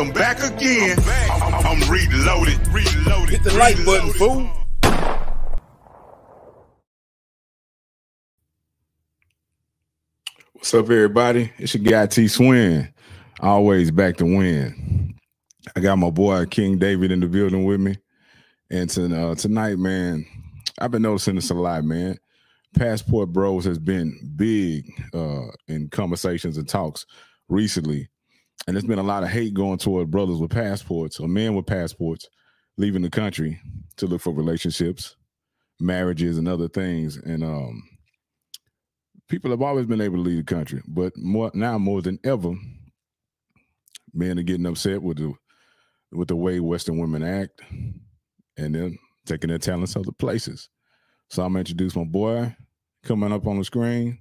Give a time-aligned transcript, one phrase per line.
[0.00, 0.98] cause I'm back again.
[1.30, 3.30] I'm, I'm, I'm reloaded, reloaded.
[3.30, 4.50] Hit the like button, fool.
[10.52, 11.52] What's up, everybody?
[11.58, 12.92] It's your guy T Swin.
[13.40, 15.14] Always back to win.
[15.74, 17.96] I got my boy King David in the building with me.
[18.70, 20.26] And to, uh, tonight, man,
[20.78, 22.18] I've been noticing this a lot, man.
[22.76, 27.04] Passport Bros has been big uh, in conversations and talks
[27.48, 28.08] recently.
[28.66, 31.66] And there's been a lot of hate going toward brothers with passports or men with
[31.66, 32.28] passports
[32.76, 33.60] leaving the country
[33.96, 35.16] to look for relationships,
[35.80, 37.16] marriages, and other things.
[37.16, 37.82] And um,
[39.28, 42.52] people have always been able to leave the country, but more now more than ever,
[44.12, 45.32] men are getting upset with the
[46.12, 47.60] with the way Western women act,
[48.56, 50.68] and then taking their talents to other places.
[51.28, 52.54] So I'm gonna introduce my boy
[53.04, 54.18] coming up on the screen,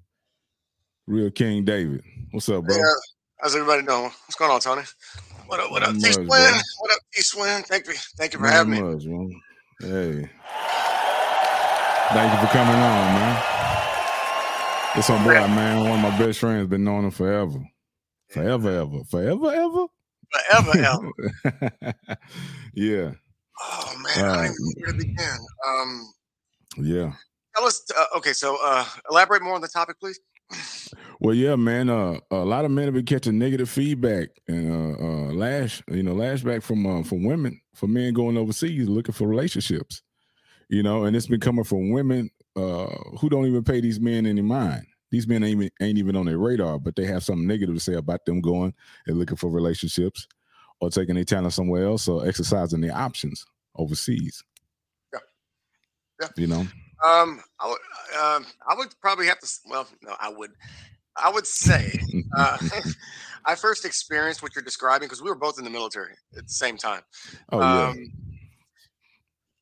[1.08, 2.04] Real King David.
[2.32, 2.78] What's up, bro?
[2.78, 2.84] Yeah.
[3.42, 4.04] How's everybody doing?
[4.04, 4.82] What's going on, Tony?
[5.48, 5.72] What up?
[5.72, 6.28] What up, Not T Swin?
[6.28, 7.64] What up, T Swin?
[7.64, 8.82] Thank you, thank you for Not having me.
[8.82, 9.42] much, man.
[9.80, 10.30] Hey,
[12.12, 13.44] thank you for coming on, man.
[14.96, 15.90] It's my boy, man.
[15.90, 16.68] One of my best friends.
[16.68, 17.64] Been knowing him forever,
[18.30, 19.86] forever, ever, forever, ever.
[20.32, 21.12] Forever,
[21.46, 21.94] ever.
[22.74, 23.12] yeah,
[23.62, 25.38] Oh man, I don't even where to begin.
[25.66, 26.14] Um,
[26.78, 27.14] yeah.
[27.56, 27.84] tell us.
[27.98, 30.20] Uh, okay, so uh, elaborate more on the topic, please.
[31.20, 31.90] Well, yeah, man.
[31.90, 36.04] Uh, a lot of men have been catching negative feedback and uh, uh, lash, you
[36.04, 40.02] know, lashback from uh, from women for men going overseas looking for relationships.
[40.70, 42.88] You know, and it's been coming from women uh,
[43.20, 44.86] who don't even pay these men any mind.
[45.12, 47.82] These men ain't even, ain't even on their radar, but they have something negative to
[47.82, 48.74] say about them going
[49.08, 50.28] and looking for relationships,
[50.80, 53.46] or taking their talent somewhere else, or exercising their options
[53.76, 54.44] overseas.
[55.12, 55.20] Yeah.
[56.22, 56.28] Yeah.
[56.38, 56.68] You know.
[57.06, 59.48] Um, I would, um, I would probably have to.
[59.66, 60.52] Well, no, I would.
[61.16, 62.00] I would say
[62.38, 62.58] uh,
[63.46, 66.54] I first experienced what you're describing because we were both in the military at the
[66.54, 67.02] same time.
[67.52, 67.90] oh yeah.
[67.90, 68.12] Um,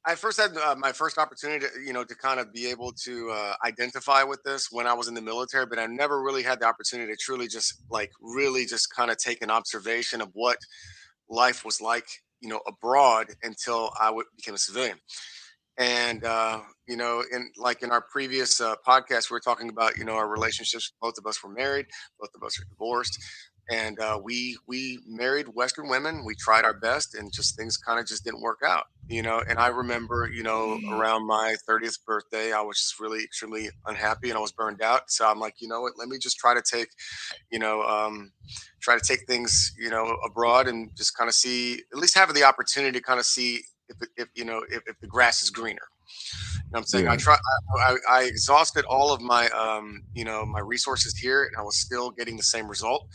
[0.07, 2.93] I first had uh, my first opportunity to, you know, to kind of be able
[3.03, 6.43] to uh, identify with this when I was in the military, but I never really
[6.43, 10.29] had the opportunity to truly just like really just kind of take an observation of
[10.31, 10.59] what
[11.29, 12.05] life was like,
[12.39, 14.97] you know, abroad until I w- became a civilian.
[15.77, 19.97] And uh, you know, in like in our previous uh, podcast, we were talking about
[19.97, 20.91] you know our relationships.
[21.01, 21.85] Both of us were married.
[22.19, 23.19] Both of us are divorced
[23.69, 26.23] and uh, we we married Western women.
[26.25, 29.41] We tried our best, and just things kind of just didn't work out, you know.
[29.47, 34.29] And I remember, you know, around my thirtieth birthday, I was just really extremely unhappy,
[34.29, 35.11] and I was burned out.
[35.11, 35.93] So I'm like, you know what?
[35.97, 36.87] Let me just try to take,
[37.51, 38.31] you know, um,
[38.81, 42.33] try to take things, you know, abroad, and just kind of see, at least have
[42.33, 45.49] the opportunity to kind of see if, if you know, if, if the grass is
[45.49, 45.81] greener.
[46.55, 47.07] You know I'm saying?
[47.07, 47.17] I Yeah.
[47.17, 47.37] try.
[47.79, 51.61] I, I, I exhausted all of my, um, you know, my resources here, and I
[51.61, 53.07] was still getting the same result.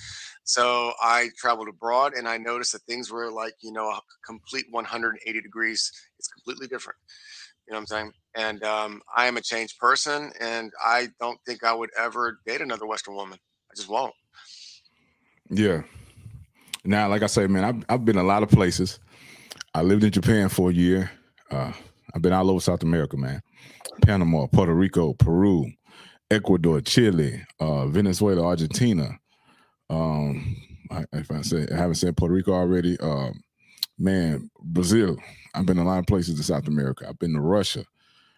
[0.44, 4.66] So I traveled abroad, and I noticed that things were like, you know, a complete
[4.70, 5.90] 180 degrees.
[6.18, 6.98] It's completely different.
[7.66, 8.12] You know what I'm saying?
[8.34, 12.60] And um, I am a changed person, and I don't think I would ever date
[12.60, 13.38] another Western woman.
[13.70, 14.14] I just won't.
[15.50, 15.82] Yeah.
[16.84, 18.98] Now, like I say, man, I've, I've been a lot of places.
[19.74, 21.10] I lived in Japan for a year.
[21.50, 21.72] Uh,
[22.14, 23.40] I've been all over South America, man.
[24.02, 25.66] Panama, Puerto Rico, Peru,
[26.30, 29.18] Ecuador, Chile, uh, Venezuela, Argentina.
[29.88, 30.56] Um,
[30.90, 33.42] I, if I say I haven't said Puerto Rico already, um,
[33.98, 35.16] man, Brazil.
[35.54, 37.06] I've been a lot of places in South America.
[37.08, 37.84] I've been to Russia.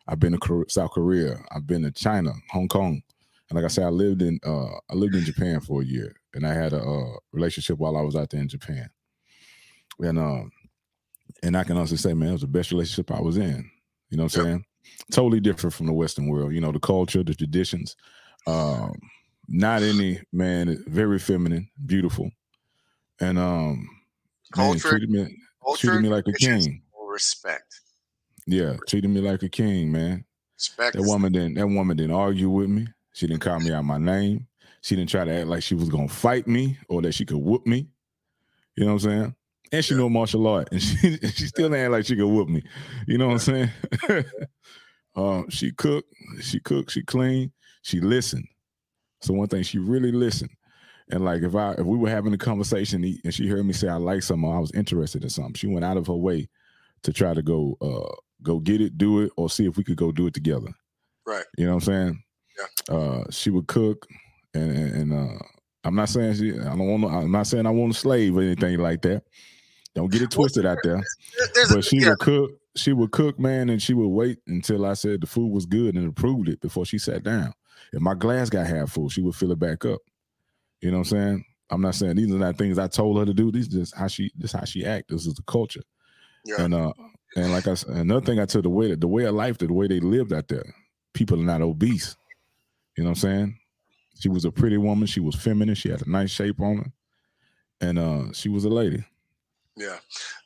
[0.06, 1.37] I've been to South Korea.
[1.51, 3.03] I've been to China, Hong Kong,
[3.49, 6.15] and like I said, I lived in uh, I lived in Japan for a year,
[6.34, 8.89] and I had a uh, relationship while I was out there in Japan.
[10.01, 10.51] And um,
[11.44, 13.70] and I can honestly say, man, it was the best relationship I was in.
[14.08, 14.46] You know what I'm Yep.
[14.46, 14.64] saying?
[15.12, 16.52] Totally different from the Western world.
[16.54, 17.96] You know, the culture, the traditions.
[18.46, 18.94] Um,
[19.48, 22.30] not any man, very feminine, beautiful,
[23.20, 23.86] and um,
[24.56, 26.82] man, treated me culture, treated me like a king.
[27.10, 27.80] respect.
[28.46, 30.24] Yeah, treated me like a king, man.
[30.56, 30.96] Respect.
[30.96, 31.54] That woman didn't.
[31.54, 32.86] That woman didn't argue with me.
[33.12, 34.46] She didn't call me out my name.
[34.80, 37.38] She didn't try to act like she was gonna fight me or that she could
[37.38, 37.88] whoop me.
[38.76, 39.34] You know what I'm saying?
[39.74, 39.98] And she Yeah.
[39.98, 42.62] know martial art, and she she still ain't like she could whoop me.
[43.06, 43.71] You know what I'm saying?
[45.16, 46.12] um, she cooked.
[46.41, 46.91] She cooked.
[46.92, 47.53] She cleaned.
[47.82, 48.47] She listened.
[49.22, 50.50] So one thing, she really listened.
[51.10, 53.88] And like if I if we were having a conversation and she heard me say
[53.88, 56.48] I like something, or I was interested in something, she went out of her way
[57.03, 59.97] to try to go uh go get it, do it, or see if we could
[59.97, 60.68] go do it together.
[61.27, 61.44] right.
[61.59, 62.22] You know what I'm saying?
[62.59, 62.97] Yeah.
[62.97, 64.06] Uh, she would cook,
[64.54, 65.42] and and, and uh,
[65.84, 66.53] I'm not saying she.
[66.53, 67.03] I don't want.
[67.03, 69.24] to I'm not saying I want a slave or anything like that.
[69.94, 70.96] Don't get it twisted out there.
[71.38, 72.50] There- There's a, But she yeah, would cook.
[72.76, 75.94] She would cook, man, and she would wait until I said the food was good
[75.94, 77.54] and approved it before she sat down.
[77.92, 80.00] If my glass got half full, she would fill it back up.
[80.80, 81.44] You know what I'm saying?
[81.70, 83.52] I'm not saying these are not things I told her to do.
[83.52, 85.10] These just how she this how she act.
[85.10, 85.82] This is the culture.
[86.44, 86.62] Yeah.
[86.62, 86.92] And uh
[87.36, 89.58] and like I said, another thing I took the way that the way of life,
[89.58, 90.64] the way they lived out there.
[91.14, 92.16] People are not obese.
[92.96, 93.58] You know what I'm saying?
[94.18, 95.06] She was a pretty woman.
[95.06, 95.74] She was feminine.
[95.76, 96.92] She had a nice shape on her,
[97.80, 99.04] and uh, she was a lady.
[99.76, 99.98] Yeah,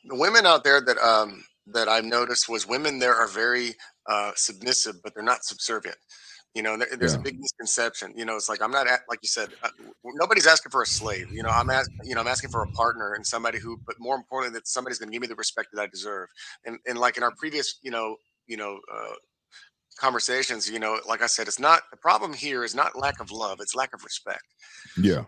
[0.05, 3.73] the women out there that um that I've noticed was women there are very
[4.07, 5.97] uh submissive, but they're not subservient.
[6.55, 7.19] You know, there, there's Yeah.
[7.19, 8.13] a big misconception.
[8.17, 9.49] You know, it's like I'm not at, like you said.
[9.63, 9.69] Uh,
[10.03, 11.27] nobody's asking for a slave.
[11.31, 11.93] You know, I'm asking.
[12.05, 14.97] You know, I'm asking for a partner and somebody who, but more importantly, that somebody's
[14.99, 16.29] going to give me the respect that I deserve.
[16.65, 18.15] And and like in our previous, you know,
[18.47, 19.13] you know, uh,
[19.99, 23.31] conversations, you know, like I said, it's not the problem here is not lack of
[23.31, 24.43] love; it's lack of respect.
[24.97, 25.25] Yeah,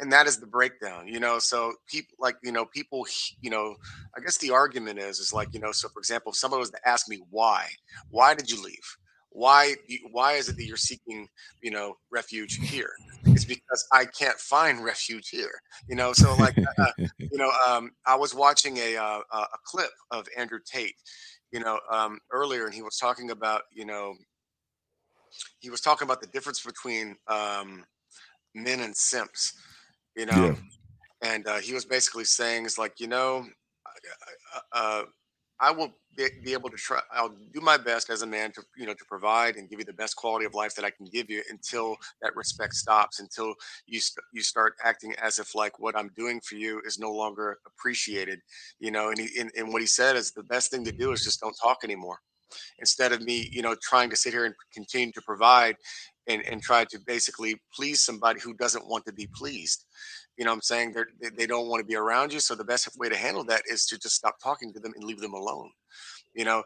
[0.00, 3.06] and that is the breakdown you know so people like you know people
[3.40, 3.74] you know
[4.16, 6.70] i guess the argument is is like you know so for example if someone was
[6.70, 7.66] to ask me why
[8.10, 8.96] why did you leave?
[9.30, 9.74] Why
[10.12, 11.28] why is it that you're seeking
[11.60, 12.92] you know refuge here?
[13.26, 17.90] It's because i can't find refuge here you know so like uh, you know um
[18.06, 20.94] i was watching a uh, a a clip of andrew tate
[21.52, 24.14] you know um earlier and he was talking about you know
[25.58, 27.84] he was talking about the difference between um
[28.54, 29.54] men and simps
[30.16, 30.54] you know?
[31.22, 33.46] Yeah, and uh, he was basically saying it's like you know
[34.72, 35.02] uh,
[35.60, 38.62] i will be, be able to try i'll do my best as a man to
[38.76, 41.06] you know to provide and give you the best quality of life that i can
[41.06, 43.54] give you until that respect stops until
[43.86, 47.10] you st- you start acting as if like what i'm doing for you is no
[47.10, 48.40] longer appreciated
[48.78, 49.08] you know?
[49.08, 51.40] And, he, and, and what he said is the best thing to do is just
[51.40, 52.18] don't talk anymore.
[52.78, 55.76] Instead of me you know trying to sit here and continue to provide
[56.26, 59.84] and, and try to basically please somebody who doesn't want to be pleased.
[60.36, 60.92] You know i'm saying?
[60.92, 63.44] They're, they they don't want to be around you so the best way to handle
[63.44, 65.70] that is to just stop talking to them and leave them alone.
[66.34, 66.64] You know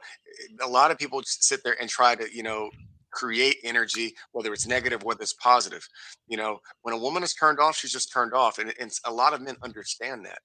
[0.63, 2.71] a lot of people just sit there and try to you know
[3.11, 5.87] create energy whether it's negative whether it's positive.
[6.29, 9.13] You know when a woman is turned off she's just turned off and, and a
[9.13, 10.39] lot of men understand that.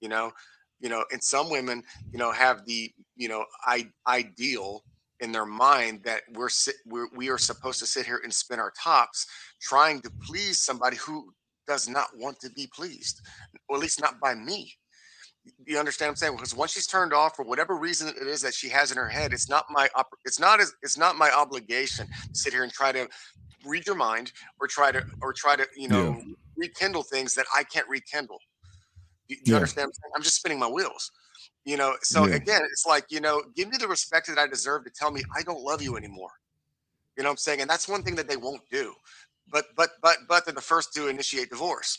[0.00, 0.32] You know
[0.80, 1.82] you know and some women
[2.12, 4.82] you know have the you know I, ideal
[5.20, 8.60] in their mind that we're, sit, we're we are supposed to sit here and spin
[8.60, 9.26] our tops
[9.60, 11.32] trying to please somebody who
[11.66, 13.20] does not want to be pleased
[13.68, 14.72] or at least not by me
[15.66, 16.32] you understand what I'm saying?
[16.36, 19.08] Because once she's turned off for whatever reason it is that she has in her
[19.08, 19.88] head, it's not my
[20.24, 23.08] it's not as it's not my obligation to sit here and try to
[23.64, 26.20] read your mind or try to or try to you know
[26.56, 28.38] rekindle things that I can't rekindle.
[29.28, 29.56] You, you Yeah.
[29.56, 29.86] understand?
[29.86, 30.12] What I'm, saying?
[30.16, 31.10] I'm just spinning my wheels.
[31.68, 32.36] You know, so Yeah.
[32.36, 35.22] again, it's like you know, give me the respect that I deserve to tell me
[35.36, 36.30] I don't love you anymore.
[37.14, 37.60] You know what I'm saying?
[37.60, 38.94] And that's one thing that they won't do.
[39.52, 41.98] But but but but they're the first to initiate divorce.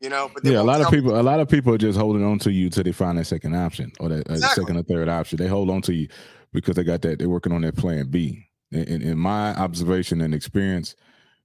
[0.00, 0.60] You know, but yeah.
[0.60, 2.52] A lot of tell me- people, a lot of people are just holding on to
[2.52, 4.62] you till they find that second option or that uh, Exactly.
[4.62, 5.36] second or third option.
[5.36, 6.06] They hold on to you
[6.52, 7.18] because they got that.
[7.18, 8.46] They're working on their plan B.
[8.70, 10.94] In, in my observation and experience,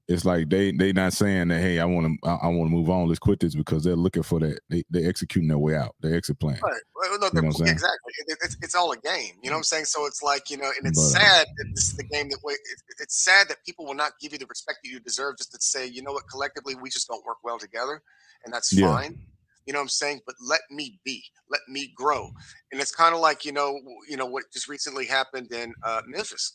[0.07, 2.75] it's like they they not saying that hey, I want to I, I want to
[2.75, 3.07] move on.
[3.07, 4.59] Let's quit this because they're looking for that.
[4.69, 5.95] They they executing their way out.
[6.02, 6.59] Their exit plan.
[6.64, 6.81] Right.
[6.95, 7.69] Well, no, You know what I'm they're- saying?
[7.69, 8.14] exactly.
[8.28, 9.35] It- it's, it's all a game.
[9.44, 9.85] You know what I'm saying?
[9.85, 12.30] So it's like, you know, and it's But, uh, sad that this is the game
[12.30, 12.54] that way.
[12.54, 12.59] It,
[12.99, 15.57] it's sad that people will not give you the respect that you deserve just to
[15.61, 18.02] say, you know what, collectively, we just don't work well together.
[18.45, 18.92] And that's Yeah.
[18.94, 19.18] fine.
[19.66, 20.21] You know what I'm saying?
[20.26, 22.30] But let me be, let me grow.
[22.71, 26.02] And it's kind of like, you know, you know, what just recently happened in uh,
[26.07, 26.54] Memphis.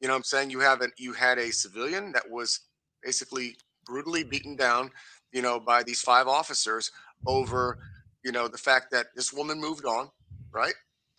[0.00, 0.50] You know what I'm saying?
[0.50, 2.60] You have an, you had a civilian that was
[3.02, 3.56] basically
[3.86, 4.30] brutally mm-hmm.
[4.30, 4.90] beaten down,
[5.32, 6.90] you know, by these five officers
[7.26, 7.78] over,
[8.24, 10.10] you know, the fact that this woman moved on,
[10.52, 10.74] right?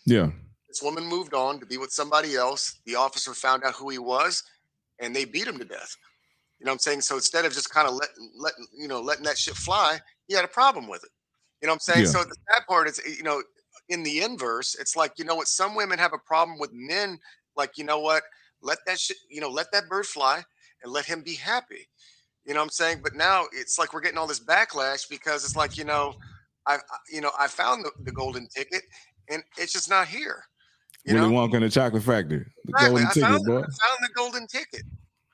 [0.06, 0.30] Yeah.
[0.68, 2.80] This woman moved on to be with somebody else.
[2.86, 4.44] The officer found out who he was
[5.00, 5.96] and they beat him to death.
[6.60, 7.02] You know what I'm saying?
[7.02, 10.34] So instead of just kind of letting letting, you know, letting that shit fly, he
[10.34, 11.10] had a problem with it.
[11.62, 12.06] You know what I'm saying?
[12.06, 12.12] Yeah.
[12.12, 13.44] So the sad part is, you know,
[13.90, 17.20] in the inverse, it's like, you know what, some women have a problem with men,
[17.56, 18.24] like, you know what,
[18.62, 20.44] let that shit, you know, let that bird fly
[20.84, 21.88] and let him be happy.
[22.46, 23.00] You know what I'm saying?
[23.04, 26.14] But now it's like we're getting all this backlash because it's like, you know,
[26.68, 26.78] I,
[27.12, 28.84] you know, I found the, the golden ticket
[29.30, 30.44] and it's just not here.
[31.06, 31.48] You Willy know?
[31.48, 32.46] Wonka and the Chocolate Factory.
[32.66, 32.90] The Exactly.
[32.90, 33.58] golden I ticket, found, boy.
[33.58, 34.84] I found the golden ticket.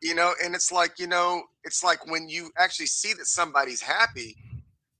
[0.01, 3.82] You know, and it's like, you know, it's like when you actually see that somebody's
[3.82, 4.38] happy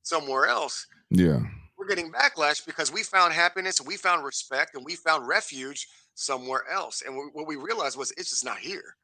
[0.04, 1.40] somewhere else, Yeah.
[1.78, 5.88] we're getting backlash because we found happiness and we found respect and we found refuge
[6.16, 7.02] somewhere else.
[7.06, 8.96] And what we realized was it's just not here.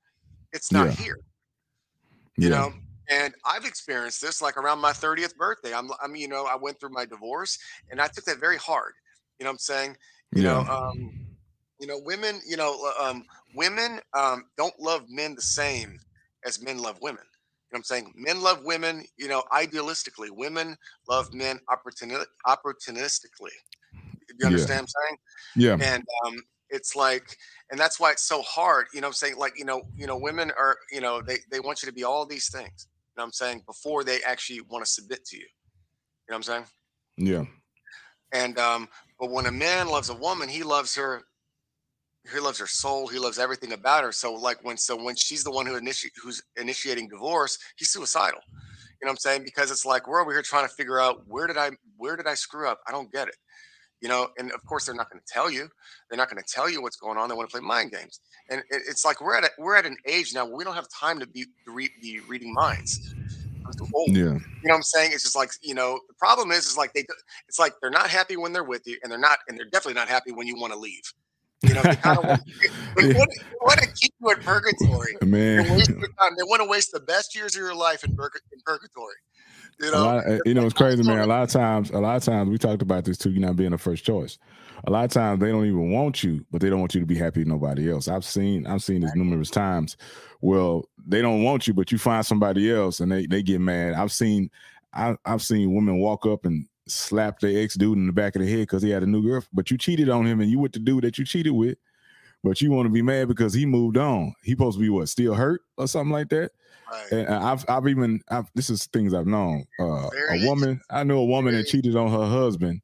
[0.52, 0.92] It's not Yeah.
[0.94, 1.20] here,
[2.38, 2.58] you yeah.
[2.58, 2.74] know.
[3.10, 5.74] And I've experienced this like around my 30th birthday.
[5.74, 7.60] I'm, I'm, you know, I went through my divorce
[7.92, 8.94] and I took that very hard.
[9.39, 9.98] You know what I'm saying?
[10.34, 10.54] You yeah.
[10.54, 11.12] know, um,
[11.80, 13.25] you know, women, you know, uh, um,
[13.56, 16.00] women um, don't love men the same
[16.46, 17.24] as men love women.
[17.24, 18.13] You know what I'm saying?
[18.15, 20.30] Men love women, you know, idealistically.
[20.32, 20.77] Women
[21.08, 23.51] love men opportuni- opportunistically.
[24.30, 24.48] You Yeah.
[24.48, 25.18] understand what I'm saying?
[25.56, 25.94] yeah.
[25.94, 26.36] and um,
[26.75, 27.38] it's like
[27.72, 30.08] and that's why it's so hard you know what i'm saying like you know you
[30.08, 33.13] know women are you know they, they want you to be all these things you
[33.17, 35.48] know what i'm saying before they actually want to submit to you
[36.27, 36.65] You know what I'm saying?
[37.17, 37.46] Yeah.
[38.34, 38.89] And um,
[39.20, 41.22] but when a man loves a woman, he loves her.
[42.34, 43.08] He loves her soul.
[43.08, 44.12] He loves everything about her.
[44.12, 48.41] So like when so when she's the one who initi- who's initiating divorce, he's suicidal.
[49.01, 49.44] You know what I'm saying?
[49.44, 52.27] Because it's like we're over here trying to figure out where did I where did
[52.27, 52.79] I screw up?
[52.88, 53.36] I don't get it.
[54.05, 55.67] You know, and of course they're not going to tell you.
[56.07, 57.27] They're not going to tell you what's going on.
[57.27, 58.19] They want to play mind games.
[58.51, 60.75] And it, it's like we're at a, we're at an age now where we don't
[60.75, 63.15] have time to be to re, be reading minds.
[63.95, 64.09] Old.
[64.09, 64.25] Yeah.
[64.25, 65.09] You know what I'm saying?
[65.12, 67.03] It's just like, you know, the problem is, is like they,
[67.47, 69.95] it's like they're not happy when they're with you, and they're not, and they're definitely
[69.95, 71.01] not happy when you want to leave.
[71.63, 72.41] You know, they kind of want,
[72.95, 75.17] they want, they want to keep you in purgatory.
[75.24, 75.75] Man.
[75.75, 75.89] waste.
[75.89, 79.15] They want to waste the best years of your life in, purg- in purgatory.
[79.79, 81.20] You know, uh, you know, it's crazy, man.
[81.20, 83.32] A lot of times, a lot of times we talked about this too.
[83.32, 84.38] You not being the first choice.
[84.86, 87.08] A lot of times they don't even want you, but they don't want you to
[87.08, 88.08] be happy with nobody else.
[88.08, 89.98] I've seen, I've seen this numerous times.
[90.41, 93.94] Well, they don't want you, but you find somebody else, and they they get mad.
[93.94, 94.50] I've seen,
[94.94, 98.44] I, I've seen women walk up and slap their ex dude in the back of
[98.44, 100.60] the head because he had a new girl, but you cheated on him, and you
[100.60, 101.77] with the dude that you cheated with,
[102.46, 104.34] but you want to be mad because he moved on.
[104.44, 106.52] He supposed to be what, still hurt or something like that.
[106.92, 107.12] right.
[107.12, 109.66] And I've I've even I've, this is things I've known.
[109.80, 112.82] Uh, a woman I knew a woman that cheated on her husband,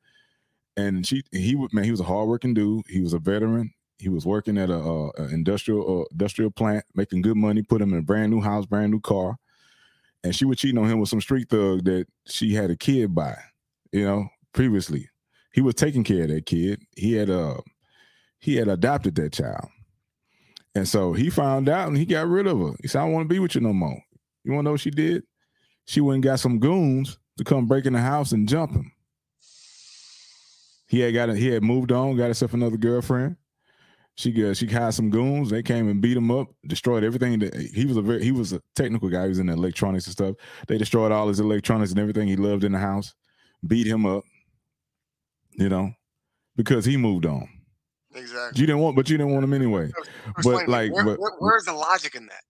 [0.75, 2.86] and she he was man he was a hardworking dude.
[2.89, 3.72] He was a veteran.
[4.00, 7.62] He was working at a, uh a industrial uh, industrial plant, making good money.
[7.62, 9.38] Put him in a brand new house, brand new car,
[10.24, 13.13] and she was cheating on him with some street thug that she had a kid
[13.13, 13.38] by.
[13.91, 15.08] You know, previously
[15.53, 16.82] he was taking care of that kid.
[16.96, 17.58] He had uh
[18.41, 19.69] he had adopted that child.
[20.75, 22.74] And so he found out and he got rid of her.
[22.81, 24.01] He said, I don't want to be with you no more.
[24.43, 25.24] You want to know what she did?
[25.86, 28.91] She went and got some goons to come break in the house and jump him.
[30.88, 33.38] He had got he had moved on, got himself another girlfriend.
[34.15, 35.50] She got she hired some goons.
[35.50, 37.39] They came and beat him up, destroyed everything.
[37.39, 39.24] That he was a very he was a technical guy.
[39.24, 40.36] He was in the electronics and stuff.
[40.67, 43.13] They destroyed all his electronics and everything he loved in the house.
[43.65, 44.24] Beat him up.
[45.53, 45.93] You know,
[46.55, 47.48] because he moved on.
[48.13, 48.60] Exactly.
[48.62, 49.89] You didn't want, but you didn't want them anyway.
[50.44, 52.44] But like, where- but- where- where's the logic in that?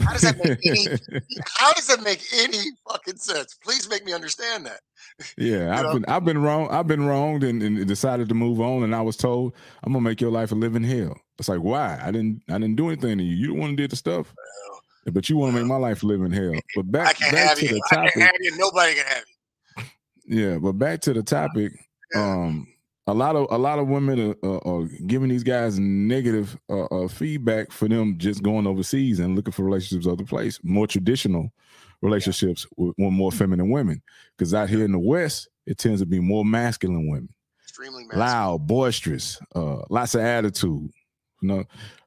[0.00, 1.22] How does that make any?
[1.56, 2.58] how does that make any
[2.90, 3.54] fucking sense?
[3.62, 4.80] Please make me understand that.
[5.36, 5.92] Yeah, I've know?
[5.94, 6.68] been I've been wrong.
[6.70, 8.82] I've been wronged and, and decided to move on.
[8.82, 11.16] And I was told I'm gonna make your life a living hell.
[11.38, 12.00] It's like why?
[12.02, 13.36] I didn't I didn't do anything to you.
[13.36, 14.34] You don't want to do the stuff,
[15.12, 16.54] but you want to make my life a living hell.
[16.74, 17.72] But I back can't back have to you.
[17.74, 18.14] the topic.
[18.14, 18.56] have you.
[18.56, 19.84] Nobody can have you.
[20.52, 21.72] Yeah, but back to the topic.
[22.14, 22.20] Yeah.
[22.22, 22.66] Um,
[23.06, 26.84] a lot of a lot of women are, are, are giving these guys negative uh,
[26.84, 31.52] uh, feedback for them just going overseas and looking for relationships other place, more traditional
[32.00, 34.02] relationships with, with more feminine women.
[34.36, 37.28] Because out here in the West, it tends to be more masculine women,
[37.62, 38.26] Extremely masculine.
[38.26, 40.90] loud, boisterous, uh, lots of attitude.
[41.40, 41.64] You know,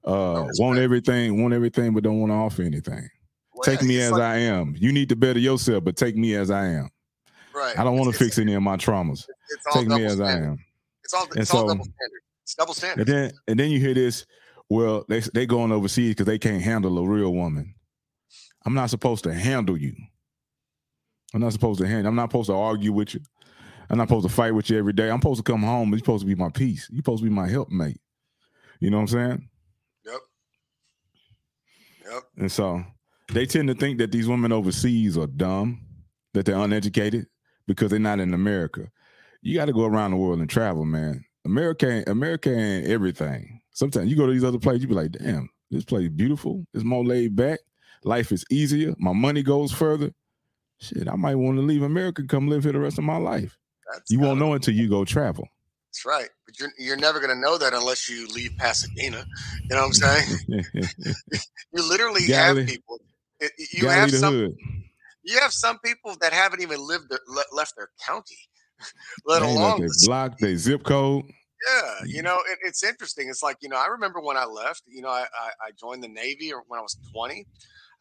[0.07, 0.59] uh, respect.
[0.61, 3.09] want everything, want everything, but don't want to offer anything.
[3.53, 4.75] Well, take yeah, me as like- I am.
[4.77, 6.89] You need to better yourself, but take me as I am.
[7.53, 7.77] Right.
[7.77, 9.25] I don't want to fix any of my traumas.
[9.73, 10.57] Take me as I am.
[11.05, 12.21] It's all, it's all so- double standard.
[12.43, 13.09] It's double standard.
[13.09, 14.25] And then and then you hear this.
[14.69, 17.74] Well, they they going overseas because they can't handle a real woman.
[18.65, 19.95] I'm not supposed to handle you.
[21.33, 22.07] I'm not supposed to handle.
[22.07, 23.21] I'm not supposed to argue with you.
[23.89, 25.09] I'm not supposed to fight with you every day.
[25.09, 25.89] I'm supposed to come home.
[25.89, 26.88] You're supposed to be my peace.
[26.91, 28.00] You're supposed to be my helpmate.
[28.79, 29.50] You know what I'm saying?
[30.05, 30.19] Yep.
[32.12, 32.24] Yep.
[32.38, 32.83] And so
[33.31, 35.85] they tend to think that these women overseas are dumb,
[36.33, 37.27] that they're uneducated
[37.67, 38.89] because they're not in America.
[39.45, 41.23] You got to go around the world and travel, man.
[41.45, 43.61] America, ain't- America ain't everything.
[43.71, 46.65] Sometimes you go to these other places, you be like, damn, this place is beautiful.
[46.73, 47.59] It's more laid back.
[48.03, 48.95] Life is easier.
[48.97, 50.11] My money goes further.
[50.79, 53.17] Shit, I might want to leave America and come live here the rest of my
[53.17, 53.55] life.
[53.93, 55.47] That's You won't know until you go travel.
[55.89, 56.29] That's right.
[56.45, 59.25] But you're you're never gonna know that unless you leave Pasadena.
[59.63, 60.63] You know what I'm saying?
[61.71, 62.99] You literally Galilee- have people.
[63.71, 64.33] You have some.
[64.33, 64.55] hood.
[65.23, 67.19] You have some people that haven't even lived their,
[67.53, 68.37] left their county,
[69.25, 71.25] let They alone they block, their zip code.
[71.67, 72.25] Yeah, you mm.
[72.25, 73.29] know, it, it's interesting.
[73.29, 74.84] It's like you know, I remember when I left.
[74.88, 77.46] You know, I, I, I joined the Navy or when I was twenty.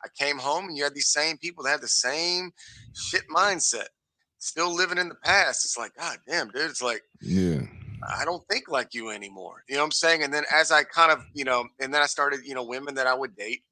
[0.05, 2.51] I came home and you had these same people that had the same
[2.95, 3.87] shit mindset,
[4.39, 5.65] still living in the past.
[5.65, 6.71] It's like, God damn, dude.
[6.71, 7.61] It's like Yeah.
[8.07, 9.65] I don't think like you anymore.
[9.67, 10.23] You know what I'm saying?
[10.23, 12.95] And then as I kind of, you know, and then I started, you know, women
[12.97, 13.63] that I would date.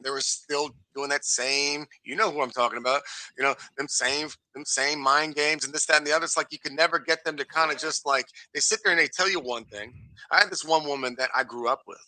[0.00, 3.02] They were still doing that same, you know who I'm talking about,
[3.38, 6.24] you know, them same, them same mind games and this, that, and the other.
[6.24, 8.92] It's like you could never get them to kind of just like they sit there
[8.92, 9.94] and they tell you one thing.
[10.30, 12.04] I had this one woman that I grew up with.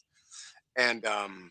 [0.77, 1.51] And um,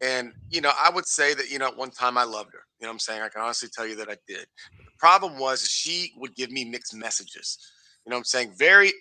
[0.00, 2.64] and you know, I would say that, you know, at one time I loved her.
[2.80, 3.22] You know I'm saying?
[3.22, 4.46] I can honestly tell you that I did.
[4.76, 7.58] But the problem was she would give me mixed messages.
[8.04, 8.54] You know I'm saying?
[8.56, 8.92] Very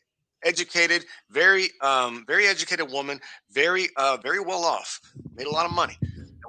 [0.43, 3.19] educated, very um, very educated woman,
[3.51, 4.99] very uh, very well off,
[5.35, 5.97] made a lot of money.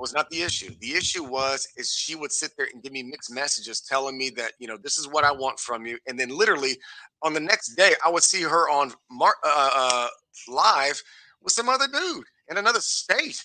[0.03, 0.75] Was not the issue.
[0.81, 4.31] The issue was is she would sit there and give me mixed messages telling me
[4.31, 5.97] that, you know, this is what I want from you.
[6.09, 6.77] And then literally
[7.23, 10.09] on the next day, I would see her on Mar- uh, uh,
[10.49, 11.01] live
[11.41, 13.45] with some other dude in another state.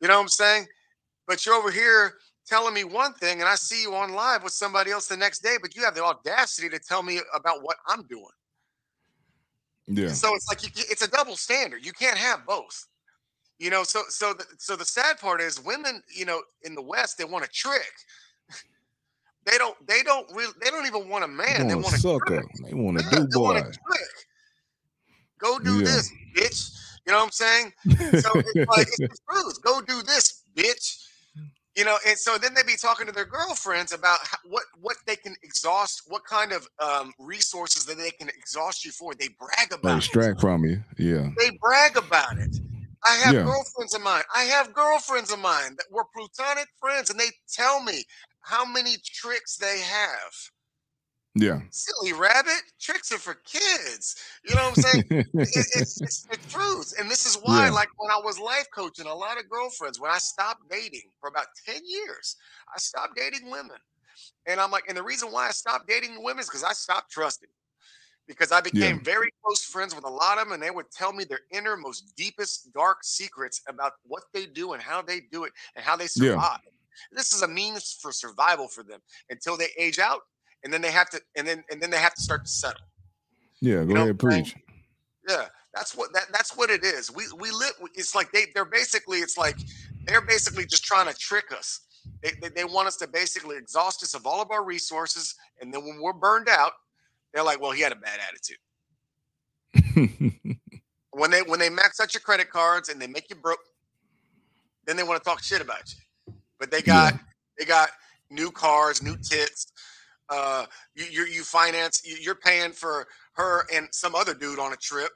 [0.00, 0.66] You know what I'm saying?
[1.26, 2.14] But you're over here
[2.46, 5.40] telling me one thing and I see you on live with somebody else the next
[5.40, 8.24] day, but you have the audacity to tell me about what I'm doing.
[9.88, 10.12] Yeah.
[10.12, 11.84] So it's like you, it's a double standard.
[11.84, 12.86] You can't have both.
[13.62, 16.82] You know, so so the, so the sad part is women, you know, in the
[16.82, 17.92] West they want a trick.
[19.44, 21.68] They don't they don't really they don't even want a man.
[21.68, 22.38] They want a sucker.
[22.40, 22.46] trick.
[22.64, 23.58] They want a do they want boy.
[23.58, 24.08] a trick.
[25.38, 25.84] Go do Yeah.
[25.84, 26.76] this, bitch.
[27.06, 27.72] You know what I'm saying?
[28.20, 29.62] So it's like it's the truth.
[29.62, 31.06] Go do this, bitch.
[31.76, 34.96] You know, and so then they be talking to their girlfriends about how, what what
[35.06, 39.14] they can exhaust, what kind of um, resources that they can exhaust you for.
[39.14, 40.82] They brag about They extract from you.
[40.98, 41.28] Yeah.
[41.38, 42.56] They brag about it.
[43.06, 43.44] I have Yeah.
[43.44, 44.22] girlfriends of mine.
[44.34, 48.04] I have girlfriends of mine that were platonic friends, and they tell me
[48.42, 50.32] how many tricks they have.
[51.34, 51.60] Yeah.
[51.70, 54.16] Silly rabbit, tricks are for kids.
[54.44, 55.02] You know what I'm saying?
[55.52, 56.94] it, it's, it's the truth.
[56.98, 57.70] And this is why, Yeah.
[57.70, 61.28] like when I was life coaching, a lot of girlfriends, when I stopped dating for
[61.28, 62.36] about 10 years,
[62.74, 63.78] I stopped dating women.
[64.46, 67.10] And I'm like, and the reason why I stopped dating women is because I stopped
[67.10, 67.48] trusting.
[68.32, 71.12] Because I became very close friends with a lot of them, and they would tell
[71.12, 75.44] me their inner, most deepest, dark secrets about what they do and how they do
[75.44, 76.32] it and how they Yeah.
[76.32, 76.60] survive.
[77.10, 80.22] This is a means for survival for them until they age out,
[80.64, 82.86] and then they have to, and then and then they have to start to settle.
[83.60, 83.76] Yeah.
[83.76, 84.56] Go You know ahead, preach.
[85.28, 87.10] Yeah, that's what that that's what it is.
[87.10, 87.72] We we live.
[87.94, 89.56] It's like they they're basically it's like
[90.06, 91.80] they're basically just trying to trick us.
[92.22, 95.72] They, they they want us to basically exhaust us of all of our resources, and
[95.72, 96.72] then when we're burned out,
[97.32, 98.58] they're like, "Well, he had a bad attitude."
[101.12, 103.60] When they when they max out your credit cards and they make you broke,
[104.86, 106.34] then they want to talk shit about you.
[106.58, 107.14] But they got
[107.58, 107.90] they got
[108.30, 109.72] new cars, new tits.
[110.30, 110.64] Uh,
[110.94, 112.02] you you you finance.
[112.04, 115.10] You, you're paying for her and some other dude on a trip.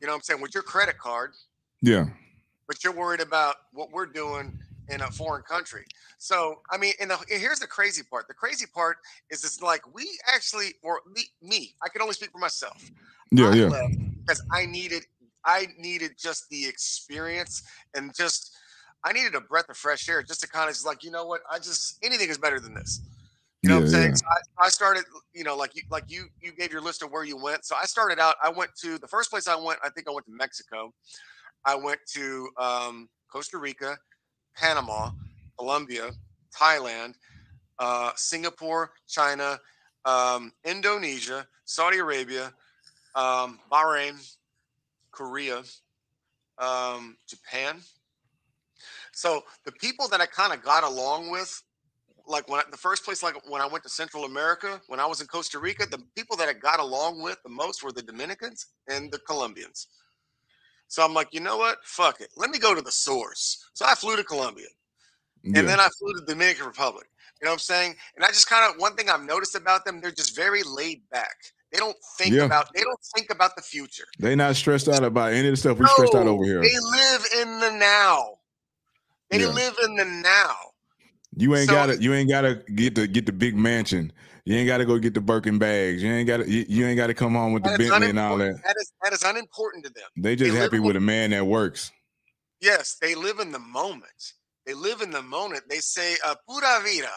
[0.00, 1.32] You know what I'm saying with your credit card,
[1.80, 2.06] yeah.
[2.66, 4.58] but you're worried about what we're doing
[4.90, 5.84] in a foreign country.
[6.18, 8.28] So I mean, and, the, and here's the crazy part.
[8.28, 8.98] The crazy part
[9.30, 12.90] is it's like we actually, or me, me, I can only speak for myself.
[13.30, 13.50] Yeah.
[13.50, 13.88] I Yeah.
[14.26, 15.04] because I needed
[15.44, 17.62] I needed just the experience
[17.94, 18.54] and just
[19.04, 21.26] I needed a breath of fresh air just to kind of just like you know
[21.26, 23.00] what I just anything is better than this.
[23.62, 24.08] You know what I'm saying?
[24.08, 24.14] yeah.
[24.14, 24.24] So
[24.58, 27.24] I, I started, you know, like you like you you gave your list of where
[27.24, 27.66] you went.
[27.66, 28.36] So I started out.
[28.42, 29.78] I went to the first place I went.
[29.84, 30.94] I think I went to Mexico.
[31.66, 33.98] I went to um, Costa Rica,
[34.56, 35.10] Panama,
[35.58, 36.10] Colombia,
[36.56, 37.14] Thailand,
[37.78, 39.58] uh, Singapore, China,
[40.04, 42.52] um, Indonesia, Saudi Arabia,
[43.14, 44.14] um, Bahrain,
[45.10, 45.62] Korea,
[46.58, 47.80] um, Japan.
[49.12, 51.62] So the people that I kind of got along with,
[52.26, 55.06] like when I, the first place, like when I went to Central America, when I
[55.06, 58.02] was in Costa Rica, the people that I got along with the most were the
[58.02, 59.88] Dominicans and the Colombians.
[60.90, 61.78] So I'm like, you know what?
[61.84, 62.30] Fuck it.
[62.36, 63.64] Let me go to the source.
[63.74, 64.66] So I flew to Colombia
[65.44, 65.60] Yeah.
[65.60, 67.06] and then I flew to the Dominican Republic.
[67.40, 67.94] You know what I'm saying?
[68.16, 71.02] And I just kind of one thing I've noticed about them, they're just very laid
[71.10, 71.36] back.
[71.72, 72.42] They don't think Yeah.
[72.42, 74.06] about they don't think about the future.
[74.18, 76.60] They not stressed out about any of the stuff we stressed out over here.
[76.60, 78.38] They live in the now.
[79.30, 79.46] They Yeah.
[79.46, 80.56] live in the now.
[81.36, 84.12] You ain't So- gotta you ain't gotta get the get the big mansion.
[84.50, 86.02] You ain't gotta go get the Birkin bags.
[86.02, 88.18] You ain't gotta you, you ain't gotta come home with the That is, Bentley and
[88.18, 88.60] all that.
[88.64, 90.08] that is that is unimportant to them.
[90.16, 91.92] They just They happy in- with a man that works.
[92.60, 94.32] Yes, they live in the moment.
[94.66, 95.62] They live in the moment.
[95.68, 97.12] They say uh, "pura vida,"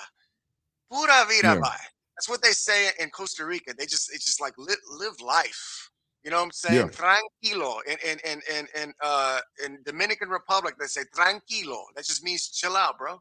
[0.91, 1.60] "pura vida." Yeah.
[1.60, 1.76] Bye.
[2.15, 3.74] That's what they say in Costa Rica.
[3.76, 5.89] They just it's just like live, live life.
[6.24, 6.89] You know what I'm saying?
[6.89, 7.80] Tranquilo.
[7.89, 11.86] And and and and and uh, in Dominican Republic they say tranquilo.
[11.96, 13.19] That just means chill out, bro.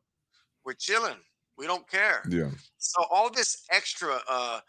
[0.67, 1.17] We're chilling.
[1.59, 2.23] We don't care.
[2.29, 2.51] Yeah.
[2.79, 4.61] So all this extra uh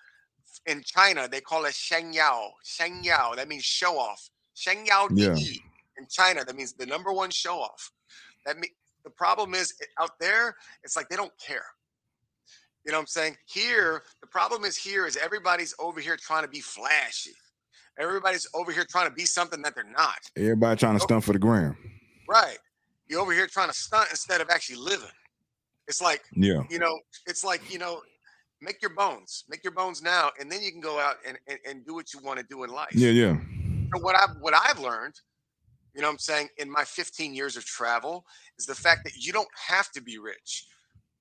[0.65, 2.51] in China they call it Shengyao.
[2.65, 3.35] Shengyao.
[3.35, 4.29] That means show off.
[4.55, 5.35] Shengyao Yeah.
[5.35, 5.61] Di.
[5.97, 7.91] In China, that means the number one show off.
[8.45, 8.71] That mean
[9.03, 11.65] the problem is out there, it's like they don't care.
[12.85, 13.37] You know what I'm saying?
[13.45, 17.31] Here, the problem is here is everybody's over here trying to be flashy.
[17.99, 20.17] Everybody's over here trying to be something that they're not.
[20.35, 21.77] Everybody trying to stunt for the gram.
[22.27, 22.57] Right.
[23.07, 25.09] You're over here trying to stunt instead of actually living.
[25.87, 26.63] It's like Yeah.
[26.69, 28.01] you know, it's like, you know,
[28.61, 31.59] make your bones, make your bones now, and then you can go out and, and,
[31.67, 32.93] and do what you want to do in life.
[32.95, 33.37] Yeah, yeah.
[33.95, 35.15] So what I've what I've learned,
[35.93, 38.25] you know what I'm saying, in my 15 years of travel
[38.57, 40.65] is the fact that you don't have to be rich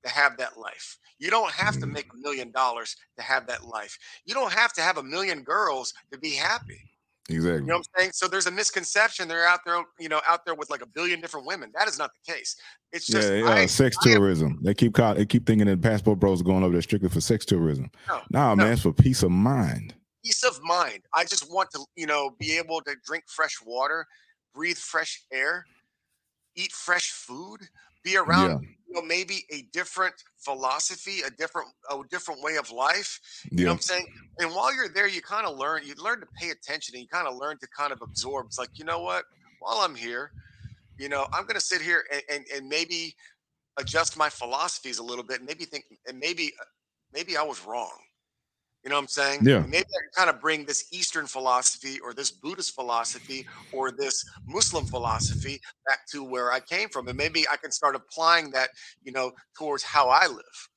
[0.04, 0.98] to have that life.
[1.18, 1.92] You don't have to Mm.
[1.92, 3.96] make a million dollars to have that life.
[4.24, 6.80] You don't have to have a million girls to be happy.
[7.28, 7.60] Exactly.
[7.60, 8.10] You know what I'm saying?
[8.14, 11.20] So there's a misconception they're out there, you know, out there with like a billion
[11.20, 11.70] different women.
[11.78, 12.56] That is not the case.
[12.92, 14.58] It's just yeah, I- sex I tourism.
[14.62, 17.20] they keep call, they keep thinking that passport bros are going over there strictly for
[17.20, 17.90] sex tourism.
[18.08, 18.64] No, Nah, no.
[18.64, 19.94] man, it's for peace of mind.
[20.24, 21.02] peace of mind.
[21.14, 24.06] I just want to, you know, be able to drink fresh water,
[24.54, 25.64] breathe fresh air,
[26.56, 27.60] eat fresh food,
[28.04, 28.68] be around, Yeah.
[28.94, 33.20] You know, maybe a different philosophy, a different, a different way of life.
[33.50, 34.06] You know Yeah, what I'm saying?
[34.38, 37.08] And while you're there, you kind of learn, you learn to pay attention and you
[37.08, 38.46] kind of learn to kind of absorb.
[38.46, 39.24] It's like, you know what?
[39.60, 40.32] While I'm here,
[40.98, 43.14] you know, I'm going to sit here and, and, and maybe
[43.78, 46.64] adjust my philosophies a little bit and maybe think, and maybe, uh,
[47.12, 47.96] maybe I was wrong.
[48.84, 49.40] You know what I'm saying?
[49.44, 49.60] Yeah.
[49.60, 54.24] Maybe I can kind of bring this Eastern philosophy or this Buddhist philosophy or this
[54.46, 57.06] Muslim philosophy back to where I came from.
[57.06, 58.70] And maybe I can start applying that,
[59.04, 60.68] you know, towards how I live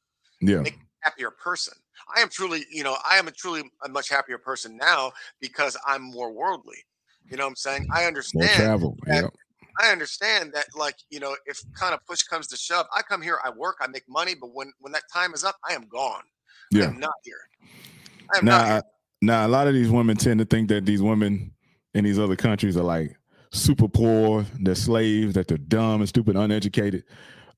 [0.41, 1.73] yeah, make- a happier person.
[2.15, 5.75] I am truly, you know, I am a truly a much happier person now because
[5.87, 6.77] I'm more worldly.
[7.29, 7.87] You know what I'm saying?
[7.91, 8.45] I understand.
[8.47, 8.97] more travel.
[9.05, 9.29] that- Yeah,
[9.79, 13.21] I understand that, like, you know, if kind of push comes to shove, I come
[13.21, 15.87] here, I work, I make money, but when when that time is up, I am
[15.87, 16.23] gone.
[16.71, 16.85] Yeah.
[16.87, 17.49] I'm not here.
[18.41, 18.81] Now.
[19.21, 21.51] Now a lot of these women tend to think that these women
[21.95, 23.17] in these other countries are like
[23.51, 27.03] super poor, they're slaves, that they're dumb and stupid, uneducated.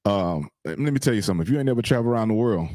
[0.05, 1.45] Um, let me tell you something.
[1.45, 2.69] If you ain't ever traveled around the world,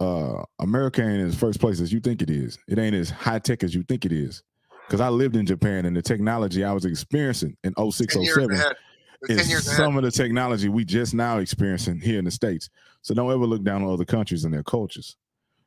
[0.00, 2.58] uh, America ain't as first place as you think it is.
[2.66, 4.42] It ain't as high tech as you think it is.
[4.86, 8.74] Because I lived in Japan and the technology I was experiencing in 06, 07 ahead.
[9.22, 9.62] They're 10 is ahead.
[9.62, 12.70] some of the technology we just now experiencing here in the states.
[13.02, 15.16] So don't ever look down on other countries and their cultures.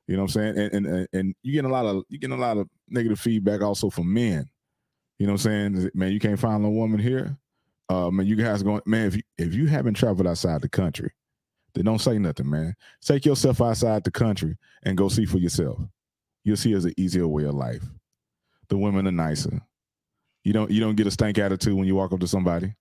[0.08, 0.58] You know what I'm saying?
[0.74, 3.62] And and and, you get a lot of you get a lot of negative feedback
[3.62, 4.50] also from men.
[5.20, 5.92] You know what I'm saying?
[5.94, 7.38] Man, you can't find a woman here.
[7.90, 11.12] Uh, man, you guys going, man, if you if you haven't traveled outside the country,
[11.74, 12.76] then don't say nothing, man.
[13.02, 15.80] Take yourself outside the country and go see for yourself.
[16.44, 17.84] You'll see it's an easier way of life.
[18.68, 19.62] The women are nicer.
[20.44, 22.74] You don't you don't get a stank attitude when you walk up to somebody.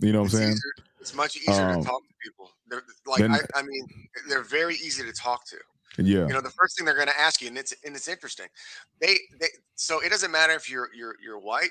[0.00, 0.52] You know what it's I'm saying?
[0.52, 2.50] easier- it's much easier Um, to talk to people.
[2.68, 3.86] They're like, then- I, I mean,
[4.28, 5.56] they're very easy to talk to.
[5.98, 6.26] Yeah.
[6.26, 8.46] you know the first thing they're going to ask you and it's and it's interesting
[9.00, 11.70] they they so it doesn't matter if you're you're you're white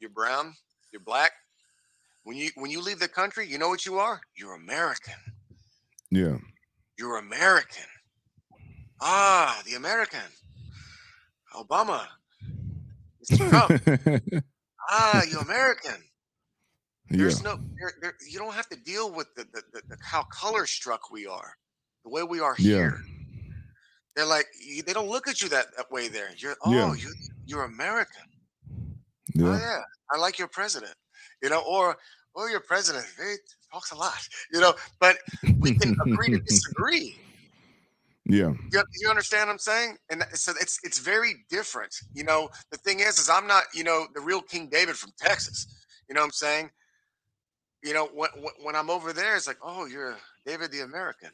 [0.00, 0.54] you're brown
[0.92, 1.32] you're black
[2.24, 5.14] when you when you leave the country you know what you are you're american
[6.10, 6.38] Yeah.
[6.98, 7.84] you're american
[9.00, 10.20] ah the american
[11.54, 12.06] obama
[13.30, 13.48] Mr.
[13.50, 14.44] Trump.
[14.90, 16.02] ah you american
[17.10, 17.18] yeah.
[17.18, 20.22] there's no there, there, you don't have to deal with the, the, the, the how
[20.24, 21.52] color struck we are
[22.04, 22.92] the way we are Yeah.
[24.16, 24.46] They're like
[24.86, 26.30] they don't look at you that, that way there.
[26.38, 26.94] You're oh Yeah.
[26.94, 27.12] you,
[27.46, 28.24] you're american.
[29.38, 29.58] Oh Yeah.
[29.58, 30.94] yeah i like your president.
[31.42, 31.96] You know or
[32.36, 33.34] oh your president he
[33.72, 34.14] talks a lot.
[34.52, 35.18] You know but
[35.60, 37.16] we can agree to disagree.
[38.24, 38.54] Yeah.
[38.72, 39.98] you, you understand what i'm saying?
[40.10, 41.94] And so it's it's very different.
[42.14, 45.12] You know the thing is is i'm not you know the real king david from
[45.18, 45.66] texas.
[46.08, 46.70] You know what i'm saying?
[47.82, 48.30] You know when-
[48.62, 51.30] when i'm over there it's like oh you're david the american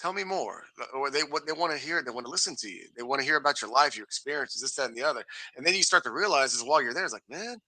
[0.00, 0.64] tell me more.
[0.94, 2.86] Or they what they want to hear they want to listen to you.
[2.96, 5.24] They want to hear about your life your experiences this that and the other.
[5.56, 7.58] And then you start to realize is while you're there it's like man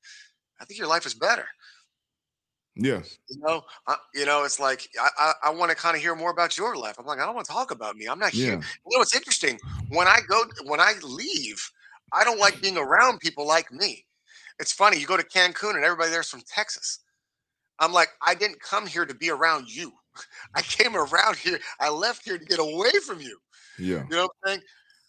[0.61, 1.47] i think your life is better.
[2.75, 3.03] Yeah.
[3.29, 6.15] you know I, you know it's like i i, I want to kind of hear
[6.15, 6.97] more about your life.
[6.99, 8.07] I'm like i don't want to talk about me.
[8.07, 8.55] I'm not here.
[8.55, 8.61] Yeah.
[8.91, 9.59] you know it's interesting?
[9.91, 11.71] When i go when i leave
[12.13, 14.07] i don't like being around people like me.
[14.59, 17.01] It's funny you go to cancun and everybody there's from texas.
[17.79, 19.93] I'm like i didn't come here to be around you
[20.55, 23.39] i came around here i left here to get away from you
[23.79, 24.05] Yeah.
[24.11, 24.63] you know what i'm saying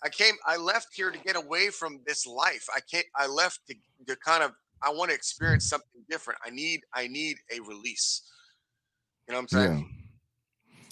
[0.03, 3.59] i came i left here to get away from this life i can't i left
[3.69, 3.75] to,
[4.07, 8.23] to kind of i want to experience something different i need i need a release
[9.27, 9.67] you know what i'm Yeah.
[9.67, 9.89] saying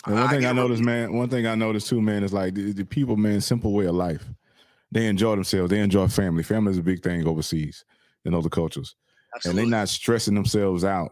[0.08, 2.56] And one I thing I noticed, man, one thing I noticed too, man, is like
[2.56, 4.26] the, the people, man, simple way of life.
[4.92, 5.70] They enjoy themselves.
[5.70, 6.42] They enjoy family.
[6.42, 7.86] Family is a big thing overseas
[8.26, 8.96] in other cultures.
[9.36, 9.64] Absolutely.
[9.64, 11.12] And they're not stressing themselves out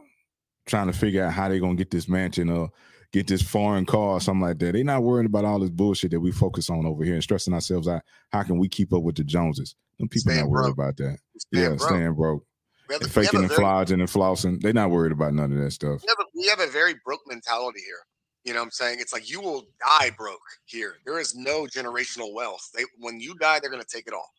[0.65, 2.71] trying to figure out how they're gonna get this mansion or
[3.11, 4.73] get this foreign car or something like that.
[4.73, 7.53] They're not worrying about all this bullshit that we focus on over here and stressing
[7.53, 8.01] ourselves out.
[8.31, 9.75] How can we keep up with the Joneses?
[9.97, 10.77] Them people Staying not worried broke.
[10.77, 11.17] about that.
[11.37, 11.81] Staying yeah, broke.
[11.89, 12.45] staying broke.
[12.87, 14.61] We have, And faking and flogging and flossing.
[14.61, 16.01] They're not worried about none of that stuff.
[16.03, 17.99] we have, a, we have a very broke mentality here.
[18.45, 18.99] You know what I'm saying?
[18.99, 19.67] It's like you will
[19.99, 20.95] die broke here.
[21.05, 22.67] There is no generational wealth.
[22.73, 24.29] They when you die, they're gonna take it all.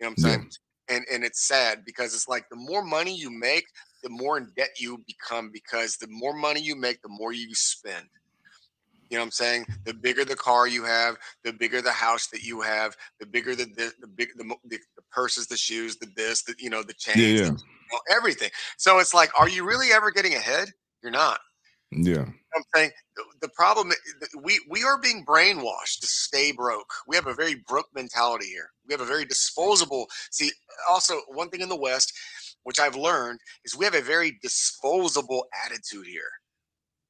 [0.00, 0.36] You know what I'm Yeah.
[0.36, 0.50] saying?
[0.88, 3.64] And and it's sad because it's like the more money you make,
[4.02, 7.54] the more in debt you become because the more money you make, the more you
[7.54, 8.06] spend.
[9.10, 9.66] You know what I'm saying?
[9.84, 13.54] The bigger the car you have, the bigger the house that you have, the bigger
[13.56, 16.82] the the, the big the, the, the purses, the shoes, the this, the you know,
[16.82, 18.50] the chains, Yeah, the- you know, everything.
[18.78, 20.70] So it's like, are you really ever getting ahead?
[21.02, 21.40] You're not.
[21.90, 22.26] Yeah.
[22.56, 26.90] I'm saying the, the problem eh, we we are being brainwashed to, stay broke.
[27.06, 28.70] We have a very broke mentality here.
[28.88, 30.06] We have a very disposable.
[30.30, 30.50] See,
[30.88, 32.12] also one thing in the West,
[32.64, 36.30] which I've learned, is we have a very disposable attitude here.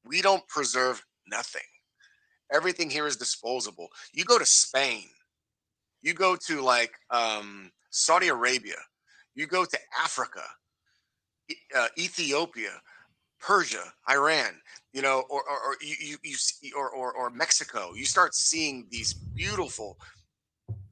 [0.04, 1.62] We don't preserve nothing.
[2.52, 3.88] Everything here is disposable.
[4.12, 5.04] You go to Spain,
[6.02, 8.76] you go to like um, Saudi Arabia,
[9.34, 10.42] you go to Africa,
[11.76, 12.70] uh, Ethiopia,
[13.40, 14.60] Persia, Iran,
[14.92, 17.94] you know, or or, or you, you you or, or or Mexico.
[17.94, 19.96] You start seeing these beautiful,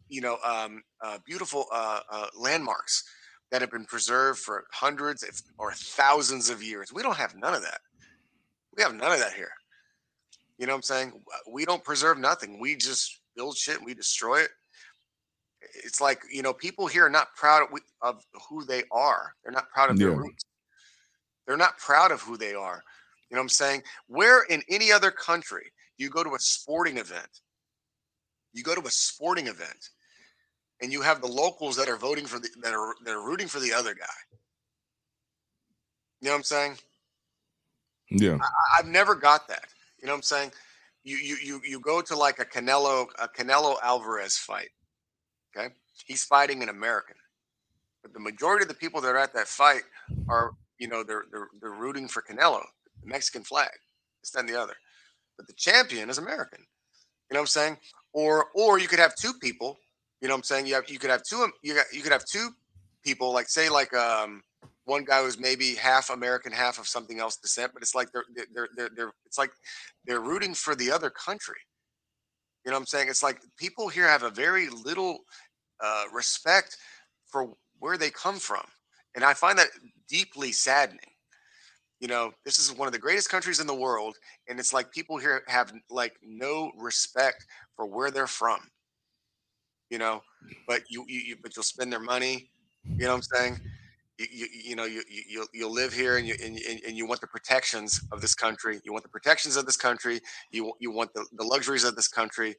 [0.08, 3.04] you know, um, uh, beautiful uh, uh, landmarks
[3.50, 6.92] that have been preserved for hundreds if, or thousands of years.
[6.92, 7.80] We don't have none of that.
[8.76, 9.50] We have none of that here.
[10.58, 11.12] You know what I'm saying?
[11.16, 12.58] Uh, we don't preserve nothing.
[12.58, 14.50] We just build shit and we destroy it.
[15.84, 19.34] It's like, you know, people here are not proud of, of who they are.
[19.42, 20.44] They're not proud of their roots.
[21.46, 22.82] They're not proud of who they are.
[23.30, 23.82] You know what I'm saying?
[24.06, 27.40] Where in any other country you go to a sporting event,
[28.52, 29.90] you go to a sporting event
[30.80, 33.48] and you have the locals that are voting for the that are that are rooting
[33.48, 34.06] for the other guy.
[36.20, 36.78] You know what I'm saying?
[38.10, 38.38] Yeah.
[38.78, 39.66] I've never got that.
[40.00, 40.52] You know what I'm saying?
[41.04, 44.70] You you you you go to like a Canelo a Canelo Alvarez fight.
[45.56, 45.68] Okay,
[46.06, 47.16] he's fighting an American,
[48.02, 49.82] but the majority of the people that are at that fight
[50.28, 52.62] are you know they're they're they're rooting for Canelo,
[53.02, 53.70] the Mexican flag,
[54.22, 54.74] this and the other.
[55.36, 56.60] But the champion is American.
[57.30, 57.78] You know what I'm saying?
[58.12, 59.78] Or or you could have two people.
[60.20, 60.66] You know what I'm saying?
[60.66, 62.50] You have you could have two you got you could have two
[63.04, 64.42] people like say like um
[64.88, 68.24] one guy who's maybe half American, half of something else descent, but it's like they're
[68.54, 69.52] they're they're, they're it's like
[70.06, 71.60] they're rooting for the other country.
[72.64, 73.08] You know what I'm saying?
[73.08, 75.18] It's like people here have a very little
[75.82, 76.76] uh, respect
[77.26, 78.64] for where they come from,
[79.14, 79.68] and I find that
[80.08, 81.00] deeply saddening.
[82.00, 84.16] You know, this is one of the greatest countries in the world,
[84.48, 87.44] and it's like people here have like no respect
[87.76, 88.60] for where they're from.
[89.90, 90.22] You know,
[90.66, 92.50] but you you, you but you'll spend their money.
[92.84, 93.60] You know what I'm saying?
[94.18, 97.06] You, you, you know you, you you'll, live here and you and, and- and you
[97.06, 98.80] want the protections of this country.
[98.84, 100.20] You want the protections of this country.
[100.50, 102.56] You you want the, the luxuries of this country.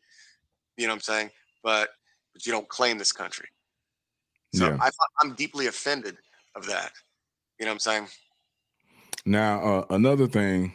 [0.78, 1.30] You know what i'm saying?
[1.64, 1.90] But
[2.34, 3.48] but you don't claim this country.
[4.54, 4.78] So Yeah.
[4.80, 4.90] I,
[5.22, 6.18] i'm deeply offended
[6.56, 6.92] of that.
[7.60, 8.08] You know what i'm saying?
[9.26, 10.72] Now, uh, another thing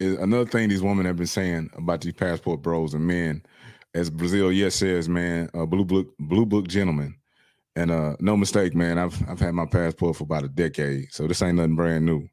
[0.00, 3.42] is another thing these women have been saying about these passport bros and men,
[3.94, 7.14] as Brazil yes says, man, uh, blue book blue book gentlemen,
[7.78, 11.26] and uh, no mistake, man, I've I've had my passport for about a decade, so
[11.26, 12.28] this ain't nothing brand new.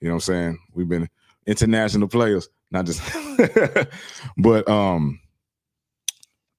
[0.00, 0.58] You know what I'm saying?
[0.74, 1.08] We've been
[1.46, 3.02] international players, not just,
[4.38, 5.20] but um,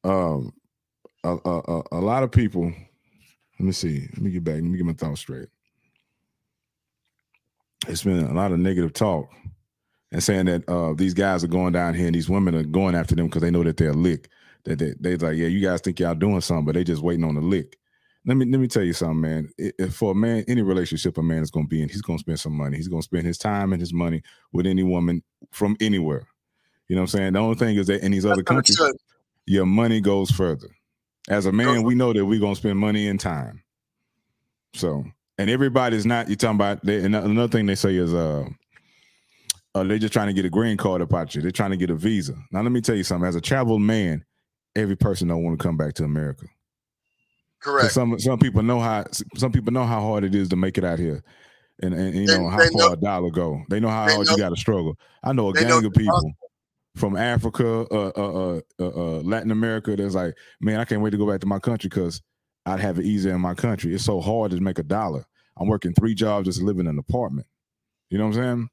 [0.04, 0.54] um,
[1.24, 2.66] a, a, a, lot of people.
[2.66, 4.08] Let me see.
[4.14, 4.56] Let me get back.
[4.56, 5.50] Let me get my thoughts straight
[7.88, 9.30] it's been a lot of negative talk
[10.12, 12.96] and saying that uh, these guys are going down here and these women are going
[12.96, 14.30] after them because they know that they're lick.
[14.66, 17.24] That they they like, yeah, you guys think y'all doing something, but they just waiting
[17.24, 17.78] on the lick.
[18.26, 19.50] Let me let me tell you something, man.
[19.58, 22.18] If for a man, any relationship a man is going to be in, he's going
[22.18, 22.78] to spend some money.
[22.78, 24.22] He's going to spend his time and his money
[24.54, 26.28] with any woman from anywhere.
[26.88, 27.34] You know what I'm saying?
[27.34, 28.80] The only thing is that in these other countries,
[29.48, 30.68] your money goes further.
[31.30, 33.64] As a man, we know that we're gonna spend money and time.
[34.74, 35.04] So,
[35.38, 36.28] and everybody's not.
[36.28, 36.86] You're talking about.
[36.86, 38.46] They, and another thing they say is, uh,
[39.74, 41.42] uh, they're just trying to get a green card about you.
[41.42, 42.36] They're trying to get a visa.
[42.52, 43.28] Now, let me tell you something.
[43.28, 44.26] As a traveled man,
[44.76, 46.46] every person don't want to come back to America.
[47.62, 49.06] Correct Some some people know how.
[49.38, 51.24] Some people know how hard it is to make it out here.
[51.84, 53.64] And, and, you They- know how far know- a dollar go.
[53.70, 54.98] They know how they hard know- you got to struggle.
[55.24, 56.34] I know a they know gang of people
[56.96, 59.96] from Africa, uh, uh, uh, uh, uh, Latin America.
[59.96, 62.22] That's like, man, I can't wait to go back to my country because
[62.66, 63.96] I'd have it easier in my country.
[63.96, 65.26] It's so hard to make a dollar.
[65.58, 67.48] I'm working three jobs just to live in an apartment.
[68.10, 68.70] You know what I'm saying?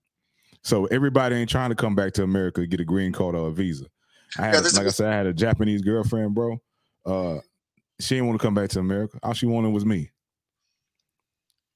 [0.63, 3.49] So everybody ain't trying to come back to America to get a green card or
[3.49, 3.87] a visa.
[4.39, 6.61] I had, this like I said, I had a Japanese girlfriend, bro.
[7.07, 7.39] Uh,
[8.01, 9.19] she didn't want to come back to America.
[9.23, 10.11] All she wanted was me.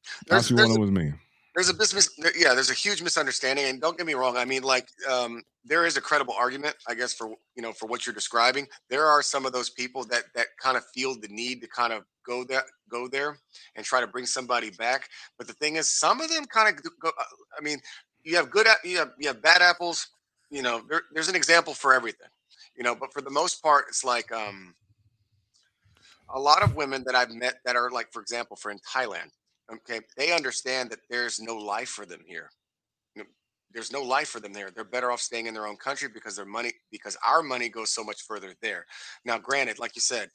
[0.05, 1.13] All There's- she there's wanted a- was me.
[1.55, 4.45] there's a business there- yeah there's a huge misunderstanding and don't get me wrong i
[4.45, 8.07] mean like um there is a credible argument i guess for you know for what
[8.07, 11.61] you're describing there are some of those people that that kind of feel the need
[11.61, 13.37] to kind of go there go there
[13.77, 16.83] and try to bring somebody back but the thing is some of them kind of
[17.01, 17.23] go uh,
[17.59, 17.79] i mean
[18.25, 20.09] you have good you have you have bad apples
[20.51, 22.29] you know there, there's an example for everything
[22.77, 24.75] you know but for the most part it's like um
[26.35, 29.31] a lot of women that i've met that are like for example for in thailand
[29.73, 32.51] okay they understand that there's no life for them here
[33.75, 36.37] there's no life for them there they're better off staying in their own country because
[36.37, 38.85] their money because our money goes so much further there
[39.25, 40.29] now granted like you said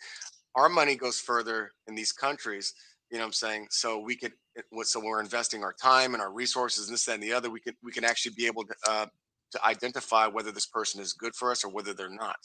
[0.56, 2.74] our money goes further in these countries
[3.12, 4.34] you know what i'm saying so we could
[4.82, 7.60] so we're investing our time and our resources and this that, and the other we
[7.60, 9.06] can we can actually be able to uh,
[9.52, 12.38] to identify whether this person is good for us or whether they're not.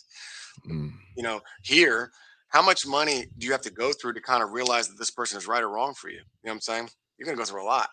[0.68, 0.92] Mm.
[1.16, 2.12] You know, here,
[2.52, 5.10] how much money do you have to go through to kind of realize that this
[5.10, 6.16] person is right or wrong for you?
[6.16, 6.90] You know what I'm saying?
[7.16, 7.88] You're going to go through a lot.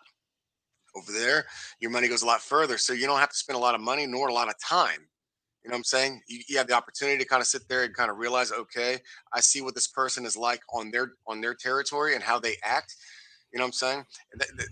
[0.98, 1.45] Over there,
[1.80, 2.78] your money goes a lot further.
[2.78, 5.08] So you don't have to spend a lot of money nor a lot of time.
[5.63, 6.22] You know what I'm saying?
[6.28, 8.98] You, you have the opportunity to kind of sit there and kind of realize, okay,
[9.34, 12.56] I see what this person is like on their on their territory and how they
[12.63, 12.95] act.
[13.54, 14.06] You know what I'm saying?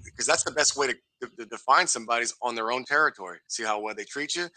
[0.03, 3.39] Because that's the best way to, to, to define somebody's on their own territory.
[3.47, 4.47] See how well they treat you.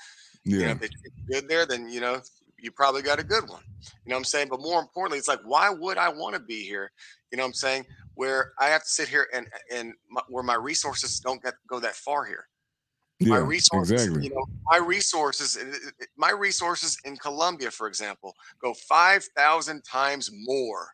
[0.44, 0.58] Yeah.
[0.58, 2.20] You know, if they treat you good there, then you know
[2.62, 3.62] you probably got a good one.
[4.04, 4.48] You know what I'm saying?
[4.50, 6.90] But more importantly, it's like, why would I want to be here?
[7.30, 7.86] You know what I'm saying?
[8.14, 11.80] Where I have to sit here and and my, where my resources don't get go
[11.80, 12.46] that far here.
[13.20, 13.30] yeah.
[13.30, 14.24] my resources, exactly.
[14.24, 15.58] you know, my resources,
[16.16, 20.88] my resources in Colombia, for example, go five thousand times more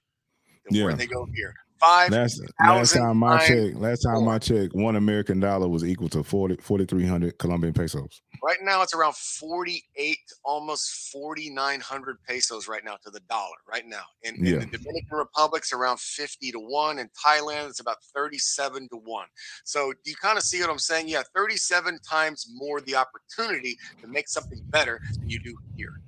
[0.68, 1.55] than where they go here.
[1.78, 4.38] Five Last last time I times checked, last time I more.
[4.38, 8.22] checked, one American dollar was equal to 40 4,300 Colombian pesos.
[8.42, 13.56] Right now, it's around 48, almost 4,900 pesos right now to the dollar.
[13.70, 14.58] Right now, in, in Yeah.
[14.60, 16.98] the Dominican Republic's around 50 to one.
[16.98, 19.26] In Thailand, it's about 37 to one.
[19.64, 21.08] So you kind of see what I'm saying?
[21.08, 26.00] Yeah, 37 times more the opportunity to make something better than you do here.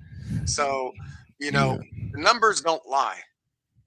[0.45, 0.93] So,
[1.39, 1.79] you know,
[2.13, 3.19] the numbers don't lie.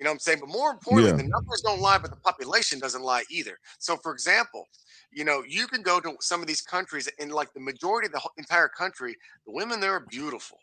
[0.02, 0.40] You know what I'm saying?
[0.40, 1.16] But more importantly, Yeah.
[1.16, 3.56] the numbers don't lie, but the population doesn't lie either.
[3.78, 4.66] So, for example,
[5.12, 8.12] you know, you can go to some of these countries, and like the majority of
[8.12, 10.58] the whole- entire country, the women there are beautiful.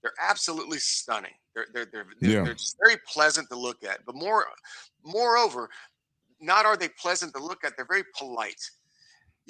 [0.00, 1.34] They're absolutely stunning.
[1.54, 2.42] They're they're they're, they're, Yeah.
[2.42, 4.02] they're just very pleasant to look at.
[4.06, 4.46] But more,
[5.04, 5.68] moreover,
[6.40, 8.62] not are they pleasant to look at, they're very polite.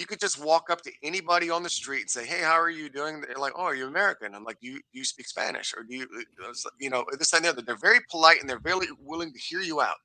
[0.01, 2.71] You could just walk up to anybody on the street and say, "Hey, how are
[2.71, 5.29] you doing?" They're like, "Oh, are you American?" I'm like, "Do you do you speak
[5.29, 6.07] Spanish or do you
[6.43, 9.39] uh, you know this and the other?" They're very polite and they're very willing to
[9.39, 9.97] hear you out.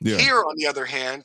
[0.00, 0.16] Yeah.
[0.16, 1.24] Here, on the other hand,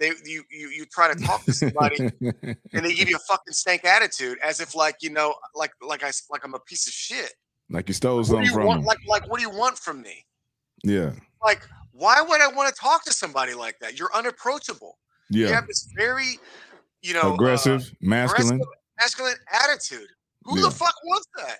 [0.00, 3.52] they you you you try to talk to somebody and they give you a fucking
[3.52, 6.94] stank attitude as if like you know like like I like I'm a piece of
[6.94, 7.32] shit.
[7.68, 8.84] like you stole something you from want?
[8.84, 10.24] Like like what do you want from me?
[10.82, 11.12] yeah.
[11.44, 11.60] Like
[11.92, 13.98] why would I want to talk to somebody like that?
[13.98, 14.98] You're unapproachable.
[15.28, 15.48] Yeah.
[15.48, 16.38] You have this very
[17.02, 18.60] you know uh, Aggressive, masculine.
[18.98, 20.08] masculine attitude.
[20.44, 20.64] Who Yeah.
[20.64, 21.58] the fuck wants that?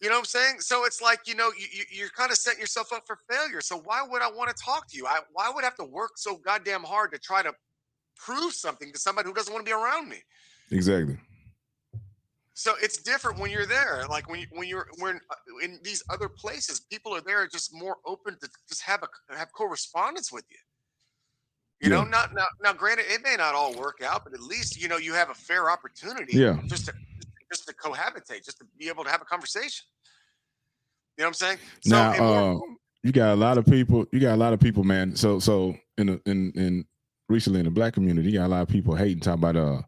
[0.00, 0.60] You know what I'm saying?
[0.60, 3.60] So it's like you know you, you you're kind of setting yourself up for failure.
[3.60, 5.06] So why would I want to talk to you?
[5.06, 7.52] I why would I have to work so goddamn hard to try to
[8.16, 10.18] prove something to somebody who doesn't want to be around me?
[10.70, 11.18] Exactly.
[12.58, 14.04] So it's different when you're there.
[14.08, 17.74] Like when you, when you're when uh, in these other places, people are there just
[17.74, 20.56] more open to just have a have correspondence with you.
[21.80, 22.46] You know, not now.
[22.62, 25.30] Now, granted, it may not all work out, but at least you know you have
[25.30, 26.36] a fair opportunity.
[26.36, 26.58] Yeah.
[26.66, 26.94] Just to
[27.52, 29.84] just to cohabitate, just to be able to have a conversation.
[31.16, 31.58] You know what I'm saying?
[31.84, 34.06] now, and more- uh, you got a lot of people.
[34.10, 35.14] You got a lot of people, man.
[35.14, 36.84] So, so in the, in in
[37.28, 39.82] recently in the black community, you got a lot of people hating, talking about uh,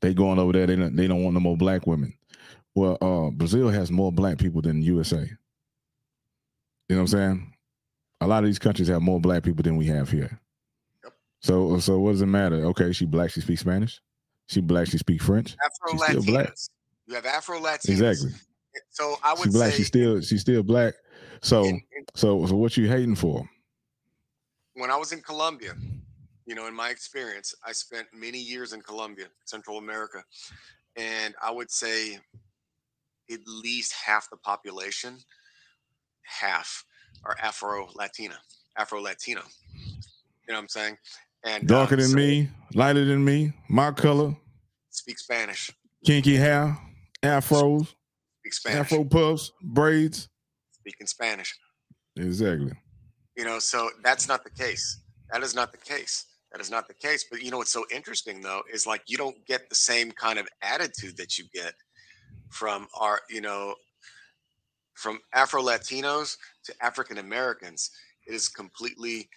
[0.00, 0.66] they going over there.
[0.66, 2.14] They don't they don't want no more black women.
[2.74, 5.18] Well, uh, Brazil has more black people than USA.
[6.88, 7.54] You know what I'm saying?
[8.20, 10.40] A lot of these countries have more black people than we have here.
[11.44, 12.64] So, so what does it matter?
[12.64, 13.30] Okay, she black.
[13.30, 14.00] She speaks Spanish.
[14.46, 14.86] She black.
[14.86, 15.54] She speak French.
[15.62, 16.24] Afro she's.
[16.24, 16.70] Latinas.
[17.06, 17.90] You have Afro Latinas.
[17.90, 18.30] Exactly.
[18.88, 19.72] So I would She black.
[19.72, 20.20] say She still.
[20.22, 20.94] She's still black.
[21.42, 23.46] So, in- in- so, so what you hating for?
[24.76, 25.74] when I was in Colombia,
[26.46, 30.24] you know, in my experience, I spent many years in Colombia, Central America,
[30.96, 32.18] and I would say
[33.30, 35.18] at least half the population,
[36.22, 36.84] half
[37.24, 38.38] are Afro Latina,
[38.78, 39.42] Afro Latino.
[39.76, 39.92] You
[40.48, 40.96] know what I'm saying?
[41.44, 44.34] And Darker um, than so me, lighter than me, my color,
[44.90, 45.70] speak Spanish,
[46.04, 46.76] kinky hair,
[47.22, 47.94] afros,
[48.40, 50.28] speak Spanish, afro puffs, braids.
[50.72, 51.54] speaking Spanish.
[52.16, 52.72] Exactly.
[53.36, 55.00] You know, so that's not the case.
[55.32, 56.26] That is not the case.
[56.52, 57.26] That is not the case.
[57.30, 60.38] But you know what's so interesting though is like you don't get the same kind
[60.38, 61.74] of attitude that you get
[62.48, 63.74] from our, you know,
[64.94, 67.90] from Afro Latinos to African Americans.
[68.26, 69.28] It is completely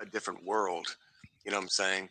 [0.00, 0.96] a different world.
[1.44, 2.08] You know what I'm saying?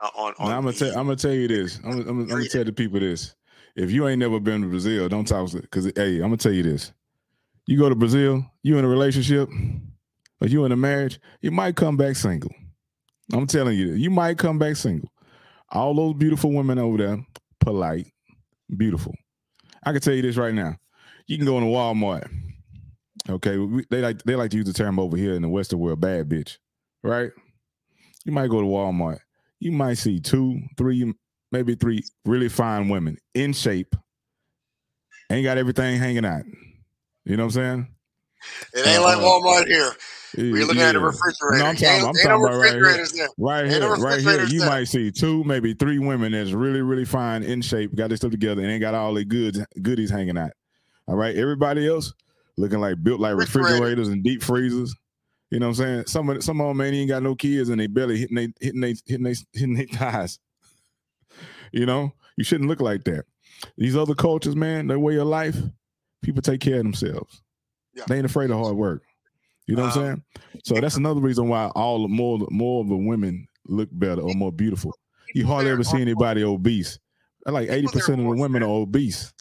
[0.00, 0.90] Uh, on, on Now, I'm gonna tell.
[0.90, 1.80] I'm gonna tell you this.
[1.84, 3.34] I'm, I'm, I'm gonna tell the people this.
[3.76, 6.62] If you ain't never been to Brazil, don't talk because hey, I'm gonna tell you
[6.62, 6.92] this.
[7.66, 9.48] You go to Brazil, you in a relationship,
[10.40, 12.50] or you in a marriage, you might come back single.
[13.32, 15.10] I'm telling you, you might come back single.
[15.70, 17.26] All those beautiful women over there,
[17.60, 18.12] polite,
[18.76, 19.14] beautiful.
[19.82, 20.76] I can tell you this right now.
[21.26, 22.30] You can go into Walmart.
[23.28, 25.78] Okay, we, they like they like to use the term over here in the Western
[25.78, 26.58] world, bad bitch,
[27.02, 27.30] right?
[28.24, 29.18] You might go to Walmart.
[29.60, 31.12] You might see two, three,
[31.52, 33.94] maybe three really fine women in shape.
[35.30, 36.44] Ain't got everything hanging out.
[37.24, 37.88] You know what I'm saying?
[38.74, 39.90] it ain't like uh, Walmart here.
[40.36, 41.58] We're looking at a refrigerator.
[41.58, 42.82] No, I'm Ain't- talking- I'm ain't talking about right here.
[43.38, 44.68] Right here, right here, you there.
[44.68, 48.32] might see two, maybe three women that's really, really fine, in shape, got their stuff
[48.32, 50.50] together, and ain't got all their goods, goodies hanging out.
[51.06, 52.12] All right, everybody else
[52.56, 54.94] looking like built like refrigerators and deep freezers.
[55.54, 56.06] You know what I'm saying?
[56.08, 58.48] Some of some of them ain't even got no kids, and they barely hitting they
[58.60, 60.38] hitting they hitting they hitting their thighs.
[61.72, 63.24] You know, you shouldn't look like that.
[63.76, 65.56] These other cultures, man, their way of life,
[66.22, 67.42] people take care of themselves.
[67.94, 68.04] Yeah.
[68.06, 69.02] They ain't afraid of hard work.
[69.66, 70.62] You know what I'm Um, saying?
[70.64, 74.34] So that's another reason why all the more more of the women look better or
[74.34, 74.96] more beautiful.
[75.34, 76.98] You hardly ever see more- anybody obese.
[77.46, 78.68] Like eighty percent of the women fit.
[78.68, 79.32] are obese.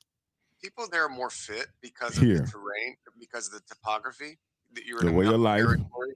[0.61, 2.39] People there are more fit because of Here.
[2.39, 4.39] the terrain, because of the topography.
[4.75, 5.63] That you're The in way of life.
[5.63, 6.15] territory.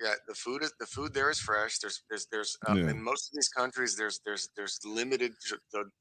[0.00, 1.78] Yeah, the food is the food there is fresh.
[1.80, 2.90] There's there's there's uh, Yeah.
[2.90, 5.32] in most of these countries there's there's there's limited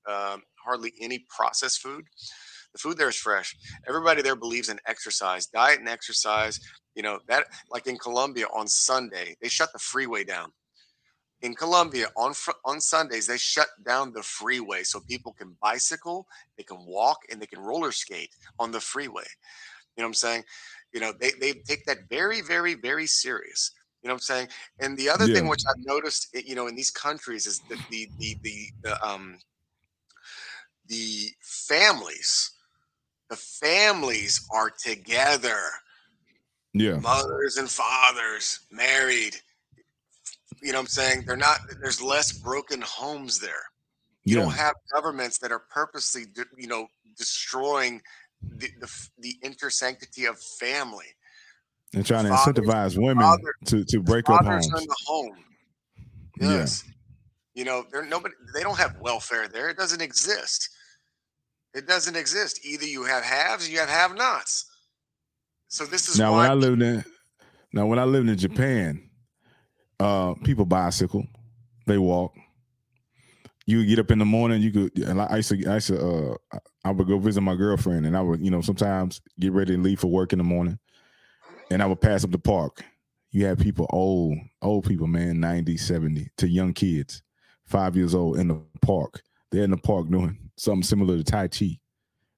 [0.08, 2.06] um, hardly any processed food.
[2.74, 3.56] The food there is fresh.
[3.88, 6.60] Everybody there believes in exercise, diet and exercise.
[6.94, 10.52] You know that like in Colombia on Sunday they shut the freeway down.
[11.42, 16.28] In Colombia on fr- on Sundays they shut down the freeway so people can bicycle,
[16.56, 19.26] they can walk, and they can roller skate on the freeway.
[19.96, 20.44] You know what I'm saying?
[20.98, 23.72] You know, they, they take that very, very, very serious.
[24.02, 24.48] You know what I'm saying?
[24.80, 27.78] And the other thing which I've noticed, eh, you know, in these countries is that
[27.92, 29.38] the the the, the um
[30.88, 32.52] the families,
[33.30, 35.60] the families are together,
[36.74, 36.98] Yeah.
[36.98, 39.36] mothers and fathers, married.
[40.64, 41.26] You know what I'm saying?
[41.28, 41.60] They're not.
[41.80, 43.66] There's less broken homes there.
[44.26, 44.46] You Yeah.
[44.46, 46.24] don't have governments that are purposely,
[46.58, 48.02] you know, destroying
[48.42, 51.06] the, the the intersanctity of family.
[51.94, 54.68] And trying to fathers- incentivize women father- to, to break up homes.
[54.68, 55.38] in the home.
[56.40, 56.50] Yeah.
[56.50, 56.84] Yes.
[57.56, 58.36] You know, they're nobody.
[58.54, 59.70] They don't have welfare there.
[59.70, 60.70] It doesn't exist.
[61.74, 62.64] It doesn't exist.
[62.66, 64.66] Either you have haves, or you have have-nots.
[65.68, 67.04] So this is Now why when I lived in
[67.74, 69.10] now when I lived in Japan,
[70.00, 71.26] uh people bicycle,
[71.88, 72.34] they walk.
[73.66, 76.38] You get up in the morning, you could and I used to I used to
[76.54, 79.74] uh I- would go visit my girlfriend and I would, you know, sometimes get ready
[79.74, 80.80] and leave for work in the morning
[81.70, 82.84] and I would pass up the park.
[83.32, 87.22] You have people old, old people, man, 90, 70 to young kids,
[87.66, 89.22] five years old in the park.
[89.52, 91.80] They're in the park doing something similar to Tai Chi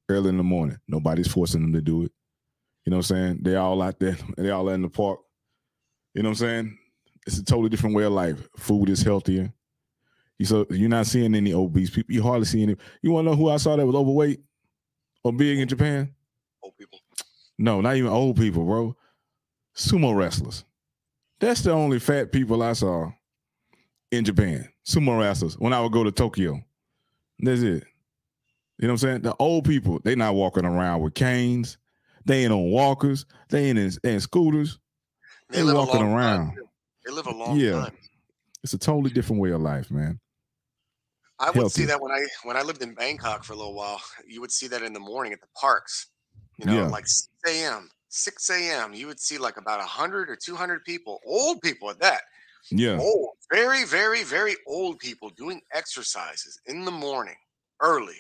[0.10, 0.78] early in the morning.
[0.88, 2.12] Nobody's forcing them to do it.
[2.86, 3.40] You know what I'm saying?
[3.44, 5.20] They all out there, they all in the park.
[6.16, 6.78] You know what I'm saying?
[7.28, 8.48] It's a totally different way of life.
[8.58, 9.54] Food is healthier.
[10.40, 12.14] You so you're not seeing any obese people.
[12.16, 12.76] You hardly see any.
[13.02, 14.40] You want to know who I saw that was overweight
[15.24, 16.14] or big in Japan?
[16.64, 17.00] old people.
[17.58, 18.96] No, not even old people, bro.
[19.76, 20.64] Sumo wrestlers.
[21.40, 23.12] That's the only fat people I saw
[24.12, 24.70] in Japan.
[24.88, 25.58] Sumo wrestlers.
[25.60, 26.60] When I would go to Tokyo,
[27.40, 27.84] that's it.
[28.78, 29.22] You know what I'm saying?
[29.24, 31.78] The old people, they not walking around with canes.
[32.26, 33.26] They ain't on walkers.
[33.50, 34.80] They ain't in, in scooters.
[35.50, 36.52] They live walking long time, around.
[37.06, 37.72] They live a long Yeah.
[37.72, 37.98] time.
[38.64, 40.20] It's a totally different way of life, man.
[41.40, 44.02] I would see that when I when I lived in Bangkok for a little while.
[44.28, 46.08] You would see that in the morning at the parks.
[46.58, 46.88] You know, Yeah.
[46.88, 47.90] like 6 a.m.
[48.10, 48.94] 6 a.m.
[48.94, 52.22] You would see like about 100 or 200 people, old people at that.
[52.72, 52.98] Yeah.
[53.00, 57.38] Old, very, very, very old people doing exercises in the morning,
[57.82, 58.18] early.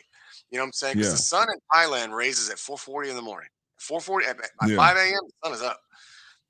[0.50, 0.96] You know what I'm saying?
[0.96, 1.14] Because Yeah.
[1.18, 3.50] the sun in Thailand raises at 4:40 in the morning.
[3.82, 4.76] 4:40 at, by Yeah.
[4.78, 5.20] 5 a.m.
[5.26, 5.80] The sun is up.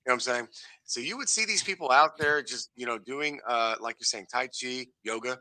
[0.06, 0.48] You know what I'm saying?
[0.86, 4.06] So you would see these people out there just you know doing uh like you're
[4.06, 5.40] saying Tai Chi, yoga,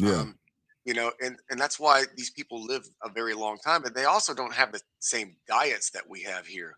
[0.00, 0.20] Yeah.
[0.20, 0.36] um,
[0.84, 4.04] you know, and and that's why these people live a very long time, but they
[4.04, 6.74] also don't have the same diets that we have here.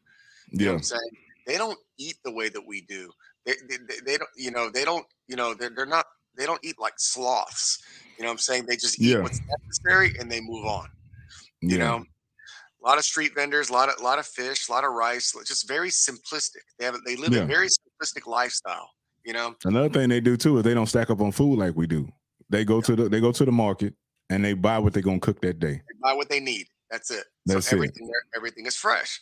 [0.50, 0.70] You know Yeah.
[0.72, 1.10] what I'm saying?
[1.46, 3.10] They don't eat the way that we do.
[3.46, 6.06] They, they, they, don't, you know, they don't, you know, they're, they're not,
[6.36, 7.82] they don't eat like sloths.
[8.16, 8.66] You know what I'm saying?
[8.66, 9.20] They just eat Yeah.
[9.20, 10.88] what's necessary and they move on.
[11.60, 11.84] You Yeah.
[11.84, 12.04] know,
[12.84, 14.92] a lot of street vendors, a lot of, a lot of fish, a lot of
[14.92, 16.62] rice, just very simplistic.
[16.78, 17.42] They have, they live Yeah.
[17.42, 18.90] a very simplistic lifestyle.
[19.24, 21.74] You know, Another thing they do too is they don't stack up on food like
[21.76, 22.08] we do.
[22.52, 23.94] They go to the they go to the market
[24.30, 25.72] and they buy what they're gonna cook that day.
[25.88, 26.66] they buy what they need.
[26.90, 27.24] That's it.
[27.46, 27.78] That's so it.
[27.78, 29.20] everything, there- everything is fresh.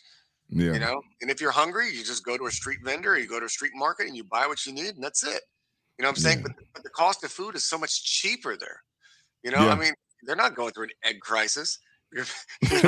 [0.53, 0.73] Yeah.
[0.73, 3.39] you know and if you're hungry you just go to a street vendor you go
[3.39, 5.41] to a street market and you buy what you need and that's it
[5.97, 6.47] you know what i'm saying Yeah.
[6.57, 8.83] but, but the cost of food is so much cheaper there
[9.45, 9.71] you know Yeah.
[9.71, 11.79] i mean they're not going through an egg crisis
[12.11, 12.25] you know,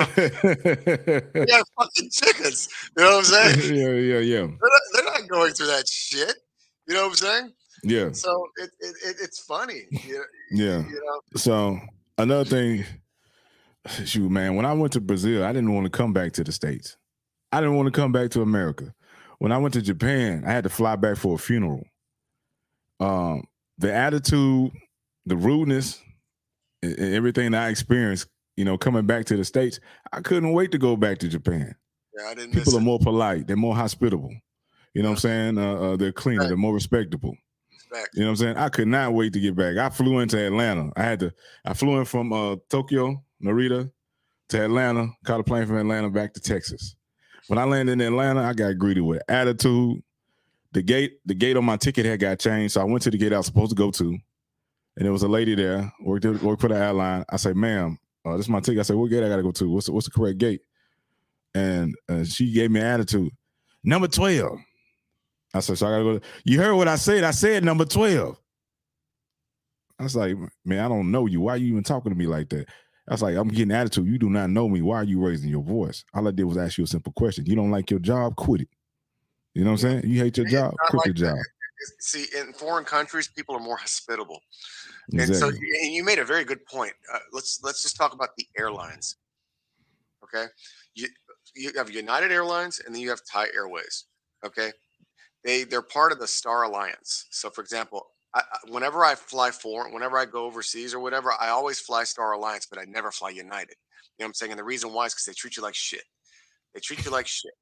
[1.55, 2.67] have fucking chickens
[2.97, 5.87] you know what i'm saying yeah, yeah, yeah, they're not, they're not going through that
[5.87, 6.35] shit
[6.89, 10.79] you know what i'm saying yeah, so it, it, it it's funny you, yeah.
[10.87, 11.79] you know So
[12.17, 12.85] another thing,
[14.05, 16.51] shoot, man, when I went to Brazil, I didn't want to come back to the
[16.51, 16.97] States.
[17.51, 18.93] I didn't want to come back to America.
[19.39, 21.83] When I went to Japan, I had to fly back for a funeral.
[22.99, 23.43] Um,
[23.77, 24.71] the attitude,
[25.25, 26.01] the rudeness,
[26.83, 29.79] everything that I experienced, you know, coming back to the States,
[30.11, 31.75] I couldn't wait to go back to Japan.
[32.17, 34.33] yeah i didn't People are more polite, they're more hospitable.
[34.93, 35.57] You know what I'm saying?
[35.57, 36.47] Uh, uh, they're cleaner, Right.
[36.49, 37.35] they're more respectable.
[37.93, 38.15] Respect.
[38.15, 38.57] You know what I'm saying?
[38.57, 39.77] I could not wait to get back.
[39.77, 40.91] I flew into Atlanta.
[40.95, 41.33] I had to.
[41.65, 43.91] I flew in from uh, Tokyo, Narita,
[44.49, 45.07] to Atlanta.
[45.25, 46.95] Caught a plane from Atlanta back to Texas.
[47.47, 50.01] When I landed in Atlanta, I got greeted with attitude.
[50.71, 53.17] The gate, the gate on my ticket had got changed, so I went to the
[53.17, 56.61] gate I was supposed to go to, and there was a lady there worked worked
[56.61, 57.25] for the airline.
[57.29, 59.43] I said, "Ma'am, uh, this is my ticket." I said, "What gate I got to
[59.43, 59.69] go to?
[59.69, 60.61] What's the, what's the correct gate?"
[61.53, 63.31] And uh, she gave me attitude.
[63.83, 64.57] Number twelve.
[65.53, 67.23] I said, "So I got to go." To, you heard what I said?
[67.23, 68.39] I said number twelve.
[69.99, 70.35] I was like,
[70.65, 71.41] man, I don't know you.
[71.41, 72.67] Why are you even talking to me like that?
[73.07, 74.07] I was like, I'm getting attitude.
[74.07, 74.81] You do not know me.
[74.81, 76.03] Why are you raising your voice?
[76.13, 77.45] All I did was ask you a simple question.
[77.45, 78.35] You don't like your job?
[78.35, 78.69] Quit it.
[79.53, 80.11] You know what I'm saying?
[80.11, 80.73] You hate your It's job?
[80.89, 81.37] Quit like the job.
[81.99, 84.41] See, in foreign countries, people are more hospitable.
[85.11, 85.59] And so Exactly.
[85.61, 86.93] you- and you made a very good point.
[87.13, 89.17] Uh, let's let's just talk about the airlines.
[90.23, 90.47] Okay,
[90.95, 91.07] you
[91.53, 94.05] you have United Airlines and then you have Thai Airways.
[94.45, 94.71] Okay,
[95.43, 97.25] they they're part of the Star Alliance.
[97.31, 101.49] So, for example, I, whenever I fly foreign, whenever I go overseas or whatever, I
[101.49, 103.75] always fly Star Alliance, but I never fly United.
[104.17, 104.51] You know what I'm saying?
[104.51, 106.03] And the reason why is because they treat you like shit.
[106.73, 107.53] They treat you like shit.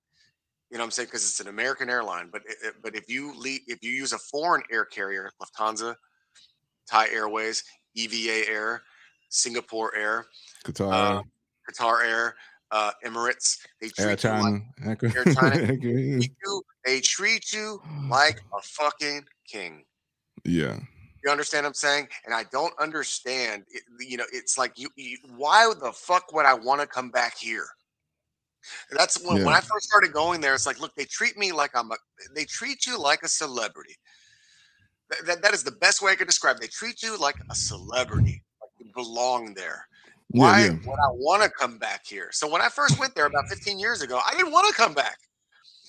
[0.69, 1.07] You know what I'm saying?
[1.07, 2.29] Because it's an American airline.
[2.31, 5.95] But it, it- but if you leave, if you use a foreign air carrier, Lufthansa,
[6.89, 7.63] Thai Airways,
[7.95, 8.83] EVA Air,
[9.29, 10.25] Singapore Air,
[10.65, 11.21] Qatar, uh,
[11.69, 12.35] Qatar Air,
[12.71, 14.29] uh, Emirates, they treat you
[14.85, 15.67] like Air China.
[15.77, 19.83] treat you, they treat you like a fucking king.
[20.45, 20.79] yeah.
[21.23, 22.07] You understand what I'm saying?
[22.25, 23.63] And I don't understand.
[23.69, 25.19] It, you know, it's like you, you.
[25.35, 27.67] Why the fuck would I want to come back here?
[28.91, 30.55] That's when, when I first started going there.
[30.55, 31.95] It's like, look, they treat me like I'm a.
[32.33, 33.95] They treat you like a celebrity.
[35.09, 36.55] That, that, that is the best way I could describe.
[36.55, 36.61] It.
[36.61, 38.43] They treat you like a celebrity.
[38.59, 39.85] Like you belong there.
[40.31, 40.77] Why Yeah, yeah.
[40.85, 42.29] would I want to come back here?
[42.31, 44.93] So when I first went there about 15 years ago, I didn't want to come
[44.93, 45.17] back.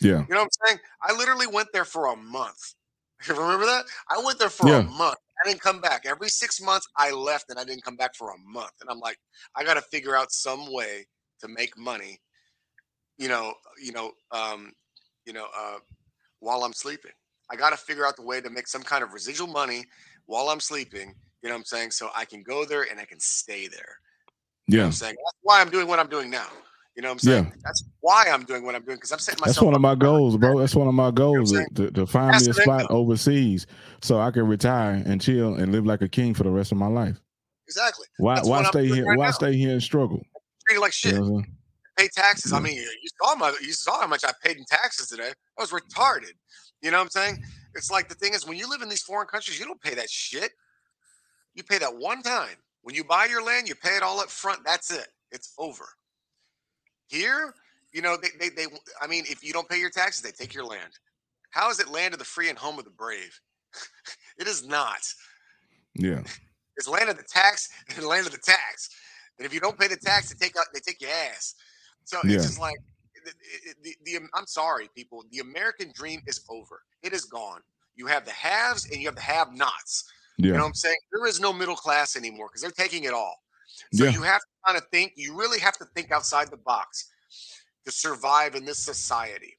[0.00, 0.26] Yeah.
[0.28, 0.80] You know what I'm saying?
[1.02, 2.74] I literally went there for a month.
[3.28, 3.84] You remember that?
[4.10, 4.78] I went there for Yeah.
[4.78, 5.16] a month.
[5.44, 6.06] I didn't come back.
[6.06, 8.72] Every six months, I left and I didn't come back for a month.
[8.80, 9.16] And I'm like,
[9.54, 11.06] I got to figure out some way
[11.40, 12.20] to make money.
[13.18, 14.72] You know, you know, um,
[15.24, 15.78] you know, uh,
[16.40, 17.12] while I'm sleeping,
[17.50, 19.84] I got to figure out the way to make some kind of residual money
[20.26, 21.14] while I'm sleeping.
[21.42, 21.92] You know what I'm saying?
[21.92, 23.98] So I can go there and I can stay there.
[24.72, 24.86] You know Yeah.
[24.86, 25.14] I'm saying?
[25.24, 26.46] That's why I'm doing what I'm doing now.
[26.96, 27.52] You know what I'm saying?
[27.64, 29.94] That's why I'm doing what I'm doing because I'm setting myself That's one of my
[29.94, 30.58] goals, bro.
[30.58, 31.68] That's one of my goals saying?
[31.76, 32.96] to, to find me a spot income.
[32.96, 33.66] overseas
[34.02, 36.78] so I can retire and chill and live like a king for the rest of
[36.78, 37.18] my life.
[37.66, 38.06] Exactly.
[38.18, 39.06] Why That's why stay here?
[39.06, 39.30] right why now.
[39.32, 40.22] stay here and struggle?
[40.68, 41.14] Treated like You shit.
[41.14, 41.56] know I'm saying?
[41.96, 42.52] Pay taxes.
[42.52, 45.30] I mean, you saw my you saw how much I paid in taxes today.
[45.58, 46.32] I was retarded.
[46.82, 47.42] You know what I'm saying?
[47.74, 49.94] It's like the thing is when you live in these foreign countries, you don't pay
[49.94, 50.52] that shit.
[51.54, 52.56] You pay that one time.
[52.82, 54.60] When you buy your land, you pay it all up front.
[54.64, 55.08] That's it.
[55.30, 55.88] It's over.
[57.08, 57.54] Here,
[57.92, 58.66] you know, they, they, they
[59.00, 60.92] I mean, if you don't pay your taxes, they take your land.
[61.50, 63.38] How is it land of the free and home of the brave?
[64.38, 65.00] it is not.
[65.94, 66.22] Yeah.
[66.76, 68.88] It's land of the tax and land of the tax.
[69.38, 71.54] And if you don't pay the tax, they take out they take your ass.
[72.04, 72.34] So Yeah.
[72.36, 72.76] it's just like
[73.24, 75.24] the, the, the, the- um, I'm sorry, people.
[75.30, 76.82] The American dream is over.
[77.02, 77.60] It is gone.
[77.96, 80.04] You have the haves and you have the have-nots.
[80.38, 80.96] You know what I'm saying?
[81.12, 83.36] There is no middle class anymore because they're taking it all.
[83.94, 84.10] So Yeah.
[84.10, 85.12] you have to kind of think.
[85.16, 87.10] You really have to think outside the box
[87.84, 89.56] to survive in this society,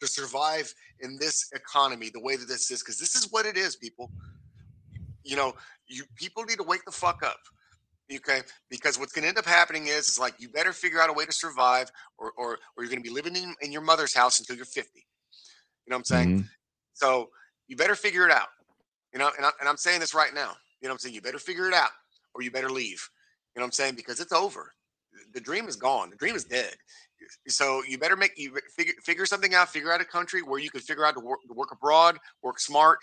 [0.00, 3.56] to survive in this economy, the way that this is, because this is what it
[3.56, 4.10] is, people.
[5.22, 5.54] You know,
[5.88, 7.40] you people need to wake the fuck up.
[8.12, 11.10] Okay, because what's going to end up happening is, is like you better figure out
[11.10, 13.82] a way to survive, or or, or you're going to be living in, in your
[13.82, 14.90] mother's house until you're 50.
[14.94, 15.02] You
[15.90, 16.38] know what I'm saying?
[16.42, 16.48] Mhm.
[16.94, 17.30] So
[17.66, 18.48] you better figure it out.
[19.16, 20.50] You know, and, I, and I'm saying this right now.
[20.82, 21.14] You know what I'm saying?
[21.14, 21.88] You better figure it out
[22.34, 23.08] or you better leave.
[23.54, 23.94] You know what I'm saying?
[23.94, 24.74] Because it's over.
[25.32, 26.10] The dream is gone.
[26.10, 26.74] The dream is dead.
[27.48, 29.70] So you better make you figure figure something out.
[29.70, 32.60] Figure out a country where you can figure out to work to work abroad, work
[32.60, 32.98] smart.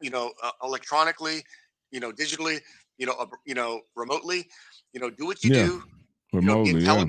[0.00, 1.44] You know, uh, electronically.
[1.92, 2.58] You know, digitally.
[2.98, 4.48] You know, uh, you know, remotely.
[4.92, 5.66] You know, do what you Yeah.
[5.66, 5.84] do.
[6.32, 7.04] You know, Remotely, yeah.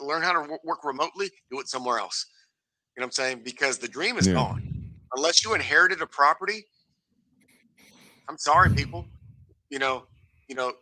[0.00, 1.30] learn how to work remotely.
[1.50, 2.24] Do it somewhere else.
[2.96, 3.42] You know what I'm saying?
[3.44, 4.32] Because the dream is Yeah.
[4.32, 6.64] gone unless you inherited a property.
[8.28, 9.06] I'm sorry, people.
[9.70, 10.04] You know,
[10.48, 10.72] you know,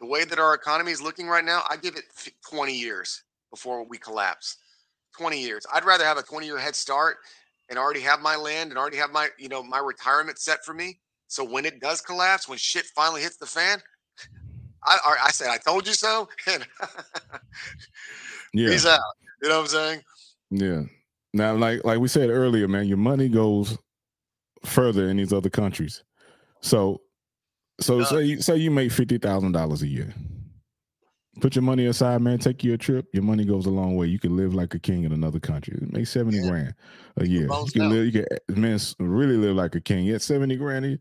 [0.00, 2.04] the way that our economy is looking right now, I give it
[2.50, 4.56] 20 years before we collapse.
[5.18, 5.64] 20 years.
[5.72, 7.18] I'd rather have a 20 year head start
[7.70, 10.74] and already have my land and already have my, you know, my retirement set for
[10.74, 10.98] me.
[11.28, 13.80] So when it does collapse, when shit finally hits the fan,
[14.84, 16.28] I, I I said, I told you so.
[16.48, 16.66] And
[18.52, 18.70] Yeah.
[18.70, 19.00] he's out.
[19.42, 20.02] You know what I'm saying?
[20.50, 20.82] Yeah.
[21.32, 23.76] Now, like like we said earlier, man, your money goes
[24.64, 26.02] further in these other countries.
[26.64, 27.02] So,
[27.78, 30.14] so say you say you make fifty thousand dollars a year.
[31.40, 32.38] Put your money aside, man.
[32.38, 33.06] Take you a trip.
[33.12, 34.06] Your money goes a long way.
[34.06, 35.76] You can live like a king in another country.
[35.90, 36.48] Make seventy Yeah.
[36.48, 36.74] grand
[37.18, 37.48] a year.
[37.52, 38.06] You can live.
[38.06, 40.06] You can man really live like a king.
[40.06, 40.98] Yet seventy grand,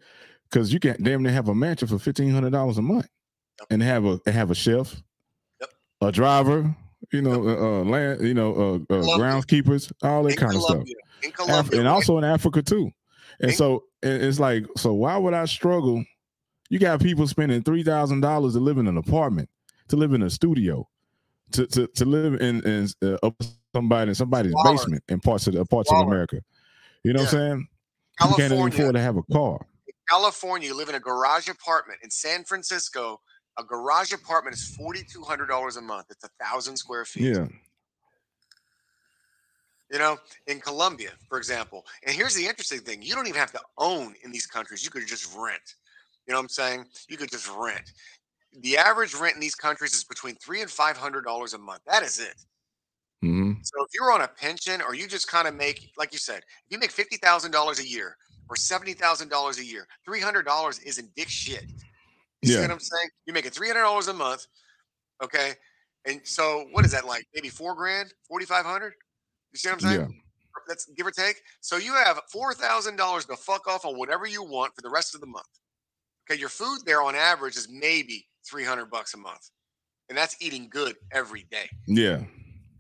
[0.50, 3.08] because you can damn near have a mansion for fifteen hundred dollars a month,
[3.62, 3.68] Yep.
[3.70, 5.02] and have a and have a chef,
[5.62, 5.70] Yep.
[6.02, 6.76] a driver.
[7.14, 8.22] You know, uh, uh, land.
[8.28, 8.54] You know,
[8.90, 9.92] uh, uh, groundskeepers.
[10.02, 10.84] All that in kind of stuff.
[11.48, 12.92] Af- and also in Africa too.
[13.42, 16.04] And so it's like, so why would I struggle?
[16.70, 19.50] You got people spending three thousand dollars to live in an apartment,
[19.90, 20.88] to live in a studio,
[21.52, 23.30] to to, to live in in uh,
[23.74, 24.78] somebody in somebody's Squalor.
[24.78, 26.04] basement in parts of the parts Squalor.
[26.04, 26.42] of America.
[27.04, 27.68] You know what I'm saying?
[28.22, 29.66] You can't even afford to have a car.
[30.10, 32.00] California, you live in a garage apartment.
[32.04, 33.20] In San Francisco,
[33.58, 36.08] a garage apartment is forty two hundred dollars a month.
[36.10, 37.36] It's a thousand square feet.
[37.36, 37.48] Yeah,
[39.94, 41.86] You know, in Colombia, for example.
[42.06, 44.84] And here's the interesting thing: you don't even have to own in these countries.
[44.86, 45.76] You could just rent.
[46.28, 46.88] You know what I'm saying?
[47.10, 47.94] You could just rent.
[48.54, 51.84] The average rent in these countries is between three and five hundred dollars a month.
[51.88, 52.36] That is it.
[53.22, 56.20] hmm So if you're on a pension or you just kind of make, like you
[56.20, 58.18] said, if you make fifty thousand dollars a year
[58.50, 61.66] or seventy thousand dollars a year, three hundred dollars isn't dick shit.
[62.42, 62.68] You see Yeah.
[62.68, 63.10] what I'm saying?
[63.26, 64.48] You're making three hundred dollars a month,
[65.24, 65.56] okay?
[66.06, 67.26] And so what is that like?
[67.36, 68.96] Maybe four grand, forty five hundred.
[69.54, 70.00] You see what I'm saying?
[70.00, 70.08] yeah,
[70.68, 71.42] That's give or take.
[71.62, 74.90] So you have four thousand dollars to fuck off on whatever you want for the
[74.90, 75.46] rest of the month.
[76.30, 79.50] Okay, your food there on average is maybe three hundred bucks a month,
[80.10, 81.70] and that's eating good every day.
[81.88, 82.22] yeah.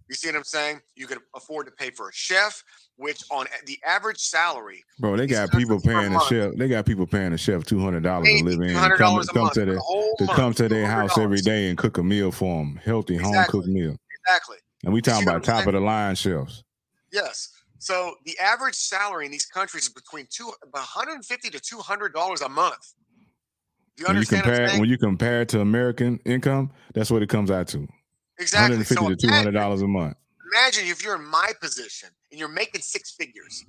[0.10, 0.82] You see what I'm saying?
[0.96, 2.62] You can afford to pay for a chef,
[2.98, 6.54] which on the average salary, Bro, they got people paying a chef.
[6.56, 8.76] They got people paying a chef two hundred dollars to live in.
[8.76, 10.38] Come, a come month to their whole to month.
[10.38, 13.68] come to their house every day and cook a meal for them, healthy home cooked
[13.68, 13.96] meal.
[14.28, 14.58] Exactly.
[14.84, 16.64] And we talking about top of the line chefs.
[17.12, 17.50] Yes.
[17.80, 22.50] So the average salary in these countries is between two, 150 to 200 dollars a
[22.50, 22.94] month.
[23.98, 24.44] Do you When you understand?
[24.44, 27.88] compare when you compare it to American income, that's what it comes out to.
[28.40, 28.78] exactly.
[28.78, 30.18] 150 So to 200 dollars a month.
[30.54, 33.66] imagine if you're in my position and you're making six figures,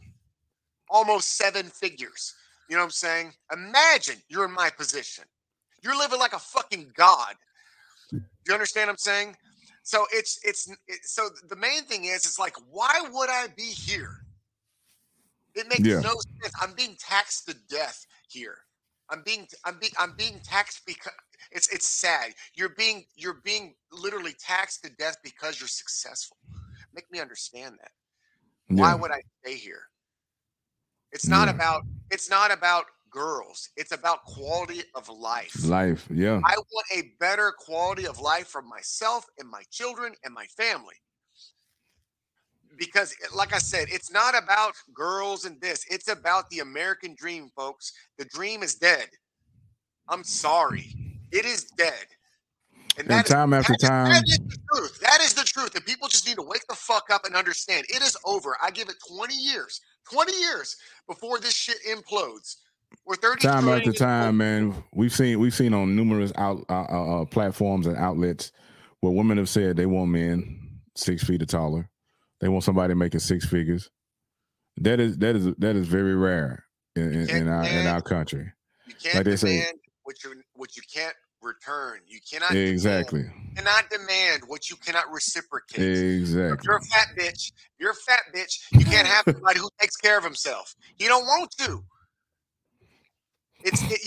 [0.90, 2.34] almost seven figures.
[2.70, 3.32] You know what I'm saying?
[3.52, 5.24] Imagine you're in my position.
[5.82, 7.34] You're living like a fucking god.
[8.44, 9.36] Do you understand what I'm saying?
[9.84, 13.62] So it's it's it, so the main thing is it's like why would I be
[13.62, 14.10] here?
[15.54, 16.00] It makes Yeah.
[16.02, 16.54] no sense.
[16.60, 18.56] I'm being taxed to death here.
[19.10, 21.12] I'm being I'm being I'm being taxed because
[21.52, 22.32] it's it's sad.
[22.54, 26.38] You're being you're being literally taxed to death because you're successful.
[26.94, 27.90] Make me understand that.
[28.68, 29.82] Why would I stay here?
[31.12, 31.54] It's not Yeah.
[31.54, 33.70] about it's not about girls.
[33.76, 35.54] It's about quality of life.
[35.64, 36.06] Life.
[36.10, 36.40] Yeah.
[36.44, 40.96] I want a better quality of life for myself and my children and my family.
[42.76, 45.84] Because, eh, like I said, it's not about girls and this.
[45.88, 47.92] It's about the American dream, folks.
[48.18, 49.08] The dream is dead.
[50.08, 50.92] I'm sorry.
[51.30, 52.06] It is dead.
[52.98, 54.98] And that is- time after that is- time, that is the truth.
[55.00, 55.74] That is the truth.
[55.76, 58.56] And people just need to wake the fuck up and understand it is over.
[58.60, 62.56] I give it 20 years, 20 years before this shit implodes.
[63.06, 67.22] We're 30 time after time, man, we've seen we've seen on numerous out uh, uh,
[67.22, 68.52] uh, platforms and outlets
[69.00, 71.88] where women have said they want men six feet or taller.
[72.40, 73.90] They want somebody making six figures.
[74.78, 76.64] That is that is that is very rare
[76.96, 78.52] in, in, in our in our country.
[78.86, 82.00] You can't Like they say- demand what you what you can't return.
[82.06, 83.24] You cannot demand- Exactly.
[83.56, 85.80] cannot demand what you cannot reciprocate.
[85.80, 86.64] If Exactly.
[86.66, 87.52] you're a fat bitch.
[87.78, 88.60] You're a fat bitch.
[88.72, 90.74] You can't have somebody who takes care of himself.
[90.96, 91.84] He don't want to.
[93.64, 94.00] It's it,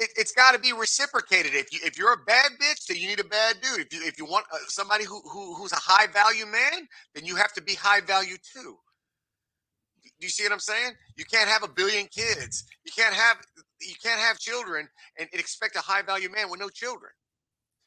[0.00, 1.54] it, it's got to be reciprocated.
[1.54, 3.86] If you if you're a bad bitch, then you need a bad dude.
[3.86, 7.26] If you if you want uh, somebody who, who who's a high value man, then
[7.26, 8.78] you have to be high value too.
[10.04, 10.92] Do you see what I'm saying?
[11.16, 12.64] You can't have a billion kids.
[12.84, 13.38] You can't have
[13.82, 14.88] you can't have children
[15.18, 17.12] and, and expect a high value man with no children.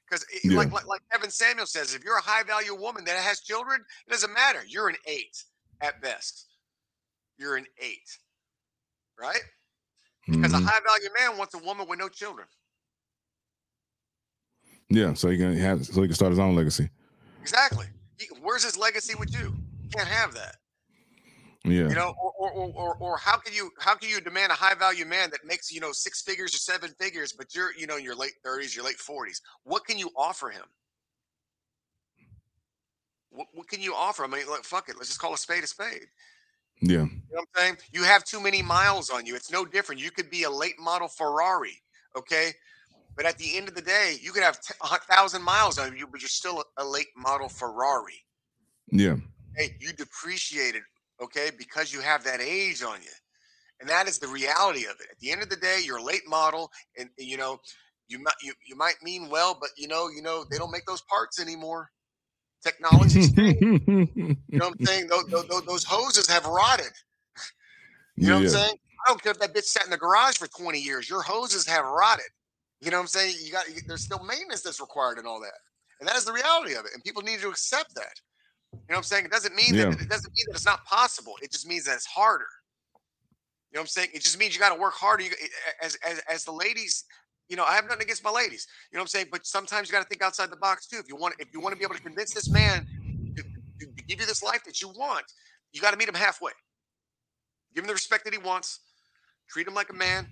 [0.10, 0.58] Because Yeah.
[0.58, 3.82] like, like like Kevin Samuels says, if you're a high value woman that has children,
[4.08, 4.62] it doesn't matter.
[4.68, 5.44] You're an eight
[5.82, 6.48] at best.
[7.38, 8.18] You're an eight,
[9.20, 9.42] right?
[10.26, 10.64] Because Mhm.
[10.64, 12.48] a high value man wants a woman with no children.
[14.90, 16.90] Yeah, so he can have so he can start his own legacy.
[17.42, 17.88] Exactly.
[18.20, 19.56] He, where's his legacy with you?
[19.82, 20.58] You can't have that.
[21.66, 21.88] Yeah.
[21.88, 24.56] You know, or, or, or, or, or how can you how can you demand a
[24.56, 27.88] high value man that makes you know six figures or seven figures, but you're you
[27.88, 29.42] know in your late thirties, your late forties?
[29.64, 30.66] What can you offer him?
[33.30, 34.24] What, what can you offer?
[34.24, 34.96] I mean, like, fuck it.
[34.96, 36.06] Let's just call a spade a spade.
[36.82, 36.92] Yeah.
[36.92, 37.78] You know what I'm saying?
[37.92, 39.36] You have too many miles on you.
[39.36, 40.02] It's no different.
[40.02, 41.82] You could be a late model Ferrari,
[42.18, 42.52] okay?
[43.16, 45.96] But at the end of the day, you could have t- a thousand miles on
[45.96, 48.26] you, but you're still a, a late model Ferrari.
[48.92, 49.18] Yeah.
[49.56, 50.82] Hey, you depreciated,
[51.22, 53.12] okay, because you have that age on you.
[53.80, 55.08] And that is the reality of it.
[55.12, 57.60] At the end of the day, you're a late model, and you know,
[58.08, 60.86] you might you, you might mean well, but you know, you know, they don't make
[60.86, 61.90] those parts anymore.
[62.64, 63.36] Technology's.
[63.38, 65.08] You know what I'm saying?
[65.08, 66.92] Those, those, those hoses have rotted.
[68.16, 68.76] You know what I'm saying?
[69.06, 71.10] I don't care if that bitch sat in the garage for 20 years.
[71.10, 72.26] Your hoses have rotted.
[72.80, 73.36] You know what I'm saying?
[73.44, 75.54] You got there's still maintenance that's required and all that.
[76.00, 76.92] And that is the reality of it.
[76.94, 78.14] And people need to accept that.
[78.72, 79.26] You know what I'm saying?
[79.26, 79.86] It doesn't mean Yeah.
[79.86, 81.36] that it doesn't mean that it's not possible.
[81.42, 82.48] It just means that it's harder.
[83.72, 84.10] You know what I'm saying?
[84.14, 85.24] It just means you got to work harder.
[85.24, 85.32] You,
[85.82, 87.06] as, as as the ladies,
[87.50, 88.68] you know, I have nothing against my ladies.
[88.92, 89.28] You know what I'm saying?
[89.32, 90.98] But sometimes you got to think outside the box too.
[90.98, 92.88] If you want, if you want to be able to convince this man
[93.36, 95.26] to, to, give you this life that you want,
[95.72, 96.52] you got to meet him halfway.
[97.76, 98.80] Give him the respect that he wants.
[99.50, 100.28] Treat him like a man.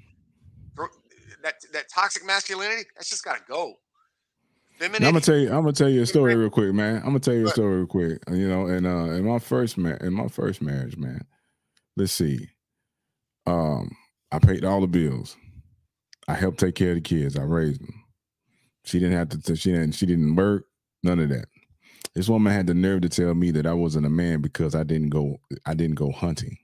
[1.43, 3.75] That that toxic masculinity, that's just got to go.
[4.81, 5.47] I'm gonna tell you.
[5.47, 6.97] I'm gonna tell you a story real quick, man.
[6.97, 8.19] I'm gonna tell you a story real quick.
[8.31, 11.25] You know, and uh, in my first ma- in my first marriage, man.
[11.95, 12.49] Let's see.
[13.45, 13.95] Um,
[14.31, 15.35] I paid all the bills.
[16.31, 17.37] I helped take care of the kids.
[17.37, 17.93] I raised them.
[18.85, 19.55] She didn't have to.
[19.57, 19.91] She didn't.
[19.91, 20.65] She didn't work.
[21.03, 21.47] None of that.
[22.15, 24.83] This woman had the nerve to tell me that I wasn't a man because I
[24.83, 25.41] didn't go.
[25.65, 26.57] I didn't go hunting.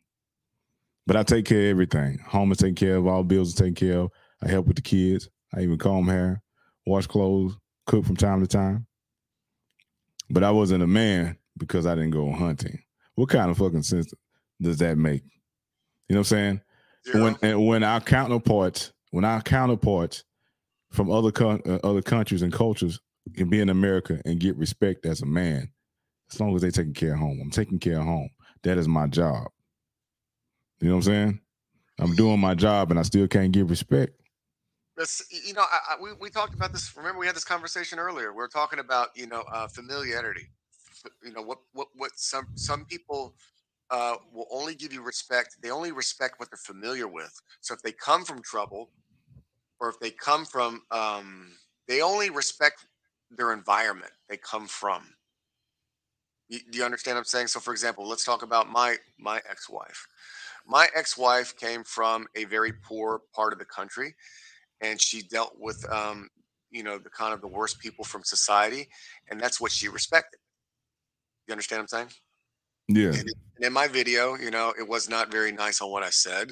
[1.05, 2.20] But I take care of everything.
[2.28, 3.07] Home is taken care of.
[3.07, 4.11] All bills are taken care of.
[4.41, 5.28] I help with the kids.
[5.53, 6.41] I even comb hair,
[6.86, 7.57] wash clothes,
[7.88, 8.88] cook from time to time.
[10.30, 12.80] But I wasn't a man because I didn't go hunting.
[13.15, 14.13] What kind of fucking sense
[14.61, 15.24] does that make?
[16.07, 16.61] You know what I'm saying?
[17.05, 17.24] Zero.
[17.24, 20.24] When and when our counterparts, when our counterparts
[20.91, 22.99] from other co- uh, other countries and cultures
[23.36, 25.72] can be in America and get respect as a man,
[26.32, 28.30] as long as they taking care of home, I'm taking care of home.
[28.61, 29.47] That is my job.
[30.80, 31.39] You know what I'm saying?
[31.97, 34.13] I'm doing my job and I still can't get respect.
[35.32, 36.95] You know, I, I, we we talked about this.
[36.95, 38.34] Remember, we had this conversation earlier.
[38.34, 40.47] We are talking about you know uh, familiarity.
[41.26, 43.34] You know what what what some some people
[43.89, 45.57] uh, will only give you respect.
[45.61, 47.41] They only respect what they're familiar with.
[47.61, 48.91] So if they come from trouble,
[49.80, 51.51] or if they come from, um,
[51.88, 52.86] they only respect
[53.30, 55.03] their environment they come from.
[56.49, 57.47] You, do you understand what I'm saying?
[57.47, 60.07] So, for example, let's talk about my my ex-wife.
[60.65, 64.15] My ex-wife came from a very poor part of the country
[64.82, 66.30] and she dealt with um,
[66.71, 68.88] you know the kind of the worst people from society
[69.30, 70.39] and that's what she respected
[71.47, 72.09] you understand what i'm saying
[72.88, 73.19] Yeah.
[73.19, 76.09] and, and in my video you know it was not very nice on what i
[76.09, 76.51] said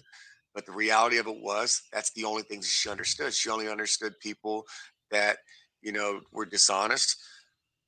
[0.55, 4.19] but the reality of it was that's the only thing she understood she only understood
[4.21, 4.65] people
[5.11, 5.39] that
[5.83, 7.17] you know were dishonest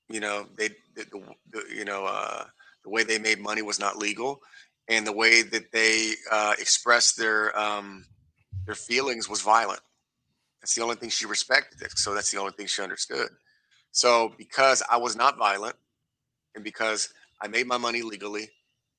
[0.10, 2.46] you know they the, the, the you know uh,
[2.84, 4.42] the way they made money was not legal
[4.90, 8.06] and the way that they uh, expressed their um,
[8.66, 9.82] their feelings was violent
[10.62, 11.98] that's the only thing she respected.
[11.98, 13.30] So that's the only thing she understood.
[13.92, 15.76] So because I was not violent
[16.56, 17.10] and because
[17.42, 18.50] I made my money legally,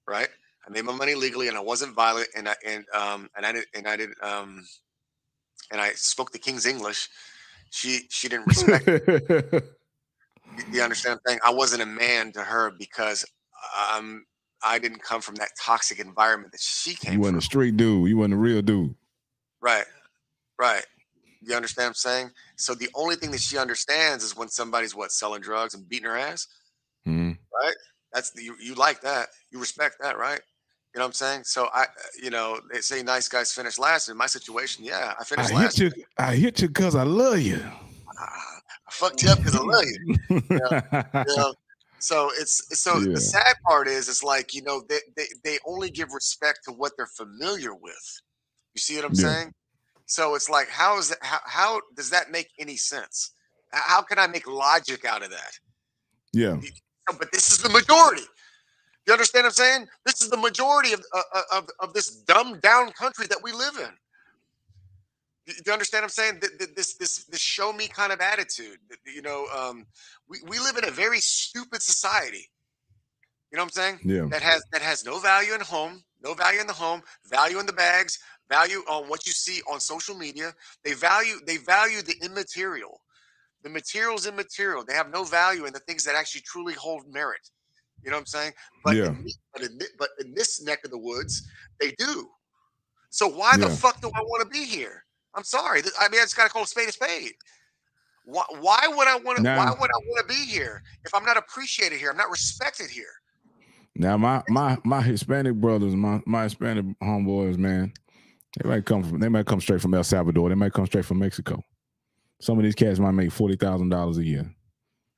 [0.06, 0.28] right?
[0.68, 3.52] I made my money legally and I wasn't violent and I and um and I
[3.52, 4.64] did and I did um
[5.72, 7.08] and I spoke the King's English.
[7.70, 8.86] She she didn't respect
[10.50, 11.40] you- you understand I'm saying?
[11.46, 13.24] I wasn't a man to her because
[13.92, 14.24] um
[14.62, 17.20] I didn't come from that toxic environment that she came you from.
[17.22, 18.08] wasn't a street dude.
[18.08, 18.94] You wasn't a real dude.
[19.60, 19.84] Right.
[20.58, 20.84] Right.
[21.40, 22.30] You understand what I'm saying?
[22.56, 26.06] So the only thing that she understands is when somebody's what selling drugs and beating
[26.06, 26.48] her ass.
[27.62, 27.74] Right.
[28.12, 29.28] That's the, you, you like that.
[29.52, 30.40] You respect that, right?
[30.98, 31.44] You know what I'm saying?
[31.44, 31.86] So I, uh,
[32.20, 34.08] you know, they say nice guys finish last.
[34.08, 35.78] In my situation, yeah, I I finished hit last.
[35.78, 35.92] you.
[36.18, 37.60] I hit you because I love you.
[38.18, 38.56] Ah,
[38.88, 40.16] I fucked you up because I love you.
[40.50, 41.54] You know?
[42.00, 43.12] So it's so Yeah.
[43.14, 46.72] the sad part is it's like you know they, they they only give respect to
[46.72, 48.20] what they're familiar with.
[48.74, 49.22] You see what I'm Yeah.
[49.22, 49.52] saying?
[50.06, 51.18] So it's like how is that?
[51.22, 53.34] How, how does that make any sense?
[53.72, 55.52] How can I make logic out of that?
[56.32, 56.56] yeah.
[57.18, 58.24] But this is the majority.
[59.08, 59.88] You understand what I'm saying?
[60.06, 63.76] This is the majority of uh, of, of this dumbed down country that we live
[63.78, 63.90] in.
[65.46, 66.40] You- You understand what I'm saying?
[66.40, 68.78] Th- th- This this this show me kind of attitude.
[69.06, 69.86] You know, um,
[70.28, 72.50] we, we live in a very stupid society.
[73.52, 74.00] You know what I'm saying?
[74.04, 74.26] Yeah.
[74.30, 77.66] That has that has no value in home, no value in the home, value in
[77.66, 78.18] the bags,
[78.50, 80.54] value on what you see on social media.
[80.84, 83.00] They value they value the immaterial.
[83.64, 84.84] The material's immaterial.
[84.84, 87.50] They have no value in the things that actually truly hold merit.
[88.02, 88.52] You know what I'm saying?
[88.84, 89.06] But Yeah.
[89.06, 91.42] in, but in, but in this neck of the woods,
[91.80, 92.28] they do.
[93.10, 95.04] So why the fuck do I want to be here?
[95.34, 95.82] I'm sorry.
[95.98, 97.32] I mean, I just gotta call a spade a spade.
[98.24, 99.42] Why, why would I want to?
[99.56, 102.10] Why would I want to be here if I'm not appreciated here?
[102.10, 103.06] I'm not respected here.
[103.96, 107.92] Now my my my Hispanic brothers, my my Hispanic homeboys, man,
[108.58, 110.48] they might come from they might come straight from El Salvador.
[110.48, 111.62] They might come straight from Mexico.
[112.40, 114.54] Some of these cats might make forty thousand dollars a year.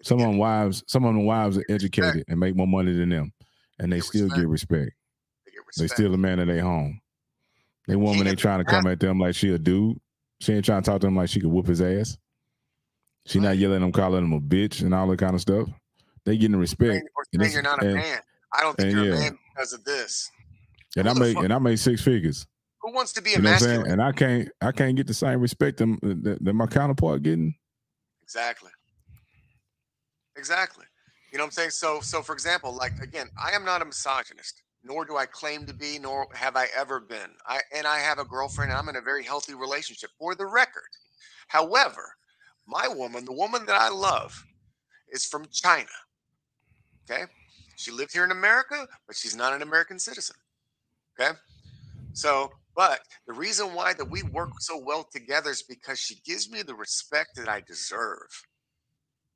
[0.02, 3.10] Some of them wives, some of them wives are educated and make more money than
[3.10, 3.32] them,
[3.78, 4.40] and they Get still respect.
[4.40, 4.90] get respect.
[5.46, 7.00] They get They still a man in their home.
[7.86, 9.98] They woman ain't trying to come at them like she a dude.
[10.40, 12.16] She ain't trying to talk to him like she could whoop his ass.
[13.26, 15.68] She not yelling them, calling them a bitch and all that kind of stuff.
[16.24, 17.04] They getting the respect.
[17.16, 18.18] Or And saying you're not a and- man.
[18.52, 20.30] I don't think you're a man because of this.
[20.96, 22.46] And I Who the make fuck- and I make six figures.
[22.82, 23.70] Who wants to be a You know what I'm saying?
[23.82, 23.92] masculine?
[24.00, 27.54] And I can't I can't get the same respect them that, that my counterpart getting.
[28.22, 28.70] Exactly.
[30.36, 30.84] Exactly.
[31.32, 31.70] You know what I'm saying?
[31.70, 35.66] So so for example, like again, I am not a misogynist, nor do I claim
[35.66, 37.30] to be, nor have I ever been.
[37.46, 40.46] I and I have a girlfriend and I'm in a very healthy relationship for the
[40.46, 40.88] record.
[41.48, 42.14] However,
[42.66, 44.44] my woman, the woman that I love,
[45.10, 45.88] is from China.
[47.10, 47.24] Okay?
[47.76, 50.36] She lived here in America, but she's not an American citizen.
[51.18, 51.36] Okay?
[52.12, 56.50] So, but the reason why that we work so well together is because she gives
[56.50, 58.28] me the respect that I deserve.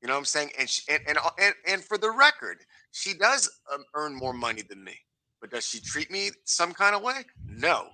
[0.04, 0.50] You know what I'm saying?
[0.58, 2.58] And she, and, and and and for the record,
[2.90, 4.92] she does um, earn more money than me.
[5.40, 7.22] But does she treat me some kind of way?
[7.48, 7.88] No.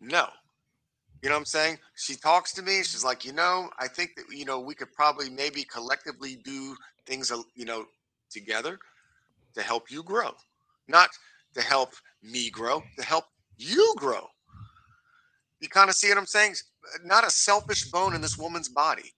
[0.00, 0.26] No.
[1.22, 1.78] You know what I'm saying?
[1.94, 2.78] She talks to me.
[2.78, 6.74] She's like, you know, I think that you know we could probably maybe collectively do
[7.06, 7.84] things, uh, you know,
[8.28, 8.76] together
[9.54, 10.32] to help you grow,
[10.88, 11.10] not
[11.54, 11.90] to help
[12.24, 13.26] me grow, to help
[13.56, 14.26] you grow.
[15.60, 16.56] You kind of see what I'm saying?
[17.04, 19.12] Not a selfish bone in this woman's body.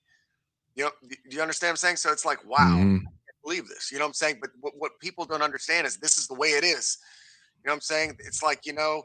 [0.75, 1.97] You know, do you understand what I'm saying?
[1.97, 3.01] So it's like, wow, Mhm.
[3.01, 3.93] I can't believe this.
[3.93, 4.39] You know what I'm saying?
[4.41, 6.99] But what, what people don't understand is this is the way it is.
[7.63, 8.17] You know what I'm saying?
[8.21, 9.05] It's like, you know,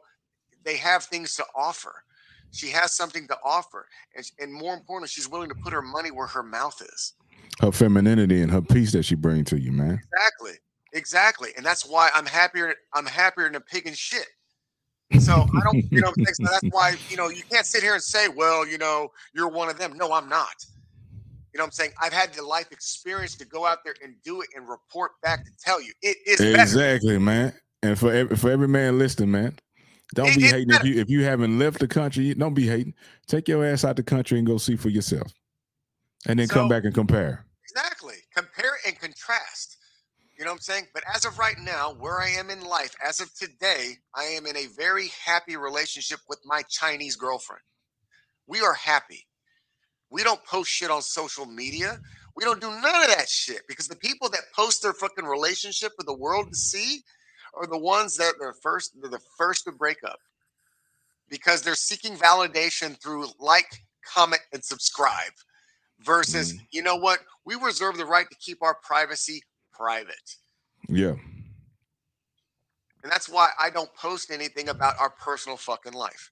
[0.64, 2.04] they have things to offer.
[2.52, 3.88] She has something to offer.
[4.16, 7.14] And, and more importantly, she's willing to put her money where her mouth is.
[7.62, 10.02] Her femininity and her peace that she bring to you, man.
[10.14, 10.54] Exactly.
[10.94, 11.50] Exactly.
[11.56, 12.74] And that's why I'm happier.
[12.94, 14.26] I'm happier than a pig in shit.
[15.20, 18.02] So I don't, you know, so that's why, you know, you can't sit here and
[18.02, 19.98] say, well, you know, you're one of them.
[19.98, 20.66] No, I'm not.
[21.54, 21.92] You know what I'm saying?
[22.02, 25.44] I've had the life experience to go out there and do it and report back
[25.46, 26.62] to tell you it is better.
[26.62, 27.54] Exactly, man.
[27.82, 29.58] And for every, for every man listening, man,
[30.14, 32.34] don't It- be hating if you if you haven't left the country.
[32.34, 32.94] Don't be hating.
[33.28, 35.32] Take your ass out the country and go see for yourself,
[36.28, 37.46] and then come back and compare.
[37.64, 38.16] Exactly.
[38.36, 39.78] Compare and contrast.
[40.38, 40.88] You know what I'm saying?
[40.94, 44.46] But as of right now, where I am in life, as of today, I am
[44.46, 47.62] in a very happy relationship with my Chinese girlfriend.
[48.48, 49.28] We are happy.
[50.10, 52.00] We don't post shit on social media.
[52.36, 55.92] We don't do none of that shit because the people that post their fucking relationship
[55.98, 57.04] for the world to see
[57.54, 60.20] are the ones that are first they're the first to break up
[61.30, 65.32] because they're seeking validation through like, comment, and subscribe
[66.00, 66.64] versus mm-hmm.
[66.72, 67.20] you know what?
[67.46, 69.44] We reserve the right to keep our privacy
[69.74, 70.36] private.
[70.88, 71.16] Yeah,
[73.04, 76.32] and that's why i don't post anything about our personal fucking life.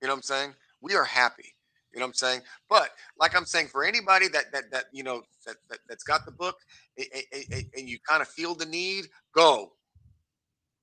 [0.00, 0.54] You know what i'm saying?
[0.80, 1.54] We are happy
[1.94, 5.02] you know what i'm saying but like i'm saying for anybody that that that you
[5.02, 6.56] know that, that that's got the book
[6.98, 9.72] and you kind of feel the need go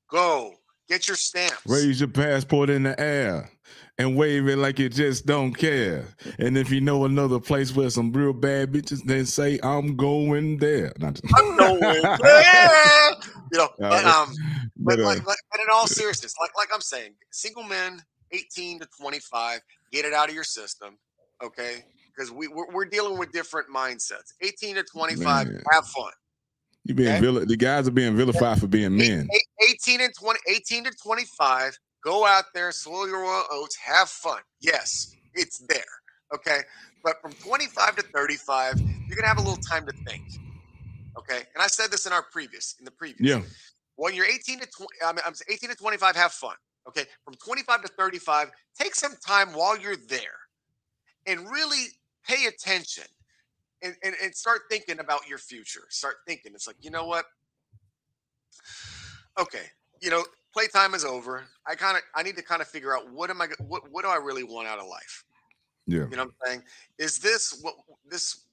[0.09, 0.53] go
[0.87, 3.49] get your stamps raise your passport in the air
[3.97, 6.07] and wave it like you just don't care.
[6.39, 10.57] And if you know another place where some real bad bitches, then say I'm going
[10.57, 10.91] there.
[10.97, 13.11] Not just- I'm going there.
[13.51, 14.33] you know but um
[14.77, 18.01] but, but, uh, like, like, but in all seriousness, like like I'm saying, single men,
[18.31, 19.59] 18 to 25,
[19.91, 20.97] get it out of your system,
[21.43, 21.83] okay?
[22.15, 24.33] Because we we're, we're dealing with different mindsets.
[24.41, 25.61] 18 to 25, Man.
[25.71, 26.11] have fun.
[26.85, 27.21] you being okay.
[27.21, 29.27] vil- the guys are being vilified for being men.
[29.33, 33.75] Eight- eight- 18 and 20, 18 to 25, go out there, soil your royal oats,
[33.77, 34.41] have fun.
[34.59, 35.83] Yes, it's there,
[36.33, 36.61] okay?
[37.03, 38.75] But from 25 to 35,
[39.07, 40.21] you're gonna have a little time to think.
[41.17, 43.19] Okay, and I said this in our previous, in the previous.
[43.29, 43.41] Yeah,
[43.95, 46.55] when you're 18 to 20, I mean, I'm s- 18 to 25, have fun.
[46.87, 47.05] Okay.
[47.23, 50.39] From 25 to 35, take some time while you're there
[51.27, 51.85] and really
[52.27, 53.03] pay attention
[53.81, 55.83] and, and, and start thinking about your future.
[55.89, 56.53] Start thinking.
[56.55, 57.25] It's like, you know what?
[59.39, 59.63] Okay.
[60.01, 60.23] You know,
[60.53, 61.43] playtime is over.
[61.67, 64.03] I kind of, I need to kind of figure out what am I, what, what
[64.03, 65.23] do I really want out of life?
[65.85, 66.63] yeah, You know what I'm saying?
[66.97, 67.75] Is this what
[68.09, 68.45] this,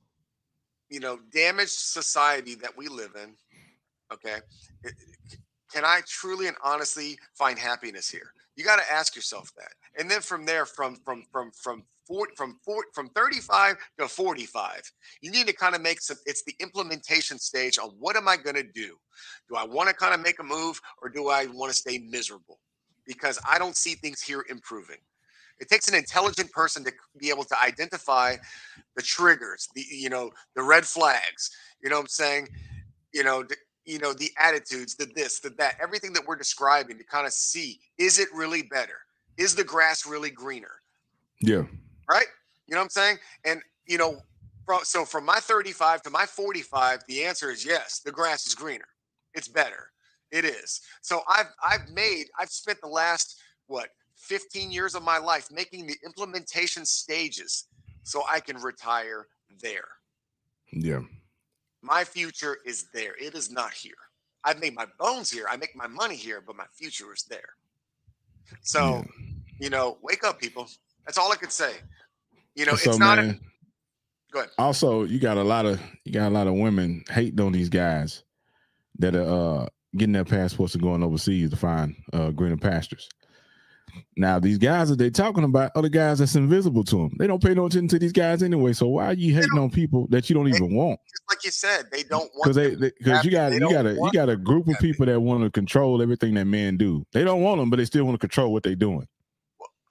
[0.90, 3.34] you know, damaged society that we live in?
[4.12, 4.38] Okay.
[4.84, 4.94] it-
[5.72, 8.32] Can I truly and honestly find happiness here?
[8.56, 9.72] You got to ask yourself that.
[9.98, 11.84] And then from there, from from from from
[12.36, 12.58] from
[12.94, 16.16] from 35 to 45, you need to kind of make some.
[16.26, 18.96] It's the implementation stage on what am I going to do?
[19.48, 21.98] Do I want to kind of make a move or do I want to stay
[21.98, 22.58] miserable?
[23.06, 24.98] Because I don't see things here improving.
[25.60, 28.36] It takes an intelligent person to be able to identify
[28.96, 31.50] the triggers, the you know, the red flags.
[31.82, 32.48] You know what I'm saying?
[33.12, 33.44] You know,
[33.88, 37.32] you know, the attitudes, the this, the that, everything that we're describing to kind of
[37.32, 38.98] see is it really better?
[39.38, 40.82] Is the grass really greener?
[41.40, 41.62] yeah.
[42.10, 42.26] Right?
[42.66, 43.18] You know what I'm saying?
[43.44, 44.20] And you know,
[44.66, 48.54] from, so from my 35 to my 45, the answer is yes, the grass is
[48.54, 48.88] greener.
[49.34, 49.90] It's better.
[50.30, 50.82] It is.
[51.00, 55.86] So I've I've made I've spent the last what 15 years of my life making
[55.86, 57.64] the implementation stages
[58.02, 59.28] so I can retire
[59.62, 59.88] there.
[60.72, 61.00] Yeah.
[61.88, 63.14] My future is there.
[63.20, 63.94] It is not here.
[64.44, 65.46] I've made my bones here.
[65.50, 67.50] I make my money here, but my future is there.
[68.62, 69.04] So, Yeah.
[69.58, 70.68] you know, wake up, people.
[71.06, 71.72] That's all I could say.
[72.54, 73.18] You know, so it's not.
[73.18, 74.50] man, A, go ahead.
[74.58, 77.68] also you got a lot of you got a lot of women hating on these
[77.68, 78.22] guys
[78.98, 79.66] that are uh
[79.96, 83.08] getting their passports and going overseas to find uh greener pastures.
[84.16, 87.10] Now these guys that they talking about are the guys that's invisible to them.
[87.18, 88.72] They don't pay no attention to these guys anyway.
[88.72, 91.00] So why are you hating on people that you don't They- even want?
[91.08, 93.94] Just like you said, they don't want Because they because you got you got a
[93.94, 97.04] you got a group of people that want to control everything that men do.
[97.12, 99.06] They don't want them, but they still want to control what they're doing.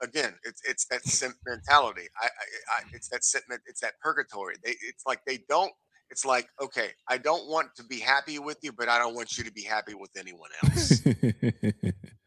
[0.02, 2.08] again, it's it's that simp mentality.
[2.20, 4.56] I, I, I it's that simp, it's that purgatory.
[4.64, 5.72] They, it's like they don't.
[6.10, 9.36] It's like okay, I don't want to be happy with you, but I don't want
[9.36, 11.02] you to be happy with anyone else.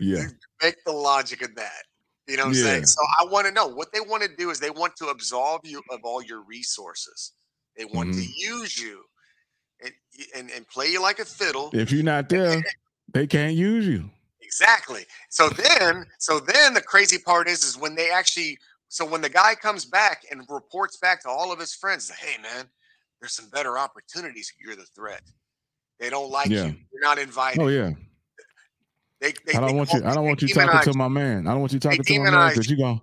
[0.00, 0.24] yeah.
[0.62, 1.82] Make the logic of that.
[2.26, 2.86] You know what I'm saying?
[2.86, 5.62] So I want to know what they want to do is they want to absolve
[5.64, 7.32] you of all your resources.
[7.76, 8.58] They want to mm-hmm.
[8.60, 9.02] use you
[9.82, 9.92] and,
[10.36, 11.70] and and play you like a fiddle.
[11.72, 12.62] If you're not there,
[13.12, 14.10] they can't use you.
[14.42, 15.04] Exactly.
[15.28, 19.28] So then, so then the crazy part is, is when they actually, so when the
[19.28, 22.66] guy comes back and reports back to all of his friends, hey man,
[23.20, 24.52] there's some better opportunities.
[24.58, 25.20] You're the threat.
[26.00, 26.66] They don't like Yeah.
[26.66, 26.76] you.
[26.92, 27.60] You're not invited.
[27.60, 27.90] Oh yeah.
[29.20, 30.02] They, they, I don't want you.
[30.04, 31.46] I don't want you talking to my man.
[31.46, 33.00] I don't want you talking to my man because you gonna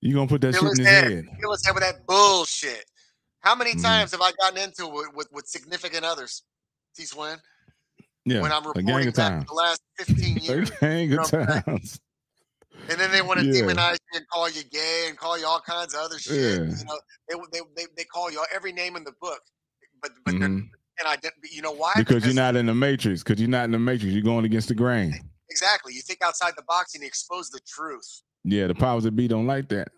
[0.00, 1.04] you gonna put that shit in his head.
[1.12, 1.24] head.
[1.40, 2.84] Fill his head with that bullshit.
[3.40, 3.82] How many Mhm.
[3.82, 6.42] times have I gotten into it with, with, significant others?
[6.96, 7.38] T Swin,
[8.24, 10.70] Yeah, when I'm reporting back the last 15 A years.
[10.80, 11.46] gang know I'm saying?
[11.66, 12.00] times.
[12.88, 13.62] And then they want to Yeah.
[13.62, 16.36] demonize you and call you gay and call you all kinds of other shit.
[16.36, 16.76] Yeah.
[16.76, 19.40] You know, they, they, they, they call you every name in the book.
[20.00, 20.44] But but Mhm.
[20.44, 20.70] and
[21.06, 21.16] I.
[21.50, 21.92] You know why?
[21.96, 23.22] Because you're not in the matrix.
[23.22, 24.12] Because you're not in the matrix.
[24.12, 25.18] You're going against the grain.
[25.52, 25.92] Exactly.
[25.94, 28.22] You think outside the box and you expose the truth.
[28.44, 29.88] Yeah, the powers that be don't like that.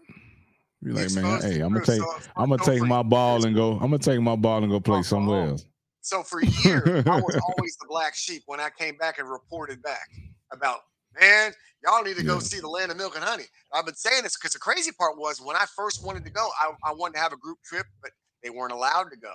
[0.83, 3.45] Be You like, man, hey, I'm gonna take, So- I'm gonna take my ball years-
[3.47, 3.73] and go.
[3.75, 5.51] I'm gonna take my ball and go play somewhere Uh-huh.
[5.53, 5.67] else.
[6.03, 9.83] So for years, I was always the black sheep when I came back and reported
[9.83, 10.07] back
[10.53, 10.81] about,
[11.19, 12.41] man, y'all need to go Yeah.
[12.41, 13.45] see the land of milk and honey.
[13.73, 16.51] I've been saying this because the crazy part was when I first wanted to go,
[16.61, 18.11] I, I wanted to have a group trip, but
[18.43, 19.33] they weren't allowed to go.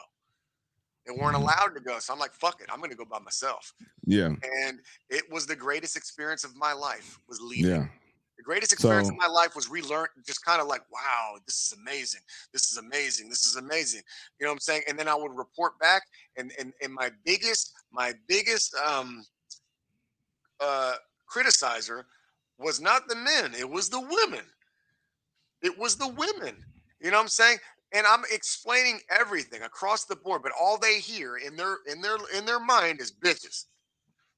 [1.10, 1.42] They weren't Mhm.
[1.42, 1.98] allowed to go.
[2.00, 3.74] So I'm like, fuck it, I'm gonna go by myself.
[4.06, 4.80] Yeah, And
[5.10, 7.72] it was the greatest experience of my life was leaving.
[7.72, 7.88] yeah,
[8.38, 11.66] The greatest experience So- of my life was relearn, just kind of like, wow, this
[11.66, 12.22] is amazing.
[12.54, 13.28] This is amazing.
[13.28, 14.04] This is amazing.
[14.38, 14.84] You know what I'm saying?
[14.88, 16.04] And then I would report back,
[16.38, 19.26] and and and my biggest, my biggest um
[20.60, 20.96] uh
[21.28, 22.06] criticizer
[22.58, 24.46] was not the men, it was the women.
[25.62, 26.64] It was the women.
[27.02, 27.60] You know what I'm saying?
[27.94, 32.18] And I'm explaining everything across the board, but all they hear in their in their
[32.38, 33.66] in their mind is bitches.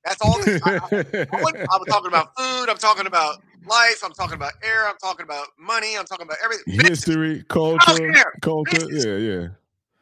[0.06, 0.40] That's all.
[0.44, 2.70] They, I, I- I wasn't- I'm talking about food.
[2.70, 3.36] I'm talking about
[3.68, 4.04] life.
[4.04, 4.88] I'm talking about air.
[4.88, 5.98] I'm talking about money.
[5.98, 6.74] I'm talking about everything.
[6.80, 6.90] Bitches.
[6.90, 8.78] history, culture, culture.
[8.78, 9.06] Bitches.
[9.06, 9.48] Yeah, yeah,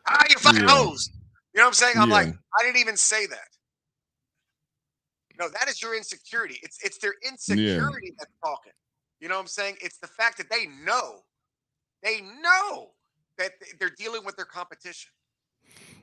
[0.06, 0.68] How you fucking Yeah.
[0.70, 1.10] hoes?
[1.54, 1.96] You know what I'm saying?
[1.98, 2.28] I'm like,
[2.60, 3.48] I didn't even say that.
[5.40, 6.60] No, that is your insecurity.
[6.62, 8.74] It's it's their insecurity that's talking.
[9.20, 9.78] You know what I'm saying?
[9.82, 11.22] It's the fact that they know,
[12.04, 12.92] they know
[13.40, 15.12] that they're dealing with their competition.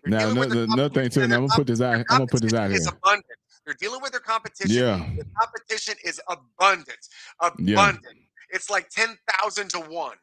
[0.02, 1.22] They're Now, another, another thing too.
[1.22, 1.94] And I'm gonna put this out.
[1.94, 2.80] I'm gonna put this out here.
[2.88, 3.24] Abundant.
[3.64, 4.76] They're dealing with their competition.
[4.76, 6.98] Yeah, The competition is abundant.
[7.40, 8.16] Abundant.
[8.50, 10.16] It's like 10,000 to 1.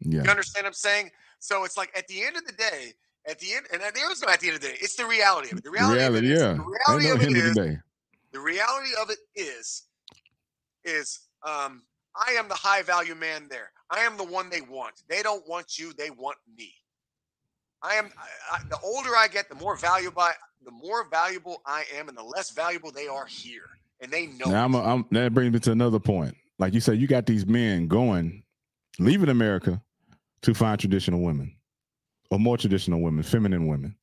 [0.00, 1.10] yeah, You understand what I'm saying?
[1.38, 2.92] So it's like at the end of the day,
[3.28, 5.06] at the end, and there is no at the end of the day, it's the
[5.06, 5.64] reality of it.
[5.64, 6.18] The reality, reality.
[6.18, 7.80] of it is, Yeah, the reality no of it is, the
[8.32, 9.82] the reality of it is,
[10.84, 11.82] is um,
[12.16, 13.70] I am the high value man there.
[13.90, 15.02] I am the one they want.
[15.08, 15.92] They don't want you.
[15.92, 16.72] They want me.
[17.82, 18.10] I am.
[18.18, 20.22] I, I, the older I get, the more valuable.
[20.22, 20.32] I,
[20.64, 23.68] the more valuable I am, and the less valuable they are here,
[24.00, 24.50] and they know.
[24.50, 24.64] Now.
[24.64, 26.34] I'm, a, I'm that brings me to another point.
[26.58, 28.42] Like you said, you got these men going,
[28.98, 29.80] leaving America
[30.42, 31.54] to find traditional women
[32.30, 33.94] or more traditional women, feminine women.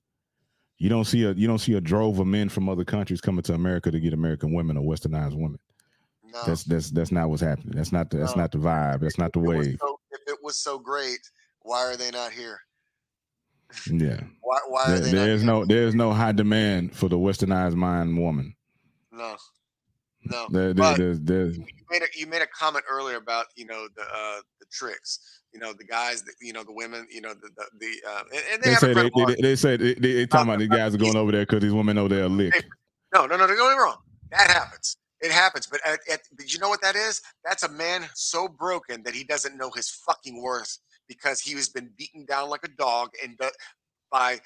[0.77, 3.43] You don't see a you don't see a drove of men from other countries coming
[3.43, 5.59] to America to get American women or westernized women.
[6.33, 6.43] No.
[6.45, 7.73] That's that's that's not what's happening.
[7.75, 8.41] That's not the that's No.
[8.41, 9.01] not the vibe.
[9.01, 9.77] That's not the If it was wave.
[9.79, 11.19] so- if it was so great,
[11.61, 12.59] why are they not here?
[13.89, 14.19] Yeah.
[14.41, 14.59] Why?
[14.67, 15.45] Why are There, they there not here?
[15.45, 18.55] no there is no high demand for the westernized mind woman.
[19.11, 19.35] No,
[20.25, 20.47] no.
[20.49, 23.87] There, there, there's, there's, you made a you made a comment earlier about you know
[23.95, 25.19] the uh the tricks
[25.53, 28.23] you know the guys that you know the women you know the the, the uh,
[28.31, 30.59] and, and they, they say they, they, they say they, they, they talking Uh, about
[30.59, 32.53] these guys are going over there because these women know they're lick.
[33.13, 33.97] no no no don't get me wrong
[34.31, 37.21] that happens it happens but at, at, but you know what that is?
[37.43, 41.69] That's a man so broken that he doesn't know his fucking worth because he has
[41.69, 43.39] been beaten down like a dog and
[44.11, 44.39] by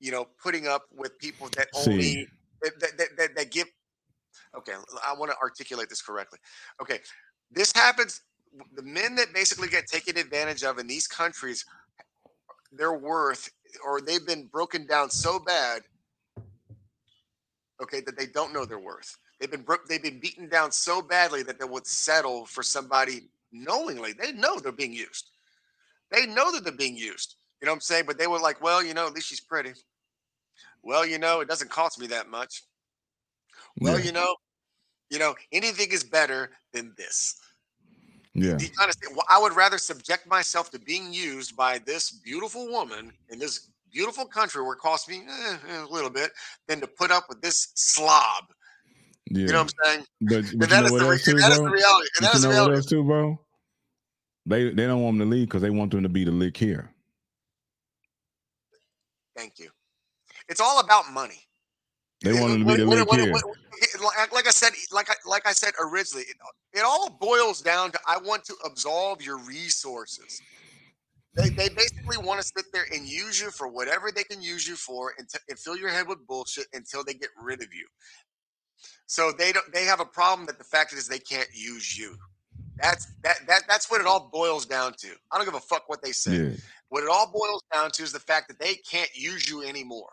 [0.00, 2.28] you know putting up with people that only
[2.62, 3.66] that, that, that, that give
[4.56, 4.72] okay
[5.06, 6.38] i want to articulate this correctly.
[6.82, 7.00] Okay
[7.50, 8.22] this happens
[8.74, 11.64] the men that basically get taken advantage of in these countries
[12.72, 13.50] their worth
[13.84, 15.82] or they've been broken down so bad
[17.82, 21.42] okay that they don't know their worth they've been they've been beaten down so badly
[21.44, 24.12] that they would settle for somebody knowingly.
[24.12, 25.30] They know they're being used.
[26.10, 27.36] They know that they're being used.
[27.60, 28.04] You know what i'm saying?
[28.06, 29.72] But they were like well you know at least she's pretty.
[30.82, 32.62] Well you know it doesn't cost me that much.
[33.80, 34.06] Well Yeah.
[34.06, 34.36] you know
[35.10, 37.40] you know anything is better than this.
[38.34, 38.56] Yeah.
[38.58, 42.10] you kind of say, well, I would rather subject myself to being used by this
[42.10, 46.30] beautiful woman in this beautiful country where it costs me eh, eh, a little bit
[46.68, 48.44] than to put up with this slob.
[49.30, 49.40] Yeah.
[49.40, 50.06] You know what I'm saying?
[50.22, 52.08] but, but that you is the, re- too, and that is the reality.
[52.16, 52.76] And But that is the what reality.
[52.76, 53.40] else too, bro?
[54.46, 56.56] They they don't want them to leave because they want them to be the lick
[56.56, 56.90] here.
[59.36, 59.70] Thank you.
[60.48, 61.46] It's all about money.
[62.24, 63.32] They want them to be the lick here.
[64.02, 66.36] like, like I said, like I like I said originally, it,
[66.72, 70.40] it all boils down to I want to absolve your resources.
[71.34, 74.66] They, they basically want to sit there and use you for whatever they can use
[74.66, 77.72] you for and, t- and fill your head with bullshit until they get rid of
[77.72, 77.86] you.
[79.06, 82.16] So they don't they have a problem that the fact is they can't use you.
[82.76, 85.08] That's that that that's what it all boils down to.
[85.32, 86.36] I don't give a fuck what they say.
[86.36, 86.50] Yeah.
[86.90, 90.10] What it all boils down to is the fact that they can't use you anymore.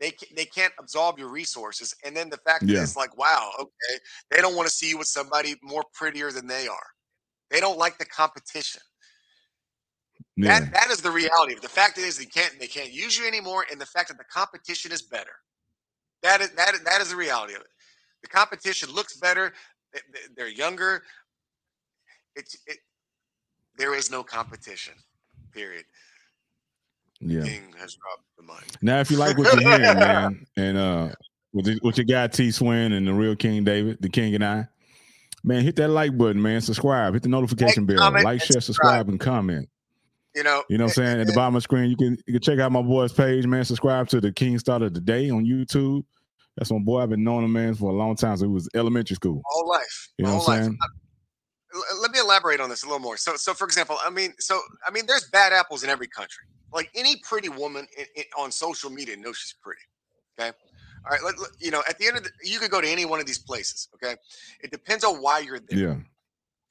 [0.00, 2.82] They they can't absorb your resources, and then the fact that Yeah.
[2.82, 6.46] it's like, wow, okay, they don't want to see you with somebody more prettier than
[6.46, 6.86] they are.
[7.50, 8.80] They don't like the competition.
[10.36, 10.60] Yeah.
[10.60, 11.54] That that is the reality.
[11.60, 14.24] The fact is they can't they can't use you anymore, and the fact that the
[14.24, 15.32] competition is better.
[16.22, 17.66] That is that is, that is the reality of it.
[18.22, 19.52] The competition looks better.
[19.92, 21.02] they- they- They're younger.
[22.36, 22.78] It's it.
[23.76, 24.94] There is no competition.
[25.52, 25.84] Period.
[27.20, 27.42] yeah.
[27.42, 28.82] King has dropped the mic.
[28.82, 31.08] Now, if you like what you're hearing, man, and uh,
[31.52, 34.44] with, the, with your guy T Swin and the real King David, the King and
[34.44, 34.68] I,
[35.42, 36.60] man, hit that like button, man.
[36.60, 38.66] Subscribe, hit the notification bell, comment, like, share, subscribe.
[38.66, 39.68] subscribe, and comment.
[40.36, 40.62] You know.
[40.68, 41.20] You know what I'm saying?
[41.22, 43.44] At the bottom of the screen, you can you can check out my boy's page,
[43.46, 43.64] man.
[43.64, 46.04] Subscribe to the King's Thought of the Day on YouTube.
[46.56, 47.00] That's my boy.
[47.00, 48.36] I've been knowing him, man, for a long time.
[48.36, 49.40] So it was elementary school.
[49.54, 50.08] All life.
[50.18, 50.64] You know whole what I'm life.
[50.64, 50.78] saying?
[50.82, 53.16] Uh, let me elaborate on this a little more.
[53.16, 56.44] So, so for example, I mean, so I mean, there's bad apples in every country.
[56.72, 59.80] Like any pretty woman in, in, on social media knows she's pretty.
[60.38, 60.56] Okay.
[61.04, 61.22] All right.
[61.24, 63.20] Let, let- you know, at the end of the, you could go to any one
[63.20, 63.88] of these places.
[63.94, 64.16] Okay.
[64.62, 65.78] It depends on why you're there.
[65.78, 65.94] Yeah.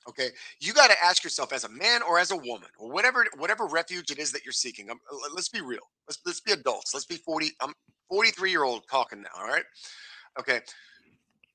[0.08, 0.30] Okay.
[0.60, 3.66] You got to ask yourself as a man or as a woman or whatever, whatever
[3.66, 4.90] refuge it is that you're seeking.
[4.90, 5.82] Um, l- let's be real.
[6.08, 6.94] Let's, let's be adults.
[6.94, 7.52] Let's be 40.
[7.62, 7.74] I'm
[8.10, 9.30] 43 year old talking now.
[9.38, 9.64] All right.
[10.40, 10.62] Okay.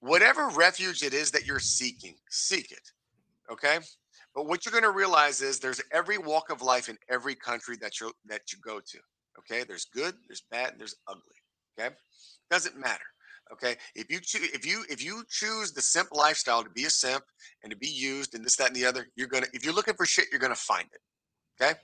[0.01, 2.90] Whatever refuge it is that you're seeking, seek it.
[3.51, 3.78] Okay.
[4.34, 7.76] But what you're going to realize is there's every walk of life in every country
[7.80, 8.99] that you that you go to.
[9.38, 9.64] Okay.
[9.64, 11.22] There's good, there's bad, there's ugly.
[11.78, 11.95] Okay.
[12.51, 13.05] Doesn't matter.
[13.53, 13.76] Okay.
[13.95, 17.24] If you choose if you if you choose the simp lifestyle to be a simp
[17.62, 19.95] and to be used and this, that, and the other, you're gonna if you're looking
[19.95, 21.62] for shit, you're gonna find it.
[21.62, 21.78] Okay.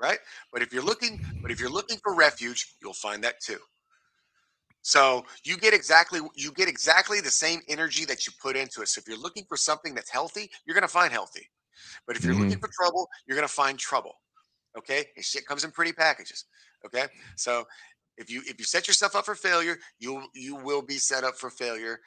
[0.00, 0.18] Right?
[0.52, 3.58] But if you're looking, but if you're looking for refuge, you'll find that too.
[4.82, 8.88] So you get exactly you get exactly the same energy that you put into it.
[8.88, 11.48] So if you're looking for something that's healthy, you're gonna find healthy.
[12.06, 12.44] But if you're mm-hmm.
[12.44, 14.12] looking for trouble, you're gonna find trouble.
[14.76, 16.44] Okay, and shit comes in pretty packages.
[16.84, 17.64] Okay, so
[18.16, 21.36] if you if you set yourself up for failure, you you will be set up
[21.36, 22.00] for failure,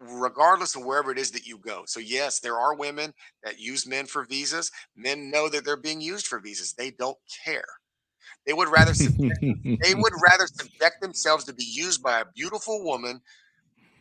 [0.00, 1.84] regardless of wherever it is that you go.
[1.86, 3.12] So yes, there are women
[3.44, 4.70] that use men for visas.
[4.96, 6.74] Men know that they're being used for visas.
[6.74, 7.64] They don't care.
[8.46, 9.40] They would rather subject
[9.82, 13.20] they would rather subject themselves to be used by a beautiful woman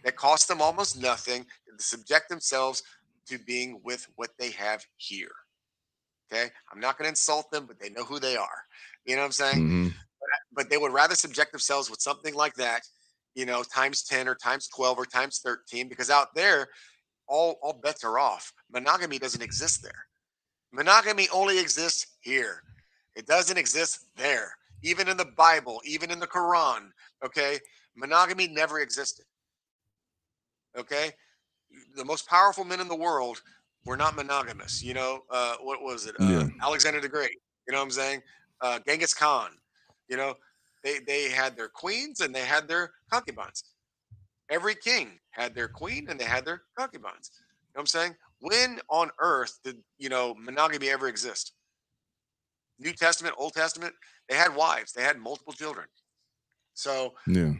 [0.03, 2.83] that costs them almost nothing than to subject themselves
[3.27, 5.31] to being with what they have here.
[6.31, 6.49] Okay.
[6.71, 8.63] I'm not going to insult them, but they know who they are.
[9.05, 9.65] You know what I'm saying?
[9.67, 10.00] Mhm.
[10.53, 12.81] But they would rather subject themselves with something like that,
[13.35, 16.67] you know, times 10 or times 12 or times 13, because out there,
[17.27, 18.51] all, all bets are off.
[18.71, 20.05] Monogamy doesn't exist there.
[20.73, 22.63] Monogamy only exists here.
[23.15, 24.51] It doesn't exist there.
[24.83, 26.89] Even in the Bible, even in the Quran,
[27.23, 27.59] okay?
[27.95, 29.25] Monogamy never existed.
[30.77, 31.11] Okay?
[31.95, 33.41] The most powerful men in the world
[33.85, 34.83] were not monogamous.
[34.83, 36.15] You know, uh, what was it?
[36.19, 36.47] Uh, Yeah.
[36.61, 37.37] Alexander the Great.
[37.67, 38.21] You know what I'm saying?
[38.61, 39.51] Uh, Genghis Khan.
[40.11, 40.35] You know,
[40.83, 43.63] they they had their queens and they had their concubines.
[44.49, 47.31] Every king had their queen and they had their concubines.
[47.33, 48.15] You know what I'm saying?
[48.41, 51.53] When on earth did you know monogamy ever exist?
[52.77, 53.93] New Testament, Old Testament,
[54.27, 55.87] they had wives, they had multiple children.
[56.73, 57.53] So Yeah.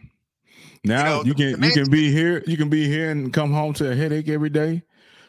[0.84, 2.44] Now know, you can you can be here.
[2.45, 4.84] You can be here and come home to a headache every day.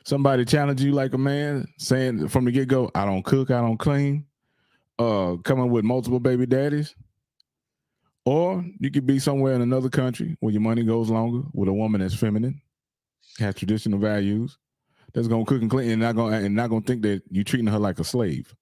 [0.05, 3.61] Somebody challenge you like a man, saying from the get go, "I don't cook, I
[3.61, 4.27] don't clean."
[4.99, 6.95] Uh, coming with multiple baby daddies,
[8.25, 11.73] or you could be somewhere in another country where your money goes longer with a
[11.73, 12.61] woman that's feminine,
[13.39, 14.59] has traditional values,
[15.15, 17.67] that's gonna cook and clean, and not gonna and not gonna think that you're treating
[17.67, 18.55] her like a slave.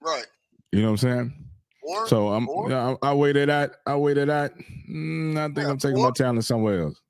[0.00, 0.26] right.
[0.72, 1.44] You know what I'm saying?
[1.82, 3.70] Or So I'm or- I, I waited out.
[3.86, 4.50] I waited out.
[4.90, 7.00] Mm, I think Yeah, I'm taking or- my talent somewhere else.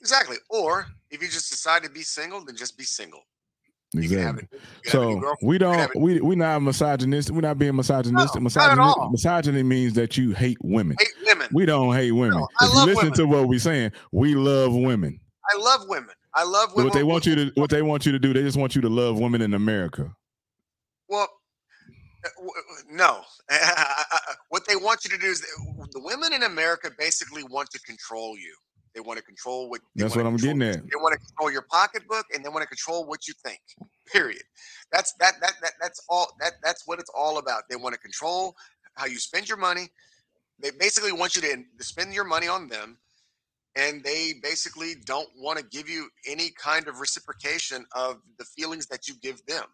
[0.00, 0.36] exactly.
[0.50, 3.20] Or if you just decide to be single, then just be single.
[4.02, 4.58] You can have Exactly.
[4.58, 4.62] it.
[4.84, 7.34] You can have a new So we don't we we not misogynistic.
[7.34, 8.42] We're not being misogynistic.
[8.42, 9.10] No, not at misogyny, all.
[9.10, 10.96] misogyny means that you hate women.
[10.98, 11.48] hate women.
[11.52, 12.38] We don't hate women.
[12.38, 13.12] No, I if you listen women.
[13.14, 15.20] to what we're saying, we love women.
[15.54, 16.14] I love women.
[16.34, 16.86] I love women.
[16.86, 18.80] what they want you to what they want you to do, they just want you
[18.82, 20.12] to love women in America.
[21.08, 21.28] Well,
[22.24, 22.52] uh, w-
[22.90, 23.20] no.
[24.48, 28.36] what they want you to do is the women in America basically want to control
[28.38, 28.54] you.
[28.94, 29.80] They want to control what.
[29.96, 30.82] That's what I'm control- getting at.
[30.90, 33.60] They want to control your pocketbook, and they want to control what you think.
[34.12, 34.42] Period.
[34.92, 36.28] That's that that that that's all.
[36.40, 37.64] That that's what it's all about.
[37.68, 38.54] They want to control
[38.94, 39.88] how you spend your money.
[40.60, 42.98] They basically want you to, to spend your money on them,
[43.74, 48.86] and they basically don't want to give you any kind of reciprocation of the feelings
[48.86, 49.64] that you give them.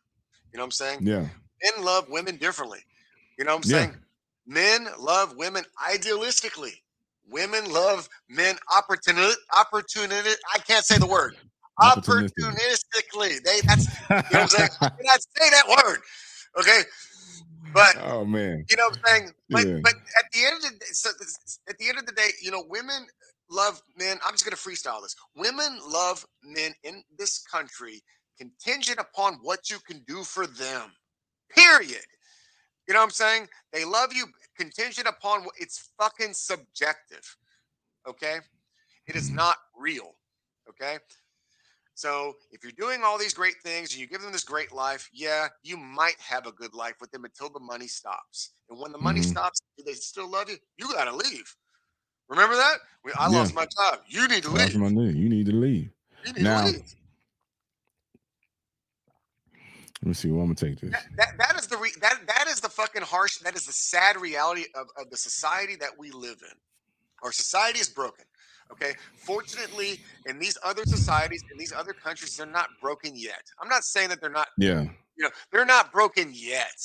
[0.52, 0.98] You know what I'm saying?
[1.02, 1.26] Yeah.
[1.62, 2.80] men love women differently.
[3.38, 3.76] You know what I'm Yeah.
[3.78, 3.96] saying?
[4.46, 6.80] Men love women idealistically.
[7.30, 10.30] Women love men opportunity opportunity.
[10.54, 11.34] I can't say the word.
[11.80, 13.42] Opportunistically.
[13.44, 13.88] They that's
[14.30, 14.68] you know what I'm saying?
[14.82, 15.98] I cannot say that word.
[16.60, 16.82] Okay.
[17.74, 18.64] But oh man.
[18.70, 19.32] you know what I'm saying?
[19.50, 19.78] But Yeah.
[19.82, 21.10] but at the end of the day, so
[21.68, 23.06] at the end of the day, you know, women
[23.50, 24.18] love men.
[24.24, 25.16] I'm just gonna freestyle this.
[25.36, 28.02] Women love men in this country
[28.38, 30.92] contingent upon what you can do for them.
[31.54, 32.04] Period.
[32.90, 33.48] You know what I'm saying?
[33.72, 34.26] They love you
[34.56, 37.36] contingent upon what it's fucking subjective.
[38.04, 38.40] Okay?
[39.06, 39.34] It is Mhm.
[39.34, 40.16] not real.
[40.68, 40.98] Okay?
[41.94, 45.08] So if you're doing all these great things and you give them this great life,
[45.12, 48.54] yeah, you might have a good life with them until the money stops.
[48.68, 49.30] And when the money Mhm.
[49.30, 50.58] stops, do they still love you?
[50.76, 51.56] You gotta leave.
[52.26, 52.80] Remember that?
[53.04, 53.38] We, I Yeah.
[53.38, 54.02] lost my job.
[54.08, 54.74] You need to leave.
[54.74, 55.92] You need to leave.
[56.24, 56.96] You need Now- to leave.
[60.02, 60.30] Let me see.
[60.30, 60.90] Well, I'm gonna take this.
[60.90, 63.38] That, that, that is the re, that that is the fucking harsh.
[63.38, 66.56] That is the sad reality of, of the society that we live in.
[67.22, 68.24] Our society is broken.
[68.72, 68.94] Okay.
[69.16, 73.42] Fortunately, in these other societies, in these other countries, they're not broken yet.
[73.60, 74.82] I'm not saying that they're not Yeah.
[75.16, 76.78] you know they're not broken yet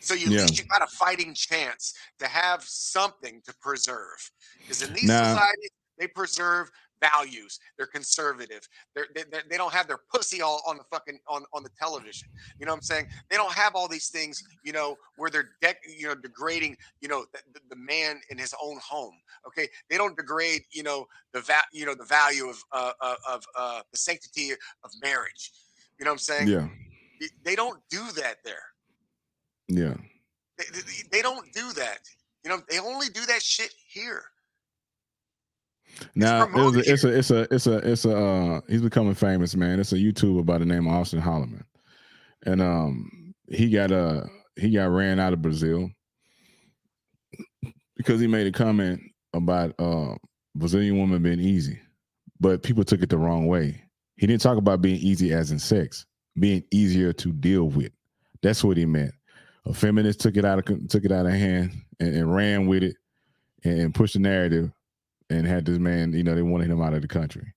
[0.00, 0.42] so you, Yeah.
[0.42, 4.30] at least you got a fighting chance to have something to preserve
[4.60, 6.70] because in these Now- societies they preserve
[7.12, 11.18] values they're conservative they're, they, they they don't have their pussy all on the fucking
[11.28, 12.28] on, on the television
[12.58, 15.50] you know what i'm saying they don't have all these things you know where they're
[15.62, 19.14] dec- you know degrading you know the, the, man in his own home
[19.46, 23.16] okay they don't degrade you know the va- you know the value of uh, of,
[23.28, 25.52] of uh, the sanctity of marriage
[25.98, 26.68] you know what i'm saying Yeah.
[27.44, 28.64] They don't do that there.
[29.68, 29.94] Yeah.
[30.58, 30.80] They, they,
[31.10, 32.00] they don't do that.
[32.44, 34.24] You know, they only do that shit here.
[36.14, 39.14] Now it was a, it's a it's a it's a it's a uh, he's becoming
[39.14, 39.80] famous, man.
[39.80, 41.64] It's a YouTuber by the name of Austin Holloman,
[42.44, 44.24] and um he got uh
[44.56, 45.90] he got ran out of Brazil
[47.96, 49.00] because he made a comment
[49.32, 50.14] about uh
[50.54, 51.78] Brazilian woman being easy,
[52.40, 53.82] but people took it the wrong way.
[54.16, 56.06] He didn't talk about being easy as in sex,
[56.38, 57.92] being easier to deal with.
[58.42, 59.12] That's what he meant.
[59.66, 62.82] A feminist took it out of took it out of hand and, and ran with
[62.82, 62.96] it
[63.64, 64.70] and, and pushed the narrative
[65.30, 67.54] and had this man, you know, they wanted him out of the country.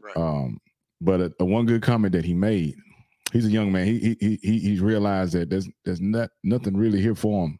[0.00, 0.16] Right.
[0.16, 0.60] Um,
[1.00, 2.76] but a, a one good comment that he made,
[3.32, 3.86] he's a young man.
[3.86, 7.58] He he he he he's realized that there's there's not nothing really here for him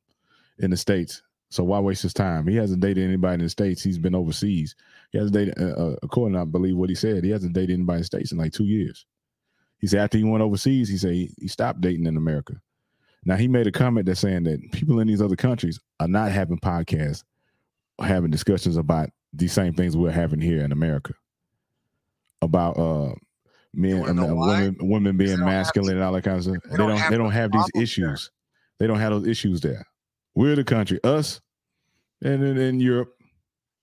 [0.59, 1.23] in the states.
[1.51, 2.49] So why waste his time?
[2.49, 3.83] He hasn't dated anybody in the states.
[3.83, 4.75] He's been overseas.
[5.13, 7.99] He hasn't dated, uh, uh, according, I believe what he said, he hasn't dated anybody
[7.99, 9.07] in the states in like two years.
[9.79, 12.55] He said after he went overseas, he said he, he stopped dating in America.
[13.25, 16.33] Now he made a comment that's saying that people in these other countries are not
[16.33, 17.23] having podcasts,
[18.01, 21.15] having discussions about these same things we're having here in America
[22.43, 23.15] about uh
[23.73, 24.61] men, wanna I mean, know why?
[24.63, 26.57] women, women being they don't masculine and all that kind of stuff.
[26.71, 26.97] They don't.
[26.97, 27.83] have They don't have these problems there.
[27.83, 28.31] issues.
[28.79, 29.87] They don't have those issues there.
[30.35, 31.41] We're the country, us,
[32.23, 33.15] and in, in Europe,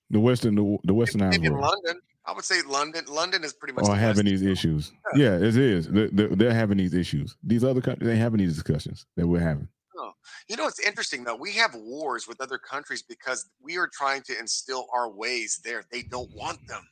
[0.09, 3.05] the western, the, the westernized world, London, I would say London.
[3.09, 4.91] London is pretty much are the having these issues.
[5.15, 5.87] Yeah, it is.
[5.87, 7.35] They're, they're, they're having these issues.
[7.43, 9.67] These other countries they ain't having these discussions that we're having.
[10.47, 11.35] You know, it's interesting though.
[11.35, 15.83] We have wars with other countries because we are trying to instill our ways there.
[15.91, 16.83] They don't want them.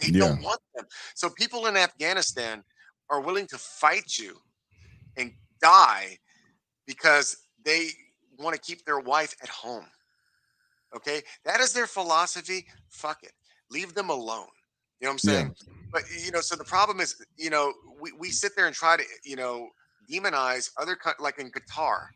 [0.00, 0.86] They don't want them.
[1.14, 2.62] So people in Afghanistan
[3.10, 4.36] are willing to fight you
[5.16, 6.18] and die
[6.86, 7.88] because they
[8.38, 9.86] want to keep their wife at home.
[10.94, 12.66] Okay, that is their philosophy.
[12.88, 13.32] Fuck it,
[13.70, 14.46] leave them alone.
[15.00, 15.54] You know what I'm saying?
[15.92, 18.96] But you know, so the problem is, you know, we, we sit there and try
[18.96, 19.68] to, you know,
[20.10, 22.06] demonize other co- like in Qatar,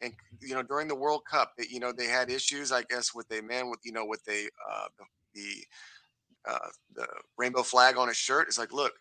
[0.00, 3.14] and you know, during the World Cup, that you know they had issues, I guess,
[3.14, 5.04] with a man with you know with a uh, the
[5.34, 7.06] the, uh, the
[7.36, 8.48] rainbow flag on his shirt.
[8.48, 8.92] It's like, look,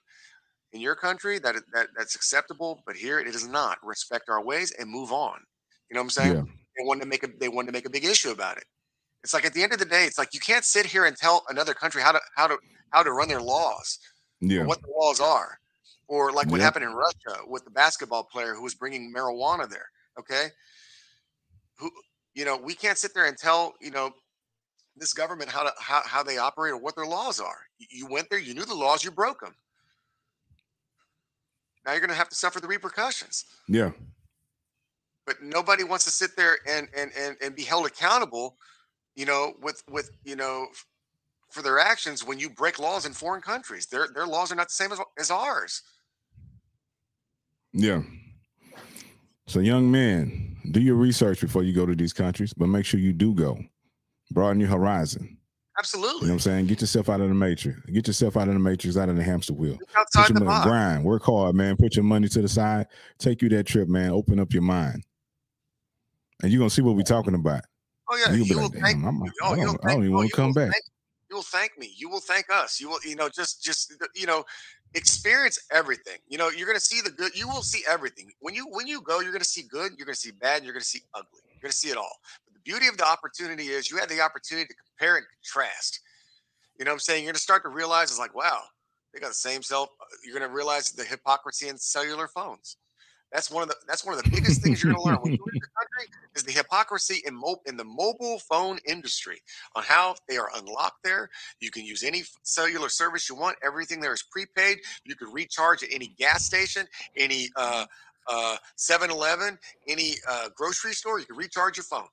[0.73, 3.77] in your country that that that's acceptable, but here it is not.
[3.83, 5.39] Respect our ways and move on.
[5.89, 6.33] You know what I'm saying?
[6.35, 6.41] Yeah.
[6.77, 8.65] they wanted to make a they wanted to make a big issue about it.
[9.23, 11.15] It's like at the end of the day, it's like you can't sit here and
[11.15, 12.57] tell another country how to how to
[12.91, 13.99] how to run their laws,
[14.41, 14.63] Yeah.
[14.65, 15.59] what the laws are,
[16.07, 16.65] or like what Yeah.
[16.65, 19.89] happened in Russia with the basketball player who was bringing marijuana there.
[20.19, 20.49] Okay,
[21.79, 21.91] who
[22.33, 24.11] you know we can't sit there and tell you know
[24.95, 27.59] this government how to how, how they operate or what their laws are.
[27.89, 29.53] You- went there, you knew the laws, you broke them.
[31.85, 33.91] Now you're going to have to suffer the repercussions Yeah.
[35.25, 38.57] but nobody wants to sit there and and and, and be held accountable
[39.15, 40.67] you know with with you know
[41.51, 44.67] for their actions when you break laws in foreign countries their their laws are not
[44.67, 45.81] the same as, as ours
[47.73, 48.01] Yeah.
[49.47, 52.99] So, young men, do your research before you go to these countries, but make sure
[52.99, 53.57] you do go.
[54.31, 55.37] Broaden your horizon.
[55.79, 56.21] Absolutely.
[56.21, 56.67] You know what I'm saying?
[56.67, 57.79] Get yourself out of the matrix.
[57.91, 59.77] Get yourself out of the matrix, out of the hamster wheel.
[59.77, 61.77] Put outside the money, box grind, work hard, man.
[61.77, 62.87] Put your money to the side.
[63.19, 64.09] Take you that trip, man.
[64.09, 65.03] Open up your mind.
[66.41, 67.61] And you're gonna see what we're talking about.
[68.09, 69.29] oh yeah you'll be you will like, thank I'm, me.
[69.43, 70.71] Oh, I oh, don't, I don't even oh, want you to come back.
[70.71, 70.83] thank-
[71.29, 74.25] you will thank me you will thank us you will you know just just you
[74.25, 74.45] know
[74.93, 78.31] experience everything you know you're to see the good you will see everything.
[78.39, 80.81] When you when you go you're to see good you're to see bad you're to
[80.81, 82.17] see ugly you're to see it all.
[82.45, 86.01] But the beauty of the opportunity is you had the opportunity to compare and contrast.
[86.79, 87.23] You know what i'm saying?
[87.25, 88.61] You're to start to realize it's like wow
[89.13, 92.77] they got the same self uh, you're going to realize the hypocrisy in cellular phones
[93.31, 95.33] that's one of the that's one of the biggest things you're going to learn when
[95.33, 99.41] you leave the country is the hypocrisy in mo- in the mobile phone industry
[99.75, 101.29] on how they are unlocked there
[101.59, 103.57] you can use any cellular service you want.
[103.63, 104.77] Everything there is prepaid.
[105.03, 106.85] You can recharge at any gas station,
[107.15, 107.85] any uh,
[108.27, 111.19] uh, 7-Eleven, any uh, grocery store.
[111.19, 112.07] You can recharge your phone.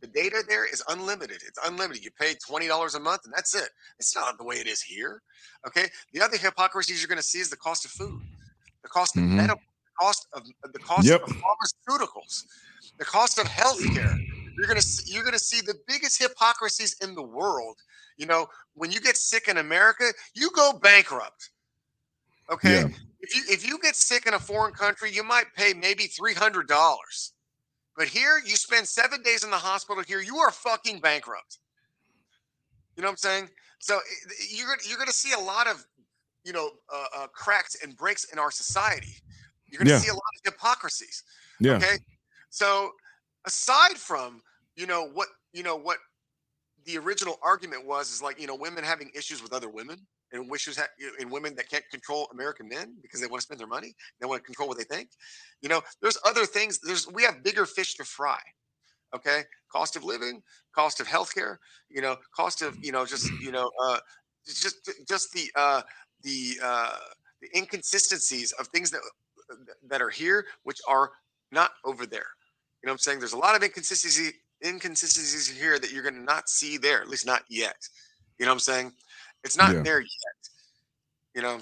[0.00, 1.38] The data there is unlimited.
[1.46, 2.04] It's unlimited.
[2.04, 3.68] You pay twenty dollars a month, and that's it.
[3.98, 5.20] It's not the way it is here.
[5.66, 5.88] Okay.
[6.14, 8.20] The other hypocrisies you're going to see is the cost of food,
[8.82, 9.36] the cost of Mhm.
[9.36, 9.60] medical,
[9.98, 11.22] cost of the cost Yep.
[11.22, 12.44] of pharmaceuticals,
[12.98, 14.16] the cost of healthcare.
[14.56, 17.78] You're gonna see, you're gonna see the biggest hypocrisies in the world.
[18.16, 21.50] You know, when you get sick in America, you go bankrupt.
[22.50, 22.80] Okay.
[22.80, 22.88] Yeah.
[23.20, 26.34] If you if you get sick in a foreign country, you might pay maybe three
[26.34, 27.32] hundred dollars.
[27.96, 30.02] But here, you spend seven days in the hospital.
[30.02, 31.58] Here, you are fucking bankrupt.
[32.96, 33.50] You know what I'm saying?
[33.78, 33.98] So
[34.50, 35.86] you're gonna- you're going to see a lot of
[36.44, 39.14] you know uh, uh, cracks and breaks in our society.
[39.70, 39.98] You're going to Yeah.
[40.00, 41.22] see a lot of hypocrisies.
[41.60, 41.76] Yeah.
[41.76, 41.98] Okay.
[42.50, 42.92] So
[43.46, 44.42] aside from
[44.76, 45.98] you know what you know what
[46.84, 50.50] the original argument was is like you know women having issues with other women and
[50.50, 50.88] wishes ha-
[51.18, 54.26] and women that can't control American men because they want to spend their money, they
[54.26, 55.10] want to control what they think.
[55.60, 56.78] You know, there's other things.
[56.80, 58.40] There's we have bigger fish to fry.
[59.14, 59.42] Okay,
[59.72, 60.40] cost of living,
[60.72, 61.56] cost of healthcare.
[61.88, 63.98] You know, cost of you know just you know uh,
[64.46, 65.82] just just the uh,
[66.22, 66.96] the uh,
[67.42, 69.00] the inconsistencies of things that
[69.88, 71.10] that are here which are
[71.52, 72.26] not over there.
[72.82, 73.18] You know what I'm saying?
[73.18, 74.32] There's a lot of inconsistency
[74.64, 77.76] inconsistencies here that you're going to not see there, at least not yet.
[78.38, 78.92] You know what I'm saying?
[79.44, 79.82] It's not Yeah.
[79.82, 80.08] there yet.
[81.34, 81.60] You know,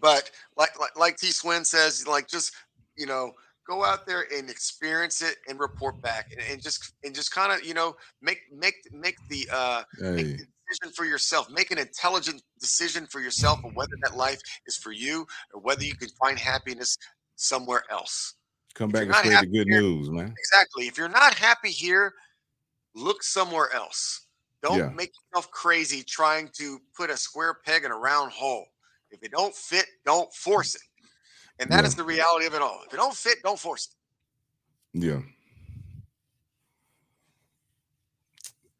[0.00, 2.52] but like like like T Swin says, like just
[2.96, 3.32] you know,
[3.66, 7.52] go out there and experience it and report back and, and just and just kind
[7.52, 9.82] of you know make make make the uh
[10.14, 10.36] make Hey.
[10.36, 11.50] the decision for yourself.
[11.50, 15.84] Make an intelligent decision for yourself of whether that life is for you or whether
[15.84, 16.96] you can find happiness
[17.36, 18.34] somewhere else.
[18.74, 20.34] Come If back and spread the good here- news, man.
[20.38, 20.86] Exactly.
[20.88, 22.14] If you're not happy here,
[22.94, 24.26] look somewhere else.
[24.62, 24.88] Don't Yeah.
[24.88, 28.66] make yourself crazy trying to put a square peg in a round hole.
[29.10, 30.82] If it don't fit, don't force it.
[31.60, 31.88] And that Yeah.
[31.88, 32.82] is the reality of it all.
[32.86, 33.94] If it don't fit, don't force it.
[35.04, 35.20] Yeah.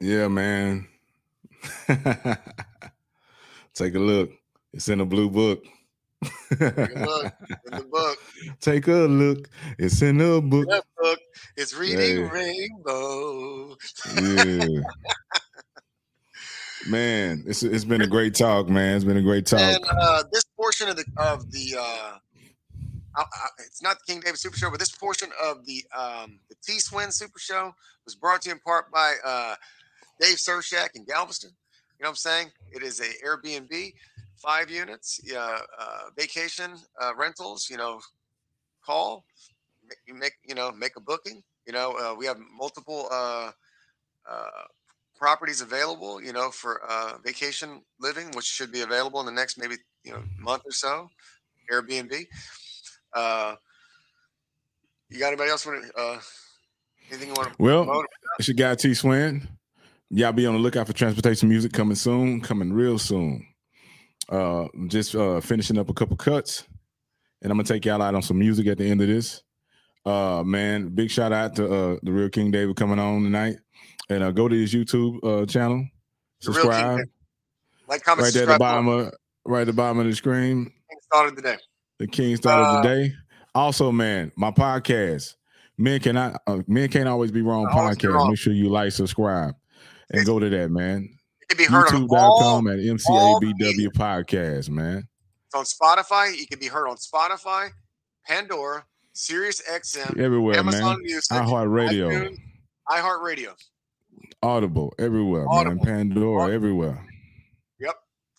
[0.00, 0.88] Yeah, man.
[3.74, 4.30] Take a look.
[4.72, 5.64] It's in the blue book.
[6.50, 7.34] Take a look
[7.66, 8.18] in the book.
[8.60, 9.48] Take a look.
[9.78, 10.68] It's in the book.
[10.96, 11.18] Book
[11.58, 12.22] is reading Hey.
[12.22, 13.76] Rainbow.
[14.16, 14.64] Yeah.
[16.88, 18.96] man, it's it's been a great talk, man.
[18.96, 19.60] It's been a great talk.
[19.60, 22.18] And uh, this portion of the of the uh,
[23.16, 23.24] I, I,
[23.66, 26.78] it's not the King David Super Show, but this portion of the um, the T
[26.78, 27.74] Swin Super Show
[28.04, 29.54] was brought to you in part by uh,
[30.20, 31.50] Dave Surshak in Galveston.
[31.98, 32.50] You know what I'm saying?
[32.72, 33.92] It is a Airbnb,
[34.36, 35.38] five units, uh,
[35.78, 37.68] uh, vacation uh, rentals.
[37.70, 38.00] You know,
[38.84, 39.24] call,
[39.88, 41.42] make, you make you know make a booking.
[41.66, 43.50] You know, uh, we have multiple uh,
[44.28, 44.48] uh,
[45.16, 46.20] properties available.
[46.22, 50.12] You know, for uh, vacation living, which should be available in the next maybe you
[50.12, 51.08] know month or so.
[51.72, 52.26] Airbnb.
[53.14, 53.54] Uh,
[55.08, 55.96] you got anybody else want to?
[55.96, 56.20] Uh,
[57.10, 58.06] anything you want to Well, promote?
[58.38, 59.46] it's your guy T Swin.
[60.16, 63.44] Y'all be on the lookout for transportation music coming soon, coming real soon.
[64.28, 66.64] Uh just uh finishing up a couple cuts.
[67.42, 69.42] And I'm gonna take y'all out on some music at the end of this.
[70.06, 73.56] Uh, man, big shout out to uh the real King David coming on tonight,
[74.08, 77.00] and uh, go to his YouTube uh channel, The King subscribe.
[77.88, 79.12] Like, comment, right there at the bottom of
[79.44, 80.72] right at the bottom of the screen.
[81.02, 81.56] Started today.
[81.98, 83.14] The King started Uh, the day.
[83.54, 85.34] Also, man, my podcast.
[85.76, 88.14] Men cannot uh, men can't always be wrong be podcast.
[88.14, 88.28] wrong.
[88.28, 89.54] Make sure you like, subscribe,
[90.18, 91.08] and go to that, man.
[91.40, 92.08] It can be heard on.
[92.08, 95.06] YouTube.com at MCABW podcast, man.
[95.46, 96.36] It's on Spotify.
[96.36, 97.70] You can be heard on Spotify,
[98.26, 101.02] Pandora, Sirius XM, Everywhere, Amazon man.
[101.02, 102.36] Music, iHeartRadio,
[102.88, 103.52] iHeartRadio.
[104.42, 105.84] Audible, everywhere, Audible.
[105.84, 106.08] man.
[106.08, 106.54] Pandora, Audible.
[106.54, 107.06] everywhere.
[107.80, 107.94] Yep.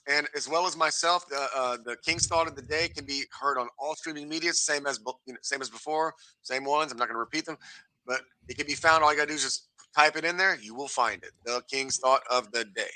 [0.07, 3.23] And as well as myself, the uh, the King's Thought of the Day can be
[3.39, 6.91] heard on all streaming media, same as you know, same as before, same ones.
[6.91, 7.57] I'm not going to repeat them,
[8.06, 9.03] but it can be found.
[9.03, 10.57] All you got to do is just type it in there.
[10.61, 11.31] You will find it.
[11.45, 12.91] The King's Thought of the Day.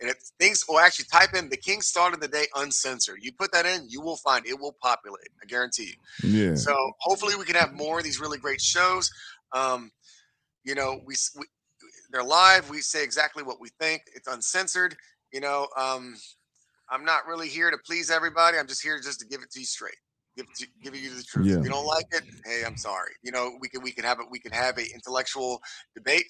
[0.00, 3.18] And if things will actually type in the King's Thought of the Day uncensored.
[3.22, 5.28] You put that in, you will find it will populate.
[5.42, 6.30] I guarantee you.
[6.30, 6.54] Yeah.
[6.54, 9.10] So hopefully we can have more of these really great shows.
[9.52, 9.90] Um,
[10.64, 11.46] you know, we, we
[12.10, 12.70] they're live.
[12.70, 14.02] We say exactly what we think.
[14.14, 14.96] It's uncensored.
[15.32, 16.16] You know, um,
[16.90, 18.58] I'm not really here to please everybody.
[18.58, 19.96] I'm just here just to give it to you straight.
[20.36, 21.46] Give to, give you the truth.
[21.46, 21.58] Yeah.
[21.58, 23.12] If you don't like it, hey, I'm sorry.
[23.22, 24.26] You know, we can we can have it.
[24.30, 25.62] We can have a intellectual
[25.94, 26.24] debate.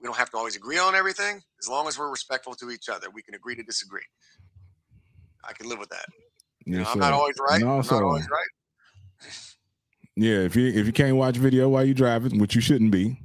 [0.00, 1.40] We don't have to always agree on everything.
[1.60, 4.02] As long as we're respectful to each other, we can agree to disagree.
[5.48, 6.06] I can live with that.
[6.66, 7.60] You know, I'm not always right.
[7.60, 9.30] And I'm also, not always right.
[10.16, 13.20] Yeah, if you if you can't watch video while you're driving, which you shouldn't be,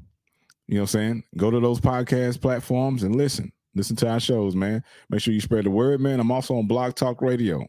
[0.68, 1.24] you know what I'm saying?
[1.38, 3.52] Go to those podcast platforms and listen.
[3.76, 4.84] Listen to our shows, man.
[5.10, 6.20] Make sure you spread the word, man.
[6.20, 7.66] I'm also on Blog Talk Radio.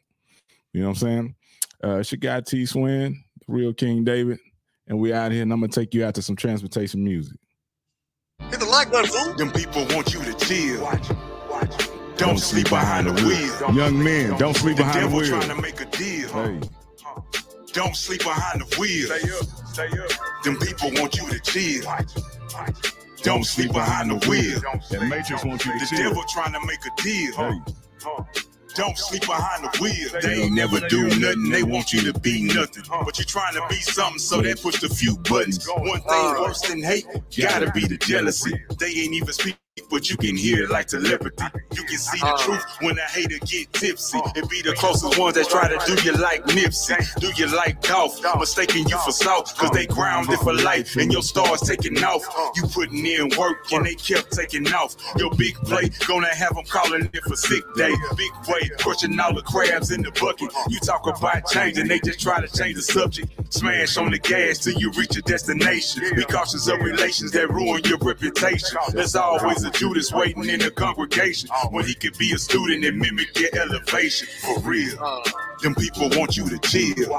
[0.72, 1.34] You know what I'm saying?
[1.82, 4.38] Uh it's your guy T Swin, the real King David,
[4.86, 7.36] and we out here and I'm gonna take you out to some transportation music.
[8.50, 9.34] Hit the like button, fool.
[9.34, 10.88] Them people want you to chill.
[12.16, 13.74] Don't sleep behind the wheel.
[13.74, 15.26] Young men, don't sleep The behind the wheel.
[15.28, 16.28] trying to make a deal.
[16.28, 16.60] Hey,
[17.72, 19.06] Don't sleep behind the wheel.
[19.06, 20.42] Stay up, stay up.
[20.44, 21.84] Them people want you to chill.
[23.22, 24.60] Don't sleep behind the wheel.
[24.90, 27.34] that Matrix wants you to The devil trying to make a deal.
[27.36, 27.60] Hey,
[28.74, 30.20] Don't sleep behind the wheel.
[30.22, 31.50] They ain't never do nothing.
[31.50, 32.84] They want you to be nothing.
[32.88, 35.66] But you're trying to be something, so they push a few buttons.
[35.68, 37.06] One thing worse than hate,
[37.38, 38.52] gotta be the jealousy.
[38.78, 39.56] They ain't even speak,
[39.88, 41.44] but you can hear it like telepathy.
[41.72, 44.18] You can see the truth when a hater get tipsy.
[44.36, 47.80] It be the closest ones that try to do you like Nipsey, do you like
[47.82, 52.22] Dolph, mistaking you for South, cause they grounded for life and your stars taking off.
[52.56, 54.96] You putting in work and they kept taking off.
[55.16, 57.92] Your big play gonna have them calling it for sick day.
[58.16, 60.50] Big way, crushing all the crabs in the bucket.
[60.68, 63.28] You talk about change and they just try to change the subject.
[63.52, 66.02] Smash on the gas till you reach your destination.
[66.14, 68.78] Be cautious of relations that ruin your reputation.
[68.92, 71.68] There's always a Judas waiting in the congregation oh.
[71.70, 74.28] when he could be a student and mimic your elevation.
[74.42, 75.20] For real, Uh,
[75.62, 77.18] them people want you to chill.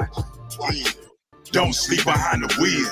[1.52, 2.90] Don't sleep behind the wheel.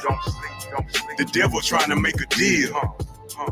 [1.18, 2.76] The devil trying to make a deal.
[2.76, 2.88] Uh,
[3.40, 3.52] uh.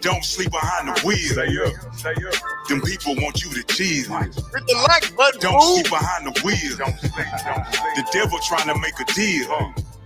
[0.00, 1.16] Don't sleep behind the wheel.
[1.16, 2.68] Stay up, stay up.
[2.68, 4.14] Them people want you to chill.
[4.16, 4.34] Hit
[4.66, 6.76] the like button, Don't sleep behind the wheel.
[6.76, 7.94] Don't sleep, don't sleep.
[7.96, 9.46] The devil trying to make a deal.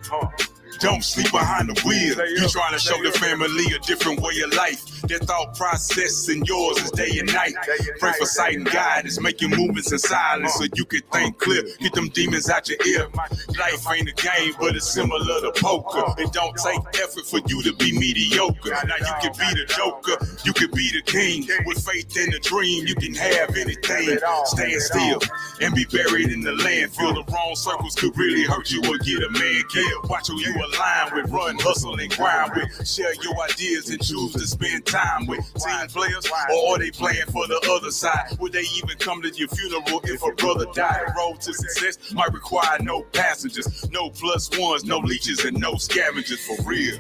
[0.04, 0.28] Huh.
[0.82, 2.18] Don't sleep behind the wheel.
[2.28, 4.84] You trying to show the family a different way of life.
[5.02, 7.54] Their thought process and yours is day and night.
[8.00, 11.62] Pray for sight and guidance, making movements in silence so you can think clear.
[11.78, 13.06] Get them demons out your ear.
[13.60, 16.14] Life ain't a game, but it's similar to poker.
[16.18, 18.70] It don't take effort for you to be mediocre.
[18.70, 21.46] Now you can be the joker, you can be the king.
[21.64, 24.18] With faith in a dream, you can have anything.
[24.46, 25.20] Stand still
[25.60, 27.14] and be buried in the landfill.
[27.14, 30.10] The wrong circles could really hurt you or get a man killed.
[30.10, 32.86] Watch who you align with, run, hustle, and grind with.
[32.88, 35.40] Share your ideas and choose to spend time with.
[35.54, 38.36] Team players, or are they playing for the other side?
[38.40, 41.02] Would they even come to your funeral if a brother died?
[41.08, 45.76] The road to success might require no passengers, no plus ones, no leeches, and no
[45.76, 46.98] scavengers for real.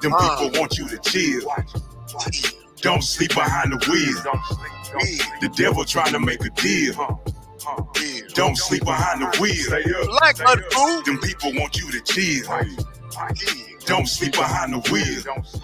[0.00, 0.36] Them Uh.
[0.46, 1.42] people want you to chill.
[2.80, 4.22] Don't sleep behind the wheel.
[4.24, 5.22] Don't sleep, Gee.
[5.40, 7.20] The devil trying to make a deal.
[8.34, 10.12] Don't sleep behind the wheel.
[10.20, 11.02] Like button, fool.
[11.02, 12.44] Them people want you to chill.
[13.34, 13.76] Gee.
[13.86, 15.22] Don't sleep behind the wheel.
[15.24, 15.62] Don't sleep.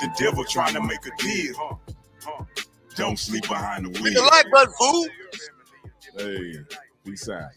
[0.00, 1.80] The devil trying to make a deal.
[2.96, 4.14] Don't sleep behind the Hit wheel.
[4.14, 5.06] the like button, fool.
[6.18, 6.54] hey,
[7.04, 7.50] peace out.